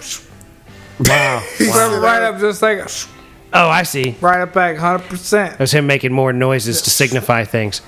Wow. 1.00 1.42
sober 1.58 2.00
right 2.00 2.22
up 2.22 2.40
just 2.40 2.62
like 2.62 2.80
a 2.80 2.90
sh- 2.90 3.08
Oh, 3.54 3.68
I 3.70 3.84
see. 3.84 4.16
right 4.22 4.42
up 4.42 4.54
back, 4.54 4.78
hundred 4.78 5.08
percent. 5.10 5.58
That's 5.58 5.72
him 5.74 5.86
making 5.88 6.14
more 6.14 6.32
noises 6.34 6.82
to 6.84 6.90
signify 6.90 7.44
things. 7.44 7.82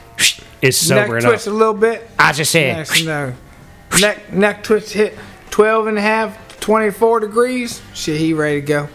Is 0.61 0.89
Neck 0.89 1.07
sober 1.07 1.19
twitch 1.21 1.25
enough. 1.33 1.47
a 1.47 1.49
little 1.51 1.73
bit. 1.73 2.09
I 2.19 2.31
just 2.33 2.51
said. 2.51 2.77
Next, 2.77 3.03
no. 3.05 3.33
Neck 4.01 4.31
neck 4.33 4.63
twitch 4.63 4.93
hit 4.93 5.17
12 5.51 5.87
and 5.87 5.97
a 5.97 6.01
half, 6.01 6.59
24 6.59 7.19
degrees. 7.21 7.81
Shit, 7.93 8.19
he 8.19 8.33
ready 8.33 8.61
to 8.61 8.67
go. 8.67 8.89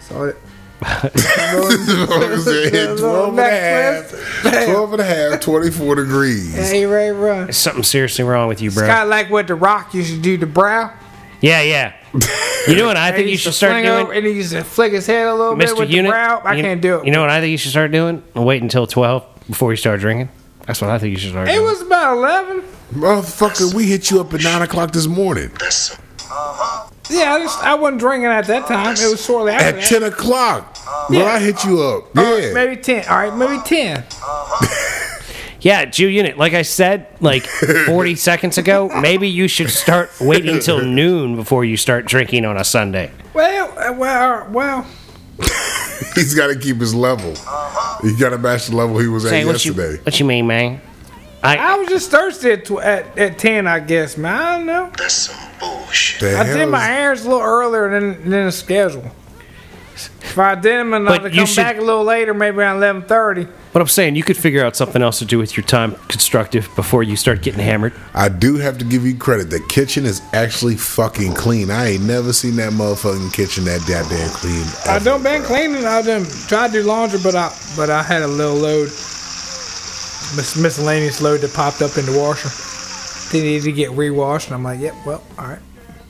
Saw 0.00 0.24
it. 0.24 0.36
Motherfucker 0.80 2.38
said 2.44 2.72
hit 2.72 2.98
12 2.98 3.28
and 3.30 3.38
a 3.40 3.50
half, 3.50 4.64
12 4.66 4.92
and 4.92 5.00
a 5.00 5.04
half, 5.04 5.40
24 5.40 5.94
degrees. 5.94 6.54
Yeah, 6.56 6.72
he 6.72 6.84
ready 6.84 7.08
to 7.10 7.14
run. 7.14 7.44
There's 7.44 7.56
something 7.56 7.82
seriously 7.82 8.24
wrong 8.24 8.48
with 8.48 8.60
you, 8.60 8.68
It's 8.68 8.76
bro. 8.76 8.86
kind 8.86 9.02
of 9.04 9.08
like 9.08 9.30
what 9.30 9.46
The 9.46 9.54
Rock 9.54 9.94
used 9.94 10.14
to 10.14 10.20
do 10.20 10.36
to 10.38 10.46
Brow. 10.46 10.92
Yeah, 11.40 11.62
yeah. 11.62 11.94
You 12.66 12.76
know 12.76 12.86
what 12.86 12.96
I 12.96 13.12
think 13.12 13.28
you 13.28 13.36
should 13.36 13.52
start 13.52 13.72
fling 13.72 13.84
doing? 13.84 14.02
over 14.04 14.12
and 14.14 14.24
he 14.24 14.32
used 14.32 14.52
to 14.52 14.64
flick 14.64 14.92
his 14.92 15.06
head 15.06 15.26
a 15.26 15.34
little 15.34 15.54
bit 15.54 15.68
Mr. 15.68 15.80
with 15.80 15.90
Unit. 15.90 16.06
the 16.06 16.12
brow. 16.12 16.40
I 16.42 16.54
you, 16.54 16.62
can't 16.62 16.80
do 16.80 16.98
it. 17.00 17.04
You 17.04 17.12
know 17.12 17.20
what 17.20 17.28
I 17.28 17.40
think 17.42 17.50
you 17.50 17.58
should 17.58 17.72
start 17.72 17.90
doing? 17.92 18.22
Wait 18.34 18.62
until 18.62 18.86
12 18.86 19.22
before 19.48 19.70
you 19.70 19.76
start 19.76 20.00
drinking. 20.00 20.30
That's 20.66 20.80
what 20.80 20.88
I 20.88 20.98
think 20.98 21.10
you 21.10 21.18
should 21.18 21.32
start 21.32 21.46
it 21.48 21.52
doing. 21.52 21.66
was 21.66 21.82
about 21.82 22.16
11. 22.16 22.62
Motherfucker, 22.94 23.74
we 23.74 23.84
hit 23.84 24.10
you 24.10 24.18
up 24.20 24.32
at 24.32 24.42
9 24.42 24.62
o'clock 24.62 24.92
this 24.92 25.06
morning. 25.06 25.50
Yeah, 27.10 27.34
I, 27.34 27.38
just, 27.40 27.62
I 27.62 27.74
wasn't 27.74 28.00
drinking 28.00 28.30
at 28.30 28.46
that 28.46 28.66
time. 28.66 28.94
It 28.98 29.10
was 29.10 29.22
shortly 29.22 29.52
after 29.52 29.66
At 29.66 29.74
that. 29.74 29.84
10 29.84 30.02
o'clock. 30.04 30.78
When 31.10 31.20
I 31.20 31.38
hit 31.40 31.64
you 31.64 31.82
up. 31.82 32.16
All 32.16 32.24
right, 32.24 32.44
Yeah. 32.44 32.54
maybe 32.54 32.76
10. 32.80 33.06
All 33.10 33.16
right, 33.18 33.36
maybe 33.36 33.62
10. 33.62 34.04
Yeah, 35.64 35.86
Jew 35.86 36.08
Unit, 36.08 36.36
like 36.36 36.52
I 36.52 36.60
said, 36.60 37.06
like 37.20 37.44
40 37.86 38.16
seconds 38.16 38.58
ago, 38.58 38.90
maybe 39.00 39.28
you 39.30 39.48
should 39.48 39.70
start 39.70 40.10
waiting 40.20 40.60
till 40.60 40.84
noon 40.84 41.36
before 41.36 41.64
you 41.64 41.78
start 41.78 42.04
drinking 42.04 42.44
on 42.44 42.58
a 42.58 42.64
Sunday. 42.64 43.10
Well, 43.32 43.72
uh, 43.78 43.92
well, 43.94 44.46
well. 44.50 44.86
He's 46.14 46.34
got 46.34 46.48
to 46.48 46.58
keep 46.58 46.76
his 46.76 46.94
level. 46.94 47.30
He 48.02 48.14
got 48.16 48.30
to 48.30 48.38
match 48.38 48.66
the 48.66 48.76
level 48.76 48.98
he 48.98 49.08
was 49.08 49.24
at 49.24 49.30
Say, 49.30 49.44
what 49.46 49.64
you, 49.64 49.72
yesterday. 49.72 50.02
what 50.04 50.20
you 50.20 50.26
mean, 50.26 50.46
man? 50.46 50.82
I 51.42 51.56
I, 51.56 51.76
was 51.78 51.88
just 51.88 52.10
thirsty 52.10 52.50
at, 52.52 52.66
tw- 52.66 52.80
at, 52.82 53.18
at 53.18 53.38
10, 53.38 53.66
I 53.66 53.80
guess, 53.80 54.16
man. 54.18 54.34
I 54.34 54.56
don't 54.58 54.66
know. 54.66 54.92
that's 54.98 55.14
some 55.14 55.50
bullshit. 55.58 56.20
The 56.20 56.38
I 56.38 56.44
hell 56.44 56.56
did 56.58 56.62
is- 56.64 56.70
my 56.70 56.90
errands 56.90 57.24
a 57.24 57.28
little 57.30 57.42
earlier 57.42 57.88
than, 57.98 58.28
than 58.30 58.44
the 58.46 58.52
schedule. 58.52 59.10
If 59.94 60.38
I 60.38 60.56
did 60.56 60.64
them 60.80 60.92
and 60.92 61.06
But 61.06 61.24
I'd 61.26 61.32
you 61.34 61.40
come 61.42 61.46
should- 61.46 61.56
back 61.62 61.76
a 61.78 61.80
little 61.80 62.02
later, 62.04 62.34
maybe 62.34 62.58
around 62.58 62.78
eleven 62.78 63.02
thirty. 63.02 63.46
But 63.72 63.80
I'm 63.80 63.88
saying 63.88 64.16
you 64.16 64.22
could 64.24 64.36
figure 64.36 64.64
out 64.64 64.74
something 64.76 65.02
else 65.02 65.18
to 65.20 65.24
do 65.24 65.38
with 65.38 65.56
your 65.56 65.64
time 65.64 65.94
constructive 66.08 66.68
before 66.76 67.02
you 67.02 67.14
start 67.16 67.42
getting 67.42 67.60
hammered. 67.60 67.92
I 68.14 68.28
do 68.28 68.56
have 68.56 68.78
to 68.78 68.84
give 68.84 69.04
you 69.06 69.16
credit. 69.16 69.50
The 69.50 69.60
kitchen 69.68 70.04
is 70.04 70.20
actually 70.32 70.76
fucking 70.76 71.34
clean. 71.34 71.70
I 71.70 71.90
ain't 71.92 72.04
never 72.04 72.32
seen 72.32 72.56
that 72.56 72.72
motherfucking 72.72 73.32
kitchen 73.32 73.64
that 73.64 73.80
goddamn 73.86 74.30
clean. 74.30 74.64
I 74.86 74.96
ever, 74.96 75.04
done 75.04 75.22
been 75.22 75.40
bro. 75.42 75.48
cleaning. 75.48 75.84
I 75.84 76.02
done 76.02 76.24
tried 76.48 76.68
to 76.72 76.82
do 76.82 76.82
laundry, 76.82 77.20
but 77.22 77.34
I 77.36 77.52
but 77.76 77.90
I 77.90 78.02
had 78.02 78.22
a 78.22 78.28
little 78.28 78.54
load, 78.56 78.86
mis- 80.36 80.56
miscellaneous 80.56 81.20
load 81.20 81.40
that 81.42 81.52
popped 81.54 81.82
up 81.82 81.96
in 81.98 82.06
the 82.06 82.18
washer. 82.18 82.48
They 83.32 83.42
needed 83.42 83.64
to 83.64 83.72
get 83.72 83.90
rewashed, 83.92 84.48
and 84.48 84.54
I'm 84.54 84.62
like, 84.64 84.80
yep, 84.80 84.94
well, 85.06 85.22
all 85.38 85.46
right. 85.46 85.58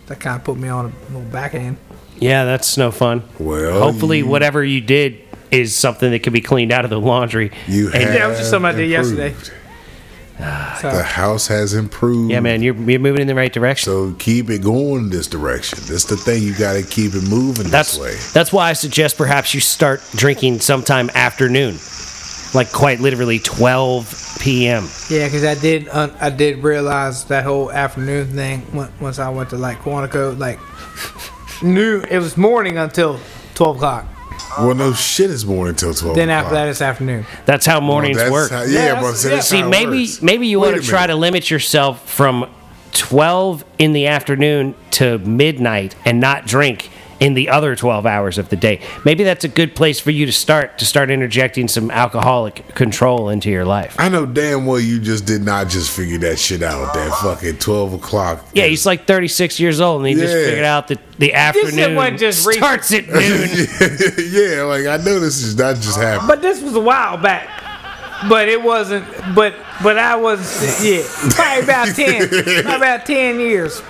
That 0.06 0.20
kind 0.20 0.36
of 0.38 0.44
put 0.44 0.56
me 0.58 0.68
on 0.68 0.86
a 0.86 1.12
little 1.12 1.30
backhand. 1.30 1.76
Yeah, 2.18 2.44
that's 2.44 2.76
no 2.76 2.90
fun. 2.90 3.22
Well, 3.38 3.80
hopefully, 3.80 4.18
you- 4.18 4.26
whatever 4.26 4.64
you 4.64 4.80
did 4.80 5.18
is 5.50 5.74
something 5.74 6.10
that 6.10 6.22
can 6.22 6.32
be 6.32 6.40
cleaned 6.40 6.72
out 6.72 6.84
of 6.84 6.90
the 6.90 6.98
laundry. 7.00 7.50
You 7.68 7.90
And- 7.92 8.02
have 8.02 8.14
Yeah, 8.14 8.24
it 8.26 8.28
was 8.28 8.38
just 8.38 8.50
something 8.50 8.74
I 8.74 8.76
did 8.76 8.90
yesterday. 8.90 9.28
improved. 9.28 9.50
So, 10.80 10.90
The 10.90 11.02
house 11.04 11.46
has 11.46 11.74
improved. 11.74 12.32
yeah, 12.32 12.40
man, 12.40 12.60
you're 12.60 12.74
you're 12.74 12.98
moving 12.98 13.20
in 13.22 13.28
the 13.28 13.36
right 13.36 13.52
direction. 13.52 13.84
So 13.92 14.14
keep 14.18 14.50
it 14.50 14.62
going 14.62 15.10
this 15.10 15.28
direction. 15.28 15.78
That's 15.88 16.04
the 16.04 16.16
thing. 16.16 16.42
You 16.42 16.52
got 16.54 16.72
to 16.72 16.82
keep 16.82 17.14
it 17.14 17.22
moving 17.22 17.68
That's 17.70 17.92
this 17.96 18.00
way. 18.00 18.16
that's 18.32 18.52
why 18.52 18.68
I 18.68 18.72
suggest 18.72 19.16
perhaps 19.16 19.54
you 19.54 19.60
start 19.60 20.02
drinking 20.16 20.58
sometime 20.60 21.08
afternoon, 21.14 21.78
like 22.52 22.72
quite 22.72 22.98
literally 23.00 23.38
12 23.38 24.38
p.m. 24.40 24.88
yeah, 25.08 25.26
because 25.26 25.44
I 25.44 25.54
did 25.54 25.88
uh, 25.88 26.08
I 26.20 26.30
did 26.30 26.64
realize 26.64 27.24
that 27.26 27.44
whole 27.44 27.70
afternoon 27.70 28.26
thing 28.34 28.66
once 29.00 29.20
I 29.20 29.28
went 29.30 29.50
to 29.50 29.56
like 29.56 29.82
Quantico, 29.82 30.36
like 30.36 30.58
noon. 31.62 32.04
It 32.10 32.18
was 32.18 32.36
morning 32.36 32.76
until 32.78 33.18
twelve 33.54 33.76
o'clock. 33.76 34.06
Well, 34.58 34.74
no 34.74 34.92
shit 34.92 35.30
is 35.30 35.44
morning 35.46 35.70
until 35.70 35.94
twelve. 35.94 36.16
Then 36.16 36.30
after 36.30 36.50
that, 36.54 36.62
o'clock. 36.62 36.70
it's 36.70 36.82
afternoon. 36.82 37.26
That's 37.46 37.66
how 37.66 37.78
Well, 37.78 37.86
mornings 37.88 38.16
that's 38.18 38.30
work. 38.30 38.50
how- 38.50 38.62
Yeah, 38.62 38.66
yeah, 38.66 38.84
that's- 38.94 39.02
but 39.04 39.14
see, 39.16 39.28
that's 39.28 39.48
See, 39.48 39.60
how 39.60 39.68
maybe 39.68 40.00
works. 40.02 40.22
maybe 40.22 40.46
you 40.46 40.60
Wait 40.60 40.68
want 40.68 40.78
a 40.78 40.82
to 40.82 40.86
try 40.86 41.06
to 41.06 41.12
minute. 41.12 41.20
limit 41.20 41.50
yourself 41.50 42.08
from 42.08 42.46
12 42.92 43.64
in 43.78 43.92
the 43.92 44.06
afternoon 44.06 44.74
to 44.92 45.18
midnight 45.18 45.94
and 46.04 46.20
not 46.20 46.46
drink 46.46 46.90
in 47.20 47.34
the 47.34 47.48
other 47.48 47.76
12 47.76 48.06
hours 48.06 48.38
of 48.38 48.48
the 48.48 48.56
day. 48.56 48.80
Maybe 49.04 49.24
that's 49.24 49.44
a 49.44 49.48
good 49.48 49.74
place 49.74 50.00
for 50.00 50.10
you 50.10 50.26
to 50.26 50.32
start 50.32 50.78
to 50.78 50.86
start 50.86 51.10
interjecting 51.10 51.68
some 51.68 51.90
alcoholic 51.90 52.74
control 52.74 53.28
into 53.28 53.50
your 53.50 53.64
life. 53.64 53.96
I 53.98 54.08
know 54.08 54.26
damn 54.26 54.66
well 54.66 54.80
you 54.80 55.00
just 55.00 55.26
did 55.26 55.42
not 55.42 55.68
just 55.68 55.94
figure 55.94 56.18
that 56.18 56.38
shit 56.38 56.62
out. 56.62 56.92
That 56.94 57.12
fucking 57.22 57.58
twelve 57.58 57.92
o'clock. 57.92 58.44
Yeah, 58.54 58.66
he's 58.66 58.86
like 58.86 59.06
36 59.06 59.60
years 59.60 59.80
old 59.80 60.00
and 60.00 60.08
he 60.08 60.14
just 60.14 60.34
figured 60.34 60.64
out 60.64 60.88
that 60.88 61.00
the 61.18 61.26
shit 61.26 61.34
afternoon 61.34 61.94
wasn't 61.94 62.18
just 62.18 62.46
recent. 62.46 62.64
starts 62.64 62.92
at 62.92 63.06
noon. 63.08 64.30
yeah, 64.30 64.62
like 64.62 64.86
I 64.86 65.02
know 65.04 65.20
this 65.20 65.42
is 65.42 65.56
not 65.56 65.76
just 65.76 65.96
happening. 65.98 66.28
But 66.28 66.42
this 66.42 66.60
was 66.62 66.74
a 66.74 66.80
while 66.80 67.16
back. 67.16 67.48
But 68.28 68.48
it 68.48 68.62
wasn't. 68.62 69.06
But 69.34 69.54
but 69.82 69.98
I 69.98 70.16
was 70.16 70.40
yeah, 70.84 71.02
probably 71.30 71.64
about 71.64 71.94
ten, 71.94 72.28
probably 72.62 72.76
about 72.76 73.06
ten 73.06 73.38
years 73.40 73.80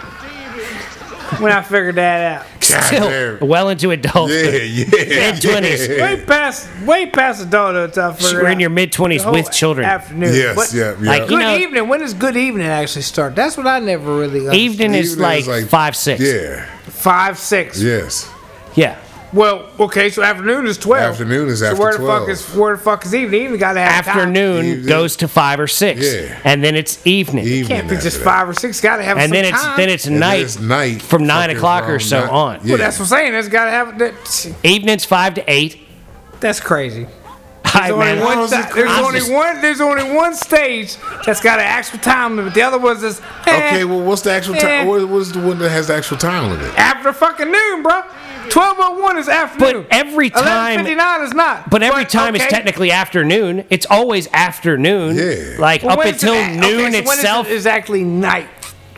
when 1.40 1.52
I 1.52 1.62
figured 1.62 1.96
that 1.96 2.40
out. 2.40 2.46
Still 2.64 3.08
damn. 3.38 3.48
well 3.48 3.68
into 3.68 3.90
adulthood. 3.90 4.52
Yeah, 4.54 4.60
yeah. 4.62 5.32
Mid 5.32 5.42
20s. 5.42 5.88
Way 6.02 6.24
past, 6.24 6.68
way 6.86 7.06
past 7.06 7.42
adulthood. 7.42 7.96
I 7.98 8.12
figured 8.14 8.42
We're 8.42 8.48
in 8.50 8.60
your 8.60 8.70
mid 8.70 8.92
20s 8.92 9.30
with 9.30 9.50
children. 9.52 9.86
Afternoon. 9.86 10.34
Yes, 10.34 10.56
What- 10.56 10.72
yeah, 10.72 10.94
yeah. 11.00 11.08
Like, 11.10 11.22
you 11.22 11.28
Good 11.28 11.38
know- 11.40 11.56
evening. 11.56 11.88
When 11.88 12.00
does 12.00 12.14
good 12.14 12.36
evening 12.36 12.66
actually 12.66 13.02
start? 13.02 13.34
That's 13.34 13.56
what 13.56 13.66
I 13.66 13.78
never 13.80 14.16
really. 14.16 14.40
understood. 14.40 14.54
Evening 14.60 14.94
is 14.94 15.12
Even 15.12 15.22
like, 15.22 15.46
it's 15.46 15.68
5 15.68 15.96
6. 15.96 16.20
Yeah. 16.20 16.64
five 16.88 17.38
six. 17.38 17.80
Yes. 17.82 18.30
Yeah. 18.74 18.98
Well, 19.34 19.68
okay, 19.80 20.10
so 20.10 20.22
afternoon 20.22 20.66
is 20.68 20.78
twelve. 20.78 21.10
Afternoon 21.12 21.48
is 21.48 21.58
so 21.58 21.66
after 21.66 21.80
where 21.82 21.98
the 21.98 22.06
fuck 22.06 22.28
is 22.28 22.54
where 22.54 22.76
the 22.76 22.82
fuck 22.82 23.04
is 23.04 23.14
evening? 23.14 23.42
Evening 23.42 23.58
got 23.58 23.72
to 23.72 23.80
have 23.80 24.04
time. 24.04 24.18
Afternoon 24.18 24.64
Evening. 24.64 24.86
goes 24.86 25.16
to 25.16 25.26
5 25.28 25.58
or 25.60 25.66
6. 25.66 26.00
Yeah. 26.14 26.40
And 26.44 26.62
then 26.62 26.76
it's 26.76 27.04
evening. 27.04 27.44
Evening 27.44 27.76
Can't 27.78 27.90
be 27.90 27.96
just 27.96 28.18
that. 28.18 28.24
five 28.24 28.48
or 28.48 28.54
six. 28.54 28.80
Got 28.80 28.98
to 28.98 29.02
have 29.02 29.16
and 29.18 29.24
some 29.24 29.30
then 29.32 29.44
it's 29.46 29.60
time. 29.60 29.76
then 29.76 29.88
it's 29.88 30.06
And 30.06 30.14
then 30.14 30.20
night, 30.20 30.40
it's 30.42 30.60
night 30.60 31.02
from 31.02 31.26
9 31.26 31.50
o'clock 31.50 31.88
or 31.88 31.98
so 31.98 32.20
nine- 32.20 32.28
on. 32.30 32.60
Yeah. 32.62 32.68
Well, 32.74 32.78
that's 32.78 32.98
what 33.00 33.06
I'm 33.06 33.18
saying. 33.18 33.32
That's 33.32 33.48
got 33.48 33.64
to 33.64 33.70
have 33.72 33.98
that. 33.98 34.54
Evening's 34.62 35.04
5 35.04 35.34
to 35.34 35.44
8. 35.52 35.80
That's 36.38 36.60
crazy. 36.60 37.08
Hi, 37.66 37.88
There's 37.90 37.92
only 37.92 38.06
man. 38.06 38.24
one. 38.24 38.34
How's 38.36 38.50
there's 38.50 38.98
only 39.00 39.20
one. 39.34 39.60
There's 39.60 39.80
only 39.80 40.12
one 40.14 40.34
stage 40.34 40.96
that's 41.26 41.40
got 41.40 41.58
an 41.58 41.64
actual 41.64 41.98
time 41.98 42.36
limit. 42.36 42.54
The 42.54 42.62
other 42.62 42.78
one's 42.78 43.00
just 43.00 43.20
eh, 43.48 43.56
Okay, 43.56 43.84
well, 43.84 44.00
what's 44.00 44.22
the 44.22 44.30
actual 44.30 44.54
Eh. 44.54 44.60
time? 44.60 44.86
What, 44.86 45.08
what 45.08 45.22
is 45.22 45.32
the 45.32 45.40
one 45.40 45.58
that 45.58 45.70
has 45.70 45.88
the 45.88 45.94
actual 45.96 46.18
time 46.18 46.50
limit? 46.50 46.72
after 46.78 47.12
fucking 47.12 47.50
noon, 47.50 47.82
bro. 47.82 48.02
Twelve 48.50 48.76
oh 48.78 49.00
one 49.00 49.16
is 49.18 49.28
afternoon. 49.28 49.86
But 49.88 49.96
every 49.96 50.30
time- 50.30 50.78
fifty 50.80 50.94
nine 50.94 51.22
is 51.22 51.32
not. 51.34 51.70
But 51.70 51.82
every 51.82 52.04
time 52.04 52.34
it's 52.34 52.44
okay. 52.44 52.50
technically 52.54 52.90
afternoon. 52.92 53.64
It's 53.70 53.86
always 53.90 54.28
afternoon. 54.32 55.16
Yeah. 55.16 55.56
Like 55.58 55.82
Well, 55.82 55.98
up 56.00 56.04
until 56.06 56.34
it- 56.34 56.38
okay, 56.38 56.56
noon 56.56 56.60
so 56.60 56.82
when 56.82 56.94
is 56.94 57.00
itself. 57.18 57.46
it 57.46 57.52
is 57.52 57.66
actually 57.66 58.04
night. 58.04 58.48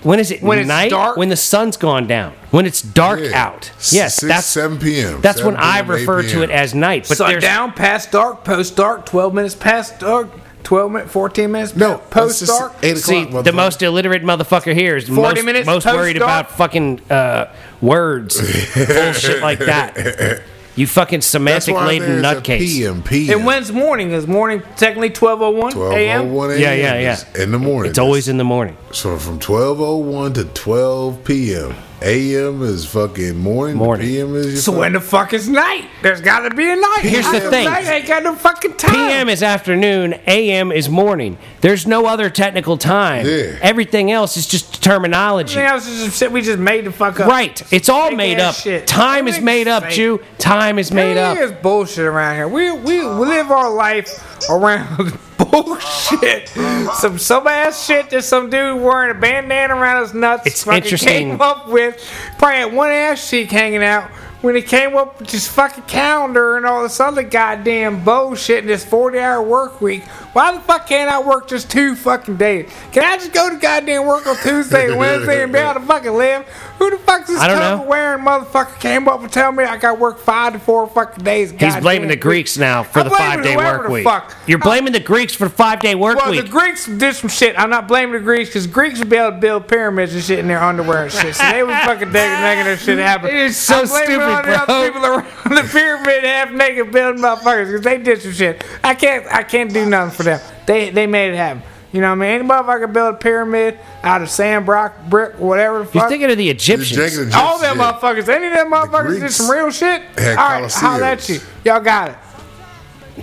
when 0.02 0.18
is 0.20 0.30
it 0.30 0.42
when 0.42 0.58
it's 0.58 0.68
night? 0.68 0.90
dark? 0.90 1.16
When 1.16 1.28
the 1.30 1.36
sun's 1.36 1.76
gone 1.76 2.06
down. 2.06 2.32
When 2.50 2.64
it's 2.66 2.80
dark 2.80 3.20
Yeah. 3.20 3.42
out. 3.46 3.70
Yes, 3.90 4.16
Six, 4.16 4.20
that's 4.32 4.46
7 4.46 4.78
p.m. 4.78 5.20
that's 5.20 5.42
when 5.42 5.54
7 5.54 5.60
I 5.68 5.82
p.m., 5.82 5.90
8 5.90 6.00
refer 6.00 6.22
to 6.22 6.42
it 6.42 6.50
as 6.50 6.74
night. 6.74 7.06
But 7.08 7.18
there's 7.18 7.42
Sundown, 7.44 7.72
past 7.72 8.12
dark, 8.12 8.44
post 8.44 8.76
dark, 8.76 9.04
twelve 9.06 9.34
minutes 9.34 9.54
past 9.54 9.98
dark, 9.98 10.28
twelve 10.66 10.90
minutes, 10.92 11.12
fourteen 11.12 11.52
minutes 11.52 11.76
No, 11.76 11.98
post 11.98 12.40
that's 12.40 12.50
just 12.50 12.58
dark. 12.58 12.74
Eight 12.82 12.98
See, 12.98 13.22
o'clock. 13.22 13.44
the 13.44 13.52
most 13.52 13.80
illiterate 13.82 14.22
motherfucker 14.24 14.74
here 14.74 14.96
is 14.96 15.08
40 15.08 15.20
most, 15.20 15.44
minutes 15.44 15.66
most 15.66 15.86
worried 15.86 16.16
post-dark? 16.16 16.46
about 16.46 16.56
fucking 16.56 17.00
uh, 17.10 17.54
words, 17.80 18.36
bullshit 18.74 19.40
like 19.42 19.60
that. 19.60 20.42
You 20.74 20.86
fucking 20.86 21.22
semantic 21.22 21.74
laden 21.74 22.20
nutcase. 22.20 22.58
PM, 22.58 23.02
PM. 23.02 23.38
And 23.38 23.46
when's 23.46 23.72
morning? 23.72 24.10
Is 24.10 24.26
morning 24.26 24.62
technically 24.76 25.08
twelve 25.10 25.40
oh 25.40 25.50
one 25.50 25.72
a.m.? 25.74 26.26
12:01 26.26 26.50
a.m. 26.50 26.60
Yeah, 26.60 26.74
yeah, 26.74 26.98
yeah. 26.98 27.42
In 27.42 27.50
the 27.52 27.58
morning. 27.58 27.88
It's 27.90 27.98
always 27.98 28.28
in 28.28 28.36
the 28.36 28.44
morning. 28.44 28.76
So 28.92 29.16
from 29.16 29.38
12:01 29.38 30.34
to 30.34 30.44
12 30.44 31.24
p.m. 31.24 31.74
A.m. 32.02 32.62
is 32.62 32.84
fucking 32.84 33.38
morning. 33.38 33.76
Morning. 33.76 34.06
P.M. 34.06 34.34
is 34.36 34.46
your 34.52 34.56
So 34.56 34.72
fuck- 34.72 34.80
when 34.80 34.92
the 34.92 35.00
fuck 35.00 35.32
is 35.32 35.48
night? 35.48 35.88
There's 36.02 36.20
got 36.20 36.40
to 36.40 36.54
be 36.54 36.70
a 36.70 36.76
night. 36.76 36.98
Here's 37.00 37.30
the 37.30 37.40
thing. 37.50 37.64
Night 37.64 37.86
ain't 37.86 38.06
got 38.06 38.22
no 38.22 38.34
fucking 38.34 38.74
time. 38.76 38.92
PM 38.92 39.28
is 39.30 39.42
afternoon, 39.42 40.12
AM 40.26 40.72
is 40.72 40.90
morning. 40.90 41.38
There's 41.62 41.86
no 41.86 42.04
other 42.06 42.28
technical 42.28 42.76
time. 42.76 43.24
Yeah. 43.26 43.58
Everything 43.62 44.12
else 44.12 44.36
is 44.36 44.46
just 44.46 44.82
terminology. 44.82 45.54
Everything 45.58 45.72
else 45.72 45.88
is 45.88 46.04
just 46.04 46.18
shit 46.18 46.30
we 46.32 46.42
just 46.42 46.58
made 46.58 46.84
the 46.84 46.92
fuck 46.92 47.18
up. 47.18 47.28
Right. 47.28 47.62
It's 47.72 47.88
all 47.88 48.08
Fake 48.08 48.16
made 48.18 48.40
up. 48.40 48.54
shit. 48.54 48.86
Time 48.86 49.26
is 49.26 49.40
made 49.40 49.66
up, 49.66 49.84
fake. 49.84 49.94
Jew. 49.94 50.20
Time 50.38 50.78
is 50.78 50.92
made 50.92 51.16
up. 51.16 51.36
There's 51.38 51.52
bullshit 51.62 52.04
around 52.04 52.36
here. 52.36 52.46
We, 52.46 52.72
we 52.72 52.98
we 53.00 53.04
live 53.06 53.50
our 53.50 53.70
life 53.72 54.50
around 54.50 55.18
bullshit. 55.38 56.48
Some 56.94 57.18
some 57.18 57.46
ass 57.46 57.86
shit 57.86 58.10
that 58.10 58.22
some 58.22 58.50
dude 58.50 58.80
wearing 58.80 59.16
a 59.16 59.18
bandana 59.18 59.74
around 59.74 60.02
his 60.02 60.14
nuts. 60.14 60.46
It's 60.46 60.66
interesting. 60.66 61.30
Came 61.30 61.40
up 61.40 61.68
with 61.68 62.02
probably 62.38 62.56
had 62.56 62.72
one 62.72 62.90
ass 62.90 63.28
cheek 63.28 63.50
hanging 63.50 63.82
out. 63.82 64.10
When 64.42 64.54
he 64.54 64.62
came 64.62 64.94
up 64.96 65.18
with 65.18 65.28
this 65.28 65.48
fucking 65.48 65.84
calendar 65.84 66.56
and 66.56 66.66
all 66.66 66.82
this 66.82 67.00
other 67.00 67.22
goddamn 67.22 68.04
bullshit 68.04 68.58
in 68.60 68.66
this 68.66 68.84
40 68.84 69.18
hour 69.18 69.42
work 69.42 69.80
week, 69.80 70.04
why 70.36 70.52
the 70.52 70.60
fuck 70.60 70.86
can't 70.86 71.10
I 71.10 71.18
work 71.18 71.48
just 71.48 71.70
two 71.70 71.94
fucking 71.94 72.36
days? 72.36 72.70
Can 72.92 73.02
I 73.04 73.16
just 73.16 73.32
go 73.32 73.48
to 73.48 73.56
goddamn 73.56 74.06
work 74.06 74.26
on 74.26 74.36
Tuesday 74.36 74.90
and 74.90 74.98
Wednesday 74.98 75.42
and 75.42 75.50
be 75.50 75.58
able 75.58 75.80
to 75.80 75.86
fucking 75.86 76.12
live? 76.12 76.46
Who 76.78 76.90
the 76.90 76.98
fuck's 76.98 77.28
this 77.28 77.40
I 77.40 77.48
don't 77.48 77.58
know. 77.58 77.86
wearing 77.88 78.22
motherfucker 78.22 78.78
came 78.78 79.08
up 79.08 79.22
and 79.22 79.32
tell 79.32 79.50
me 79.50 79.64
I 79.64 79.78
got 79.78 79.94
to 79.94 79.98
work 79.98 80.18
five 80.18 80.52
to 80.52 80.58
four 80.58 80.86
fucking 80.88 81.24
days? 81.24 81.52
He's 81.52 81.60
goddamn 81.60 81.82
blaming 81.82 82.08
the? 82.10 82.16
Greeks 82.16 82.58
now 82.58 82.82
for 82.82 82.98
I'm 82.98 83.08
the 83.08 83.14
five 83.14 83.42
day 83.42 83.54
whoever 83.54 83.78
work 83.78 83.86
the 83.86 83.92
week. 83.94 84.04
fuck. 84.04 84.34
You're 84.46 84.58
blaming 84.58 84.92
the 84.92 85.00
Greeks 85.00 85.34
for 85.34 85.44
the 85.44 85.54
five 85.54 85.80
day 85.80 85.94
work 85.94 86.18
Well, 86.18 86.32
week. 86.32 86.44
the 86.44 86.50
Greeks 86.50 86.84
did 86.84 87.16
some 87.16 87.30
shit. 87.30 87.58
I'm 87.58 87.70
not 87.70 87.88
blaming 87.88 88.12
the 88.12 88.20
Greeks 88.20 88.50
because 88.50 88.66
Greeks 88.66 88.98
would 88.98 89.08
be 89.08 89.16
able 89.16 89.30
to 89.30 89.38
build 89.38 89.68
pyramids 89.68 90.14
and 90.14 90.22
shit 90.22 90.38
in 90.38 90.48
their 90.48 90.62
underwear 90.62 91.04
and 91.04 91.12
shit. 91.12 91.34
So 91.34 91.50
they 91.50 91.62
was 91.62 91.76
fucking 91.76 92.12
digging, 92.12 92.42
making 92.42 92.64
their 92.64 92.76
shit 92.76 92.98
happen. 92.98 93.30
It's 93.34 93.56
so 93.56 93.80
I'm 93.80 93.88
blaming 93.88 94.06
stupid, 94.06 94.22
all 94.22 94.42
the 94.42 94.72
other 94.72 94.92
people 94.92 95.06
around 95.06 95.56
the 95.56 95.68
pyramid 95.72 96.24
half 96.24 96.50
naked 96.52 96.92
building 96.92 97.22
motherfuckers 97.22 97.66
because 97.68 97.80
they 97.80 97.96
did 97.96 98.20
some 98.20 98.32
shit. 98.32 98.62
I 98.84 98.94
can't, 98.94 99.26
I 99.32 99.42
can't 99.42 99.72
do 99.72 99.86
nothing 99.86 100.14
for 100.14 100.25
them. 100.26 100.40
They, 100.66 100.90
they 100.90 101.06
made 101.06 101.32
it 101.32 101.36
happen. 101.36 101.62
You 101.92 102.02
know 102.02 102.08
what 102.08 102.16
I 102.16 102.16
mean? 102.16 102.30
Anybody 102.40 102.58
Any 102.60 102.68
motherfucker 102.68 102.92
build 102.92 103.14
a 103.14 103.16
pyramid 103.16 103.78
out 104.02 104.20
of 104.20 104.28
sand, 104.28 104.68
rock, 104.68 104.92
brick, 105.08 105.38
whatever. 105.38 105.84
The 105.84 105.98
You're 105.98 106.08
thinking 106.10 106.30
of 106.30 106.36
the 106.36 106.50
Egyptians. 106.50 106.90
Jacob- 107.14 107.32
all 107.34 107.58
them 107.58 107.78
Yeah. 107.78 107.92
motherfuckers. 107.92 108.28
Any 108.28 108.48
of 108.48 108.52
them 108.54 108.70
motherfuckers 108.70 109.20
did 109.20 109.32
some 109.32 109.50
real 109.50 109.70
shit. 109.70 110.02
had 110.18 110.36
All 110.36 110.60
right, 110.60 110.70
holla 110.72 111.06
at 111.12 111.28
you. 111.28 111.40
Y'all 111.64 111.80
got 111.80 112.10
it. 112.10 112.16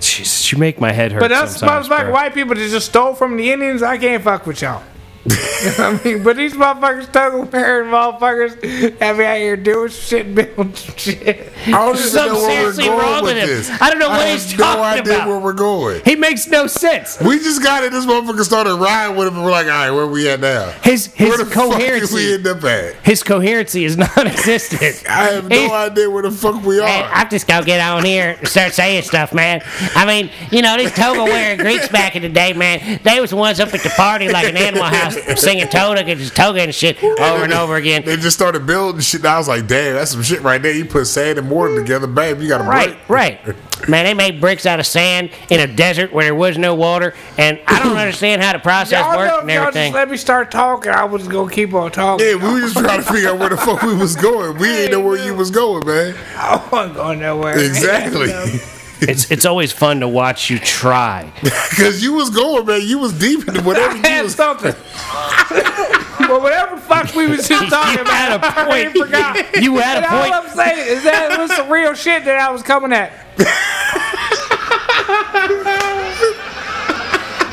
Jesus, 0.00 0.50
you 0.50 0.58
make 0.58 0.80
my 0.80 0.90
head 0.90 1.12
hurt. 1.12 1.20
But 1.20 1.30
us 1.30 1.58
sometimes, 1.58 1.86
motherfucking 1.88 2.00
bro. 2.06 2.12
white 2.12 2.34
people 2.34 2.54
that 2.56 2.68
just 2.68 2.86
stole 2.86 3.14
from 3.14 3.36
the 3.36 3.52
Indians, 3.52 3.80
I 3.80 3.96
can't 3.96 4.24
fuck 4.24 4.44
with 4.44 4.60
y'all. 4.60 4.82
I 5.78 5.98
mean, 6.04 6.22
but 6.22 6.36
these 6.36 6.52
motherfuckers, 6.52 7.10
toga 7.10 7.50
wearing 7.50 7.90
motherfuckers, 7.90 8.98
have 9.00 9.16
me 9.16 9.24
out 9.24 9.36
here 9.38 9.56
doing 9.56 9.88
shit, 9.88 10.34
building 10.34 10.74
shit. 10.74 11.50
I 11.66 11.70
don't 11.70 11.96
even 11.96 12.08
Something 12.08 12.32
know 12.34 12.40
where 12.40 12.64
we're 12.64 12.72
seriously 12.74 12.84
going 12.84 12.98
wrong 12.98 13.24
with 13.24 13.34
this. 13.36 13.70
I 13.80 13.88
don't 13.88 13.98
know 13.98 14.10
what 14.10 14.20
I 14.20 14.32
he's 14.32 14.50
have 14.50 14.58
no 14.60 14.64
talking 14.66 15.00
idea 15.00 15.14
about. 15.16 15.28
where 15.28 15.38
we're 15.40 15.52
going. 15.54 16.02
He 16.04 16.14
makes 16.16 16.46
no 16.48 16.66
sense. 16.66 17.18
We 17.22 17.38
just 17.38 17.62
got 17.62 17.84
it. 17.84 17.92
This 17.92 18.04
motherfucker 18.04 18.42
started 18.44 18.74
riding 18.74 19.16
with 19.16 19.28
him, 19.28 19.36
and 19.36 19.44
we're 19.44 19.50
like, 19.50 19.66
all 19.66 19.72
right, 19.72 19.90
where 19.90 20.06
we 20.06 20.28
at 20.28 20.40
now? 20.40 20.70
His 20.82 21.14
Where 21.14 21.28
his 21.30 21.38
the 21.38 21.46
fuck 21.46 21.70
did 21.70 21.78
we 21.78 21.84
coherency 21.86 22.34
end 22.34 22.46
up 22.46 22.62
at? 22.64 22.94
his 22.96 23.22
coherency 23.22 23.84
is 23.86 23.96
non-existent. 24.34 25.08
I 25.08 25.24
have 25.30 25.48
no 25.48 25.72
idea 25.72 26.10
where 26.10 26.22
the 26.22 26.30
fuck 26.32 26.62
we 26.62 26.80
are. 26.80 26.84
Man, 26.86 27.10
I'm 27.12 27.30
just 27.30 27.46
gonna 27.46 27.64
get 27.64 27.80
on 27.80 28.04
here 28.04 28.36
and 28.38 28.46
start 28.48 28.74
saying 28.74 29.02
stuff, 29.04 29.32
man. 29.32 29.62
I 29.96 30.04
mean, 30.04 30.30
you 30.50 30.60
know, 30.60 30.76
these 30.76 30.92
toga 30.92 31.24
wearing 31.24 31.58
Greeks 31.58 31.88
back 31.88 32.14
in 32.14 32.20
the 32.22 32.28
day, 32.28 32.52
man, 32.52 33.00
they 33.04 33.20
was 33.22 33.30
the 33.30 33.36
ones 33.36 33.58
up 33.58 33.72
at 33.72 33.82
the 33.82 33.88
party 33.90 34.28
like 34.28 34.46
an 34.48 34.56
animal 34.58 34.84
house 34.84 35.13
singing 35.36 35.68
toga 35.68 36.04
and 36.04 36.30
toga 36.32 36.62
and 36.62 36.74
shit 36.74 37.02
over 37.02 37.44
and 37.44 37.52
over 37.52 37.76
again. 37.76 38.04
They 38.04 38.16
just 38.16 38.36
started 38.36 38.66
building 38.66 39.00
shit. 39.00 39.20
And 39.20 39.28
I 39.28 39.38
was 39.38 39.48
like, 39.48 39.66
damn, 39.66 39.94
that's 39.94 40.12
some 40.12 40.22
shit 40.22 40.40
right 40.42 40.60
there. 40.60 40.72
You 40.72 40.84
put 40.84 41.06
sand 41.06 41.38
and 41.38 41.48
mortar 41.48 41.76
together, 41.80 42.06
babe. 42.06 42.40
You 42.40 42.48
got 42.48 42.60
a 42.60 42.64
Right, 42.64 42.96
right. 43.08 43.40
Man, 43.88 44.04
they 44.04 44.14
made 44.14 44.40
bricks 44.40 44.66
out 44.66 44.80
of 44.80 44.86
sand 44.86 45.30
in 45.50 45.60
a 45.60 45.66
desert 45.66 46.12
where 46.12 46.24
there 46.24 46.34
was 46.34 46.56
no 46.56 46.74
water, 46.74 47.14
and 47.36 47.60
I 47.66 47.82
don't 47.82 47.96
understand 47.96 48.42
how 48.42 48.52
the 48.52 48.58
process 48.58 49.00
Y'all 49.04 49.16
worked 49.16 49.34
if 49.34 49.40
and 49.42 49.50
y'all 49.50 49.64
just 49.64 49.76
everything. 49.76 49.92
let 49.92 50.10
me 50.10 50.16
start 50.16 50.50
talking, 50.50 50.90
I 50.92 51.04
was 51.04 51.28
gonna 51.28 51.50
keep 51.50 51.74
on 51.74 51.90
talking. 51.90 52.26
Yeah, 52.26 52.34
we 52.36 52.54
were 52.54 52.60
just 52.60 52.76
trying 52.76 53.02
to 53.02 53.12
figure 53.12 53.30
out 53.30 53.38
where 53.38 53.50
the 53.50 53.56
fuck 53.56 53.82
we 53.82 53.94
was 53.94 54.16
going. 54.16 54.56
We 54.58 54.68
didn't 54.68 54.92
know 54.92 55.00
where 55.06 55.22
you 55.22 55.34
was 55.34 55.50
going, 55.50 55.86
man. 55.86 56.14
I 56.36 56.66
wasn't 56.72 56.96
going 56.96 57.20
nowhere. 57.20 57.58
Exactly. 57.58 58.30
It's 59.08 59.30
it's 59.30 59.44
always 59.46 59.72
fun 59.72 60.00
to 60.00 60.08
watch 60.08 60.50
you 60.50 60.58
try. 60.58 61.32
Because 61.70 62.02
you 62.02 62.12
was 62.14 62.30
going, 62.30 62.66
man. 62.66 62.82
You 62.82 62.98
was 63.00 63.12
deep 63.18 63.46
into 63.48 63.60
whatever 63.62 63.92
I 63.94 63.96
you 63.96 64.02
had 64.02 64.22
was. 64.22 64.34
something. 64.36 64.72
but 66.28 66.40
whatever 66.40 66.76
the 66.76 66.80
fuck 66.82 67.14
we 67.14 67.26
was 67.26 67.48
just 67.48 67.68
talking 67.68 68.00
about, 68.00 68.12
had 68.14 68.40
a 68.40 68.46
I 68.46 68.64
already 68.66 68.92
point. 68.92 69.06
forgot. 69.06 69.62
You 69.62 69.76
had 69.78 69.96
And 69.98 70.06
a 70.06 70.10
all 70.14 70.22
point. 70.22 70.34
I'm 70.34 70.48
saying 70.54 70.86
is 70.96 71.02
that 71.04 71.36
was 71.38 71.50
some 71.54 71.68
real 71.70 71.94
shit 71.94 72.24
that 72.26 72.38
I 72.38 72.50
was 72.52 72.62
coming 72.62 72.92
at. 72.92 73.10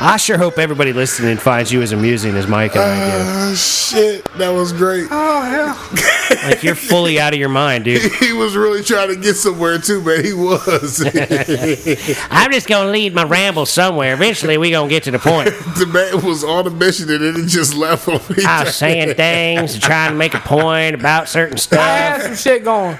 I 0.04 0.16
sure 0.16 0.36
hope 0.36 0.58
everybody 0.58 0.92
listening 0.92 1.36
finds 1.36 1.70
you 1.70 1.80
as 1.80 1.92
amusing 1.92 2.34
as 2.34 2.48
Mike 2.48 2.74
and 2.74 2.82
I 2.82 2.96
do. 2.96 3.52
Oh, 3.52 3.54
shit. 3.54 4.24
That 4.36 4.50
was 4.50 4.72
great. 4.72 5.06
Oh 5.10 5.42
hell! 5.42 6.08
Like 6.42 6.62
you're 6.62 6.74
fully 6.74 7.20
out 7.20 7.34
of 7.34 7.38
your 7.38 7.50
mind, 7.50 7.84
dude. 7.84 8.10
He 8.14 8.32
was 8.32 8.56
really 8.56 8.82
trying 8.82 9.08
to 9.08 9.16
get 9.16 9.34
somewhere, 9.34 9.78
too, 9.78 10.00
man. 10.00 10.24
He 10.24 10.32
was. 10.32 11.04
I'm 12.30 12.50
just 12.50 12.66
gonna 12.68 12.90
lead 12.90 13.14
my 13.14 13.22
ramble 13.22 13.66
somewhere. 13.66 14.14
Eventually, 14.14 14.56
we 14.56 14.70
gonna 14.70 14.88
get 14.88 15.02
to 15.04 15.10
the 15.10 15.18
point. 15.18 15.46
the 15.76 15.86
man 15.86 16.24
was 16.26 16.42
on 16.42 16.66
a 16.66 16.70
mission 16.70 17.10
and 17.10 17.22
then 17.22 17.44
it 17.44 17.48
just 17.48 17.74
left 17.74 18.08
on 18.08 18.20
me. 18.34 18.44
I 18.44 18.64
was 18.64 18.74
saying 18.74 19.14
things, 19.14 19.74
and 19.74 19.82
trying 19.82 20.12
to 20.12 20.16
make 20.16 20.32
a 20.32 20.40
point 20.40 20.94
about 20.94 21.28
certain 21.28 21.58
stuff. 21.58 21.80
I 21.80 21.82
stuff. 21.82 22.22
had 22.22 22.22
some 22.22 22.36
shit 22.36 22.64
going. 22.64 22.98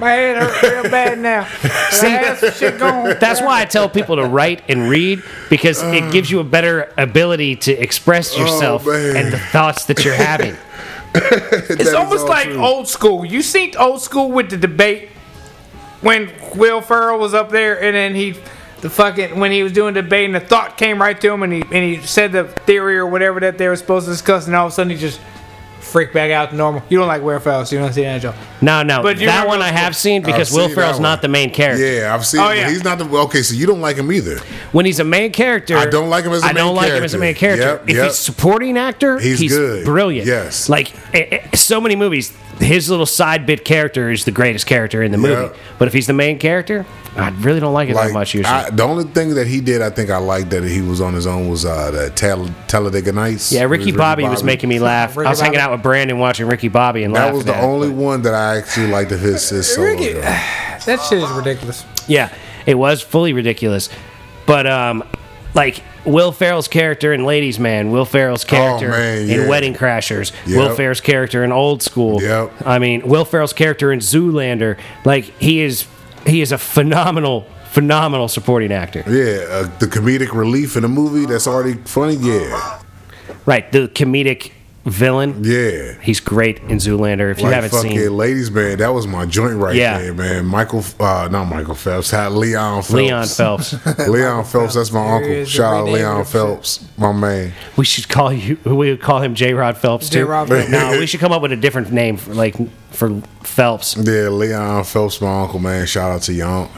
My 0.00 0.10
head 0.10 0.42
hurt 0.42 0.82
real 0.82 0.90
bad 0.90 1.18
now. 1.18 1.46
But 1.62 1.70
I 2.04 2.08
had 2.08 2.38
some 2.38 2.52
shit 2.52 2.78
going. 2.78 3.18
That's 3.20 3.42
why 3.42 3.60
I 3.60 3.64
tell 3.66 3.88
people 3.88 4.16
to 4.16 4.24
write 4.24 4.62
and 4.68 4.88
read 4.88 5.22
because 5.50 5.82
it 5.82 6.10
gives 6.10 6.30
you 6.30 6.31
a 6.40 6.44
better 6.44 6.92
ability 6.96 7.56
to 7.56 7.72
express 7.72 8.36
yourself 8.36 8.86
man. 8.86 9.16
and 9.16 9.32
the 9.32 9.38
thoughts 9.38 9.86
that 9.86 10.04
you're 10.04 10.14
having. 10.14 10.56
It's 11.14 11.92
almost 11.92 12.26
like 12.26 12.48
old 12.48 12.88
school. 12.88 13.26
You 13.26 13.42
seen 13.42 13.76
old 13.76 14.00
school 14.00 14.30
with 14.30 14.48
the 14.48 14.56
debate 14.56 15.10
when 16.00 16.32
Will 16.54 16.80
Ferrell 16.80 17.18
was 17.18 17.34
up 17.34 17.50
there 17.50 17.82
and 17.82 17.94
then 17.94 18.14
he 18.14 18.34
the 18.80 18.90
fucking 18.90 19.38
when 19.38 19.52
he 19.52 19.62
was 19.62 19.72
doing 19.72 19.94
the 19.94 20.02
debate 20.02 20.24
and 20.24 20.34
the 20.34 20.40
thought 20.40 20.76
came 20.76 21.00
right 21.00 21.18
to 21.20 21.32
him 21.32 21.42
and 21.42 21.52
he 21.52 21.60
and 21.60 21.72
he 21.72 21.98
said 21.98 22.32
the 22.32 22.44
theory 22.44 22.96
or 22.96 23.06
whatever 23.06 23.40
that 23.40 23.56
they 23.56 23.68
were 23.68 23.76
supposed 23.76 24.06
to 24.06 24.12
discuss 24.12 24.46
and 24.46 24.56
all 24.56 24.66
of 24.66 24.72
a 24.72 24.74
sudden 24.74 24.90
he 24.90 24.96
just 24.96 25.20
freaked 25.92 26.14
back 26.14 26.30
out 26.30 26.50
to 26.50 26.56
normal. 26.56 26.82
You 26.88 26.98
don't 26.98 27.06
like 27.06 27.22
Will 27.22 27.38
Ferrell, 27.38 27.64
so 27.64 27.76
you 27.76 27.82
don't 27.82 27.92
see 27.92 28.02
that 28.02 28.20
Joe. 28.22 28.34
No, 28.60 28.82
no, 28.82 29.02
But 29.02 29.18
you 29.20 29.26
that 29.26 29.44
remember- 29.44 29.48
one 29.48 29.62
I 29.62 29.68
have 29.70 29.94
seen 29.94 30.22
because 30.22 30.50
I've 30.50 30.56
Will 30.56 30.66
seen 30.68 30.74
Ferrell's 30.74 30.96
that 30.96 31.02
not 31.02 31.22
the 31.22 31.28
main 31.28 31.50
character. 31.52 31.86
Yeah, 31.86 32.14
I've 32.14 32.26
seen 32.26 32.40
Oh, 32.40 32.50
yeah. 32.50 32.68
He's 32.70 32.82
not 32.82 32.98
the. 32.98 33.04
Okay, 33.04 33.42
so 33.42 33.54
you 33.54 33.66
don't 33.66 33.80
like 33.80 33.96
him 33.96 34.10
either. 34.10 34.38
When 34.72 34.86
he's 34.86 34.98
a 35.00 35.04
main 35.04 35.30
character, 35.32 35.76
I 35.76 35.86
don't 35.86 36.08
like 36.10 36.24
him 36.24 36.32
as 36.32 36.42
a 36.42 36.46
I 36.46 36.52
don't 36.52 36.74
like 36.74 36.92
him 36.92 37.04
as 37.04 37.14
a 37.14 37.18
main 37.18 37.34
character. 37.34 37.62
character. 37.64 37.82
Yep, 37.84 37.90
if 37.90 37.96
yep. 37.96 38.06
he's 38.06 38.18
supporting 38.18 38.76
actor, 38.78 39.18
He's 39.18 39.38
he's, 39.38 39.52
good. 39.52 39.84
brilliant. 39.84 40.26
Yes. 40.26 40.68
like 40.68 40.92
eh, 41.14 41.38
eh, 41.42 41.56
so 41.56 41.80
many 41.80 41.94
movies, 41.96 42.32
his 42.58 42.88
little 42.90 43.06
side 43.06 43.44
bit 43.46 43.64
character 43.64 44.10
is 44.10 44.24
the 44.24 44.30
greatest 44.32 44.66
character 44.66 45.02
in 45.02 45.12
the 45.12 45.18
movie. 45.18 45.54
But 45.78 45.88
if 45.88 45.94
he's 45.94 46.06
the 46.06 46.12
main 46.12 46.38
character, 46.38 46.86
I 47.14 47.28
really 47.40 47.60
don't 47.60 47.74
like 47.74 47.88
it 47.90 47.94
that 47.94 48.12
much 48.12 48.34
usually. 48.34 48.54
I, 48.54 48.70
the 48.70 48.82
only 48.84 49.04
thing 49.04 49.34
that 49.34 49.46
he 49.46 49.60
did, 49.60 49.82
I 49.82 49.90
think 49.90 50.08
I 50.10 50.16
liked 50.16 50.48
that 50.50 50.62
he 50.64 50.80
was 50.80 51.00
on 51.02 51.12
his 51.12 51.26
own 51.26 51.48
was 51.50 51.64
uh, 51.66 51.90
the 51.90 52.10
Tal- 52.10 52.48
Talladega 52.68 53.12
Nights. 53.12 53.52
yeah, 53.52 53.62
It 53.62 53.64
Ricky 53.66 53.92
was 53.92 53.96
Bobby, 53.98 54.24
was 54.24 54.42
making 54.42 54.70
me 54.70 54.78
laugh. 54.78 55.16
Ricky 55.16 55.26
I 55.26 55.30
was 55.30 55.40
hanging 55.40 55.58
out 55.58 55.72
with 55.72 55.82
Brandon 55.82 56.18
watching 56.18 56.46
Ricky 56.46 56.68
Bobby 56.68 57.02
and 57.04 57.14
That 57.14 57.34
was 57.34 57.44
the 57.44 57.54
at 57.54 57.62
it, 57.62 57.66
only 57.66 57.88
but- 57.88 57.96
one 57.96 58.22
that 58.22 58.34
I 58.34 58.56
actually 58.56 58.86
liked 58.86 59.12
of 59.12 59.20
his, 59.20 59.46
his 59.50 59.66
solo. 59.74 59.88
Ricky- 59.88 60.12
That 60.86 61.00
shit 61.08 61.18
is 61.22 61.30
ridiculous. 61.30 61.84
Yeah, 62.08 62.34
it 62.66 62.74
was 62.74 63.02
fully 63.02 63.32
ridiculous. 63.34 63.88
But 64.46 64.66
um, 64.66 65.04
like 65.54 65.80
Will 66.04 66.32
Ferrell's 66.32 66.66
character 66.66 67.12
in 67.12 67.24
Ladies 67.24 67.60
Man, 67.60 67.92
Will 67.92 68.04
Ferrell's 68.04 68.42
character 68.44 68.88
Oh, 68.88 68.90
man, 68.98 69.28
in. 69.30 69.48
Wedding 69.48 69.74
Crashers, 69.74 70.32
Yep. 70.46 70.56
Will 70.58 70.74
Ferrell's 70.74 71.00
character 71.00 71.44
in 71.44 71.52
Old 71.52 71.82
School. 71.82 72.20
Yep. 72.20 72.52
I 72.66 72.80
mean, 72.80 73.06
Will 73.06 73.24
Ferrell's 73.24 73.52
character 73.52 73.92
in 73.92 74.00
Zoolander. 74.00 74.76
Like 75.04 75.24
he 75.38 75.60
is, 75.60 75.86
he 76.26 76.40
is 76.40 76.52
a 76.52 76.58
phenomenal, 76.58 77.46
phenomenal 77.70 78.28
supporting 78.28 78.72
actor. 78.72 79.02
Yeah, 79.06 79.46
uh, 79.48 79.78
the 79.78 79.86
comedic 79.86 80.32
relief 80.32 80.76
in 80.76 80.84
a 80.84 80.88
movie 80.88 81.26
that's 81.26 81.46
already 81.46 81.74
funny. 81.84 82.14
Yeah, 82.14 82.82
Right, 83.44 83.70
the 83.72 83.88
comedic 83.88 84.52
villain. 84.84 85.42
yeah. 85.44 85.92
He's 86.00 86.20
great 86.20 86.58
in 86.60 86.78
Zoolander. 86.78 87.30
If 87.30 87.38
you 87.38 87.44
Like 87.44 87.54
haven't 87.54 87.70
fucking 87.70 87.96
seen 87.98 88.16
ladies 88.16 88.50
man, 88.50 88.78
that 88.78 88.88
was 88.92 89.06
my 89.06 89.26
joint 89.26 89.56
right 89.56 89.74
Yeah. 89.76 89.98
there, 89.98 90.14
man. 90.14 90.46
Michael, 90.46 90.84
uh, 90.98 91.28
not 91.30 91.44
Michael 91.44 91.74
Phelps, 91.74 92.10
had 92.10 92.32
Leon 92.32 92.82
Phelps. 92.82 92.90
Leon 92.92 93.26
Phelps, 93.26 93.98
Leon 94.08 94.44
Phelps, 94.44 94.74
that's 94.74 94.90
my 94.92 95.02
There 95.04 95.14
uncle. 95.14 95.44
Shout 95.44 95.72
out 95.74 95.78
renamed 95.84 95.94
Leon 95.98 96.16
him. 96.20 96.24
Phelps, 96.26 96.84
my 96.98 97.12
man. 97.12 97.52
we 97.76 97.84
should 97.84 98.08
call 98.08 98.32
you. 98.32 98.58
We 98.64 98.72
would 98.90 99.00
call 99.00 99.20
him 99.22 99.34
J. 99.34 99.54
Rod 99.54 99.76
Phelps 99.76 100.08
too. 100.08 100.18
J-Rod 100.20 100.48
Phelps. 100.48 100.70
No, 100.70 100.96
we 100.98 101.06
should 101.06 101.20
come 101.20 101.32
up 101.32 101.42
with 101.42 101.52
a 101.52 101.56
different 101.56 101.92
name 101.92 102.16
for 102.16 102.34
like 102.34 102.56
for 102.90 103.20
Phelps. 103.44 103.96
Yeah, 103.96 104.28
Leon 104.28 104.84
Phelps, 104.84 105.20
my 105.20 105.42
uncle, 105.42 105.58
man. 105.60 105.86
Shout 105.86 106.10
out 106.10 106.22
to 106.22 106.32
your 106.32 106.48
unc. 106.48 106.70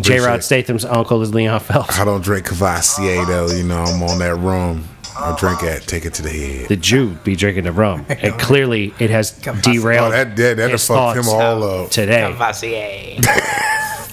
J. 0.00 0.18
Rod 0.18 0.42
Statham's 0.42 0.84
uncle 0.84 1.20
is 1.22 1.34
Leon 1.34 1.60
Phelps. 1.60 1.98
I 1.98 2.04
don't 2.04 2.22
drink 2.22 2.46
Courvoisier 2.46 3.24
though. 3.26 3.48
You 3.48 3.64
know, 3.64 3.82
I'm 3.82 4.02
on 4.02 4.18
that 4.18 4.34
rum. 4.36 4.84
I 5.16 5.36
drink 5.38 5.62
it, 5.62 5.82
Take 5.86 6.04
it 6.06 6.14
to 6.14 6.22
the 6.22 6.30
head. 6.30 6.68
The 6.68 6.76
Jew 6.76 7.10
be 7.24 7.36
drinking 7.36 7.64
the 7.64 7.72
rum, 7.72 8.06
and 8.08 8.38
clearly 8.38 8.94
it 8.98 9.10
has 9.10 9.32
derailed. 9.32 10.08
Oh, 10.08 10.10
that 10.16 10.36
that 10.36 10.56
that 10.56 10.70
his 10.70 10.86
fucked 10.86 11.18
him 11.18 11.24
thoughts 11.24 11.34
all 11.42 11.84
up. 11.84 11.90
today. 11.90 12.26
Courvoisier. 12.28 13.20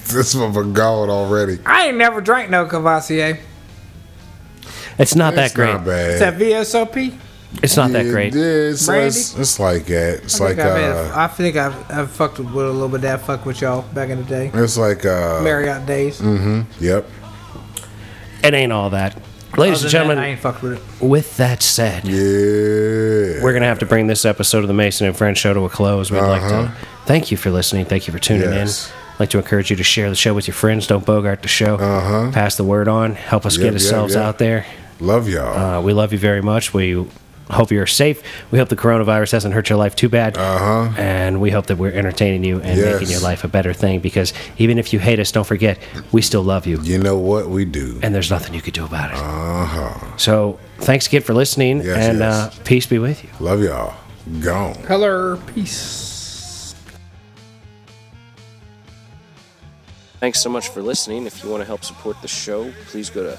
This 0.08 0.34
motherfucker 0.34 0.72
gone 0.72 1.10
already. 1.10 1.58
I 1.66 1.88
ain't 1.88 1.98
never 1.98 2.22
drank 2.22 2.48
no 2.48 2.64
Courvoisier. 2.64 3.38
It's 4.98 5.14
not 5.14 5.34
that 5.34 5.44
It's 5.46 5.54
great. 5.54 5.66
not 5.74 5.86
Is 5.86 6.20
bad. 6.20 6.38
that 6.38 6.40
VSOP? 6.42 7.14
It's 7.62 7.76
not 7.76 7.92
that 7.92 8.06
Yeah, 8.06 8.10
great. 8.12 8.34
Yeah, 8.34 8.42
it's, 8.42 8.86
Brandy? 8.86 9.06
it's, 9.08 9.36
it's 9.38 9.58
like 9.60 9.84
that. 9.84 10.20
It's 10.24 10.40
I 10.40 10.44
like 10.46 10.56
think, 10.56 10.66
I've, 10.68 11.10
uh, 11.10 11.12
I 11.14 11.26
think 11.26 11.56
I've, 11.56 11.90
I've 11.90 12.10
fucked 12.10 12.38
with 12.38 12.48
a 12.48 12.70
little 12.70 12.88
bit 12.88 12.96
of 12.96 13.02
that 13.02 13.20
fuck 13.20 13.44
with 13.44 13.60
y'all 13.60 13.82
back 13.92 14.08
in 14.08 14.16
the 14.16 14.24
day. 14.24 14.50
it's 14.54 14.78
like 14.78 15.04
uh, 15.04 15.42
Marriott 15.42 15.84
days. 15.84 16.22
Mm-hmm. 16.22 16.82
Yep. 16.82 17.06
It 18.44 18.54
ain't 18.54 18.72
all 18.72 18.88
that. 18.90 19.20
Ladies 19.58 19.84
and 19.84 19.94
Other 19.94 19.98
than 20.08 20.08
that, 20.08 20.22
I 20.22 20.24
gentlemen, 20.24 20.24
ain't 20.30 20.40
fucked 20.40 20.62
with 20.62 20.72
it. 20.74 21.04
with 21.04 21.36
that 21.38 21.62
said, 21.62 22.04
Yeah. 22.06 23.42
we're 23.42 23.52
gonna 23.52 23.66
have 23.66 23.78
to 23.80 23.86
bring 23.86 24.06
this 24.06 24.24
episode 24.24 24.58
of 24.62 24.68
the 24.68 24.74
Mason 24.74 25.06
and 25.06 25.16
Friends 25.16 25.38
show 25.38 25.52
to 25.54 25.64
a 25.64 25.68
close. 25.68 26.10
We'd 26.10 26.20
like 26.20 26.42
to 26.42 26.72
thank 27.06 27.30
you 27.30 27.36
for 27.36 27.50
listening. 27.50 27.84
Thank 27.84 28.06
you 28.06 28.12
for 28.12 28.18
tuning 28.18 28.50
Yes. 28.52 28.88
in. 28.88 28.92
I'd 29.14 29.20
like 29.20 29.30
to 29.30 29.38
encourage 29.38 29.70
you 29.70 29.76
to 29.76 29.82
share 29.82 30.08
the 30.10 30.16
show 30.16 30.32
with 30.34 30.46
your 30.46 30.54
friends. 30.54 30.86
Don't 30.86 31.04
bogart 31.04 31.42
the 31.42 31.48
show. 31.48 31.74
Uh-huh. 31.74 32.30
Pass 32.32 32.56
the 32.56 32.64
word 32.64 32.86
on. 32.88 33.14
Help 33.16 33.44
us 33.46 33.56
Yep, 33.56 33.60
get 33.62 33.66
yep, 33.66 33.72
ourselves 33.74 34.14
yep. 34.14 34.22
out 34.24 34.38
there. 34.38 34.64
Love 35.00 35.28
y'all. 35.28 35.56
Uh, 35.78 35.80
we 35.80 35.92
love 35.92 36.12
you 36.12 36.18
very 36.18 36.40
much. 36.42 36.72
We 36.72 37.04
hope 37.50 37.70
you're 37.70 37.86
safe. 37.86 38.22
We 38.50 38.58
hope 38.58 38.68
the 38.68 38.76
coronavirus 38.76 39.32
hasn't 39.32 39.54
hurt 39.54 39.68
your 39.70 39.78
life 39.78 39.94
too 39.96 40.08
bad. 40.08 40.36
Uh-huh. 40.36 40.92
And 40.98 41.40
we 41.40 41.50
hope 41.50 41.66
that 41.66 41.76
we're 41.76 41.92
entertaining 41.92 42.44
you 42.44 42.60
and 42.60 42.78
Yes. 42.78 43.00
making 43.00 43.10
your 43.12 43.20
life 43.20 43.44
a 43.44 43.48
better 43.48 43.72
thing 43.72 44.00
because 44.00 44.32
even 44.58 44.78
if 44.78 44.92
you 44.92 44.98
hate 44.98 45.18
us, 45.18 45.32
don't 45.32 45.46
forget, 45.46 45.78
we 46.12 46.22
still 46.22 46.42
love 46.42 46.66
you. 46.66 46.80
you 46.82 46.98
know 46.98 47.16
what 47.18 47.48
we 47.48 47.64
do? 47.64 47.98
And 48.02 48.14
there's 48.14 48.30
nothing 48.30 48.54
you 48.54 48.60
could 48.62 48.74
do 48.74 48.84
about 48.84 49.10
it. 49.10 49.16
Uh 49.16 49.64
huh. 49.64 50.16
So 50.16 50.58
thanks 50.78 51.06
again 51.06 51.22
for 51.22 51.34
listening. 51.34 51.78
Yes, 51.82 52.08
and 52.08 52.18
yes. 52.18 52.34
Uh, 52.34 52.62
peace 52.64 52.86
be 52.86 52.98
with 52.98 53.22
you. 53.24 53.30
Love 53.40 53.62
y'all. 53.62 53.94
Gone. 54.40 54.74
Color. 54.82 55.36
peace. 55.54 56.74
Thanks 60.20 60.40
so 60.40 60.50
much 60.50 60.68
for 60.68 60.82
listening. 60.82 61.26
If 61.26 61.44
you 61.44 61.48
want 61.50 61.60
to 61.60 61.64
help 61.66 61.84
support 61.84 62.20
the 62.22 62.28
show, 62.28 62.72
please 62.86 63.08
go 63.08 63.22
to 63.22 63.38